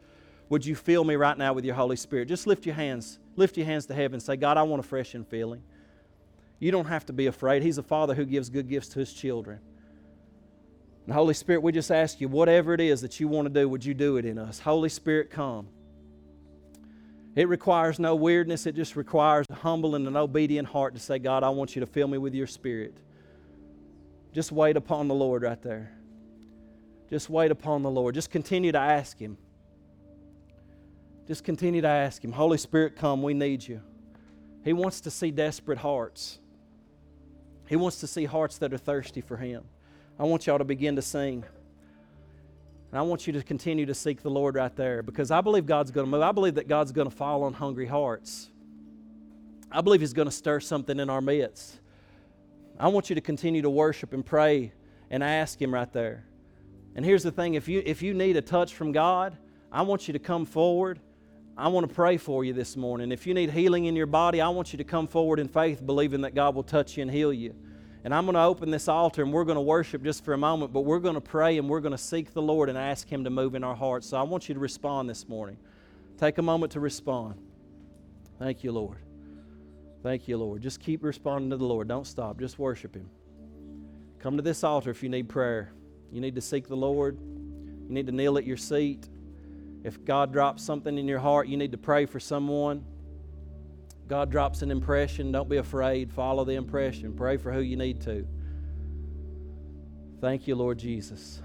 Would 0.52 0.66
you 0.66 0.74
fill 0.74 1.02
me 1.02 1.16
right 1.16 1.38
now 1.38 1.54
with 1.54 1.64
your 1.64 1.74
Holy 1.74 1.96
Spirit? 1.96 2.28
Just 2.28 2.46
lift 2.46 2.66
your 2.66 2.74
hands. 2.74 3.18
Lift 3.36 3.56
your 3.56 3.64
hands 3.64 3.86
to 3.86 3.94
heaven 3.94 4.20
say, 4.20 4.36
God, 4.36 4.58
I 4.58 4.62
want 4.64 4.80
a 4.80 4.86
fresh 4.86 5.12
infilling. 5.14 5.62
You 6.58 6.70
don't 6.70 6.84
have 6.84 7.06
to 7.06 7.14
be 7.14 7.24
afraid. 7.24 7.62
He's 7.62 7.78
a 7.78 7.82
father 7.82 8.14
who 8.14 8.26
gives 8.26 8.50
good 8.50 8.68
gifts 8.68 8.88
to 8.88 8.98
his 8.98 9.14
children. 9.14 9.60
And 11.06 11.14
Holy 11.14 11.32
Spirit, 11.32 11.62
we 11.62 11.72
just 11.72 11.90
ask 11.90 12.20
you, 12.20 12.28
whatever 12.28 12.74
it 12.74 12.82
is 12.82 13.00
that 13.00 13.18
you 13.18 13.28
want 13.28 13.46
to 13.46 13.60
do, 13.60 13.66
would 13.66 13.82
you 13.82 13.94
do 13.94 14.18
it 14.18 14.26
in 14.26 14.38
us? 14.38 14.58
Holy 14.58 14.90
Spirit, 14.90 15.30
come. 15.30 15.68
It 17.34 17.48
requires 17.48 17.98
no 17.98 18.14
weirdness, 18.14 18.66
it 18.66 18.74
just 18.74 18.94
requires 18.94 19.46
a 19.48 19.54
humble 19.54 19.94
and 19.94 20.06
an 20.06 20.18
obedient 20.18 20.68
heart 20.68 20.92
to 20.96 21.00
say, 21.00 21.18
God, 21.18 21.44
I 21.44 21.48
want 21.48 21.74
you 21.74 21.80
to 21.80 21.86
fill 21.86 22.08
me 22.08 22.18
with 22.18 22.34
your 22.34 22.46
spirit. 22.46 22.98
Just 24.34 24.52
wait 24.52 24.76
upon 24.76 25.08
the 25.08 25.14
Lord 25.14 25.44
right 25.44 25.62
there. 25.62 25.92
Just 27.08 27.30
wait 27.30 27.50
upon 27.50 27.80
the 27.80 27.90
Lord. 27.90 28.14
Just 28.14 28.28
continue 28.28 28.72
to 28.72 28.78
ask 28.78 29.18
Him. 29.18 29.38
Just 31.26 31.44
continue 31.44 31.80
to 31.80 31.88
ask 31.88 32.24
Him, 32.24 32.32
Holy 32.32 32.58
Spirit, 32.58 32.96
come, 32.96 33.22
we 33.22 33.34
need 33.34 33.66
you. 33.66 33.80
He 34.64 34.72
wants 34.72 35.00
to 35.02 35.10
see 35.10 35.30
desperate 35.30 35.78
hearts. 35.78 36.38
He 37.68 37.76
wants 37.76 38.00
to 38.00 38.06
see 38.06 38.24
hearts 38.24 38.58
that 38.58 38.72
are 38.72 38.78
thirsty 38.78 39.20
for 39.20 39.36
Him. 39.36 39.64
I 40.18 40.24
want 40.24 40.46
y'all 40.46 40.58
to 40.58 40.64
begin 40.64 40.96
to 40.96 41.02
sing. 41.02 41.44
And 42.90 42.98
I 42.98 43.02
want 43.02 43.26
you 43.26 43.32
to 43.32 43.42
continue 43.42 43.86
to 43.86 43.94
seek 43.94 44.22
the 44.22 44.30
Lord 44.30 44.56
right 44.56 44.74
there 44.76 45.02
because 45.02 45.30
I 45.30 45.40
believe 45.40 45.64
God's 45.64 45.90
going 45.90 46.04
to 46.04 46.10
move. 46.10 46.20
I 46.20 46.32
believe 46.32 46.56
that 46.56 46.68
God's 46.68 46.92
going 46.92 47.08
to 47.08 47.16
fall 47.16 47.44
on 47.44 47.54
hungry 47.54 47.86
hearts. 47.86 48.50
I 49.70 49.80
believe 49.80 50.00
He's 50.00 50.12
going 50.12 50.28
to 50.28 50.34
stir 50.34 50.60
something 50.60 51.00
in 51.00 51.08
our 51.08 51.20
midst. 51.20 51.78
I 52.78 52.88
want 52.88 53.08
you 53.08 53.14
to 53.14 53.20
continue 53.20 53.62
to 53.62 53.70
worship 53.70 54.12
and 54.12 54.24
pray 54.24 54.72
and 55.10 55.22
ask 55.22 55.60
Him 55.60 55.72
right 55.72 55.90
there. 55.92 56.24
And 56.94 57.04
here's 57.04 57.22
the 57.22 57.30
thing 57.30 57.54
if 57.54 57.68
you, 57.68 57.82
if 57.86 58.02
you 58.02 58.12
need 58.12 58.36
a 58.36 58.42
touch 58.42 58.74
from 58.74 58.92
God, 58.92 59.36
I 59.70 59.82
want 59.82 60.08
you 60.08 60.12
to 60.12 60.18
come 60.18 60.44
forward 60.44 61.00
I 61.56 61.68
want 61.68 61.86
to 61.86 61.94
pray 61.94 62.16
for 62.16 62.44
you 62.44 62.54
this 62.54 62.76
morning. 62.76 63.12
If 63.12 63.26
you 63.26 63.34
need 63.34 63.50
healing 63.50 63.84
in 63.84 63.94
your 63.94 64.06
body, 64.06 64.40
I 64.40 64.48
want 64.48 64.72
you 64.72 64.78
to 64.78 64.84
come 64.84 65.06
forward 65.06 65.38
in 65.38 65.48
faith, 65.48 65.84
believing 65.84 66.22
that 66.22 66.34
God 66.34 66.54
will 66.54 66.62
touch 66.62 66.96
you 66.96 67.02
and 67.02 67.10
heal 67.10 67.32
you. 67.32 67.54
And 68.04 68.14
I'm 68.14 68.24
going 68.24 68.34
to 68.34 68.42
open 68.42 68.70
this 68.70 68.88
altar 68.88 69.22
and 69.22 69.32
we're 69.32 69.44
going 69.44 69.56
to 69.56 69.62
worship 69.62 70.02
just 70.02 70.24
for 70.24 70.32
a 70.32 70.38
moment, 70.38 70.72
but 70.72 70.80
we're 70.80 70.98
going 70.98 71.14
to 71.14 71.20
pray 71.20 71.58
and 71.58 71.68
we're 71.68 71.80
going 71.80 71.92
to 71.92 71.98
seek 71.98 72.32
the 72.32 72.42
Lord 72.42 72.68
and 72.68 72.76
ask 72.76 73.06
Him 73.06 73.24
to 73.24 73.30
move 73.30 73.54
in 73.54 73.62
our 73.62 73.76
hearts. 73.76 74.08
So 74.08 74.16
I 74.16 74.22
want 74.22 74.48
you 74.48 74.54
to 74.54 74.60
respond 74.60 75.10
this 75.10 75.28
morning. 75.28 75.58
Take 76.16 76.38
a 76.38 76.42
moment 76.42 76.72
to 76.72 76.80
respond. 76.80 77.34
Thank 78.38 78.64
you, 78.64 78.72
Lord. 78.72 78.98
Thank 80.02 80.26
you, 80.26 80.38
Lord. 80.38 80.62
Just 80.62 80.80
keep 80.80 81.04
responding 81.04 81.50
to 81.50 81.56
the 81.56 81.64
Lord. 81.64 81.86
Don't 81.86 82.06
stop. 82.06 82.40
Just 82.40 82.58
worship 82.58 82.96
Him. 82.96 83.08
Come 84.18 84.36
to 84.36 84.42
this 84.42 84.64
altar 84.64 84.90
if 84.90 85.02
you 85.02 85.10
need 85.10 85.28
prayer. 85.28 85.72
You 86.10 86.20
need 86.20 86.34
to 86.34 86.40
seek 86.40 86.66
the 86.66 86.76
Lord. 86.76 87.18
You 87.20 87.94
need 87.94 88.06
to 88.06 88.12
kneel 88.12 88.38
at 88.38 88.44
your 88.44 88.56
seat. 88.56 89.08
If 89.84 90.04
God 90.04 90.32
drops 90.32 90.62
something 90.62 90.96
in 90.96 91.08
your 91.08 91.18
heart, 91.18 91.48
you 91.48 91.56
need 91.56 91.72
to 91.72 91.78
pray 91.78 92.06
for 92.06 92.20
someone. 92.20 92.84
God 94.08 94.30
drops 94.30 94.62
an 94.62 94.70
impression, 94.70 95.32
don't 95.32 95.48
be 95.48 95.56
afraid. 95.56 96.12
Follow 96.12 96.44
the 96.44 96.54
impression. 96.54 97.14
Pray 97.14 97.36
for 97.36 97.52
who 97.52 97.60
you 97.60 97.76
need 97.76 98.00
to. 98.02 98.26
Thank 100.20 100.46
you, 100.46 100.54
Lord 100.54 100.78
Jesus. 100.78 101.42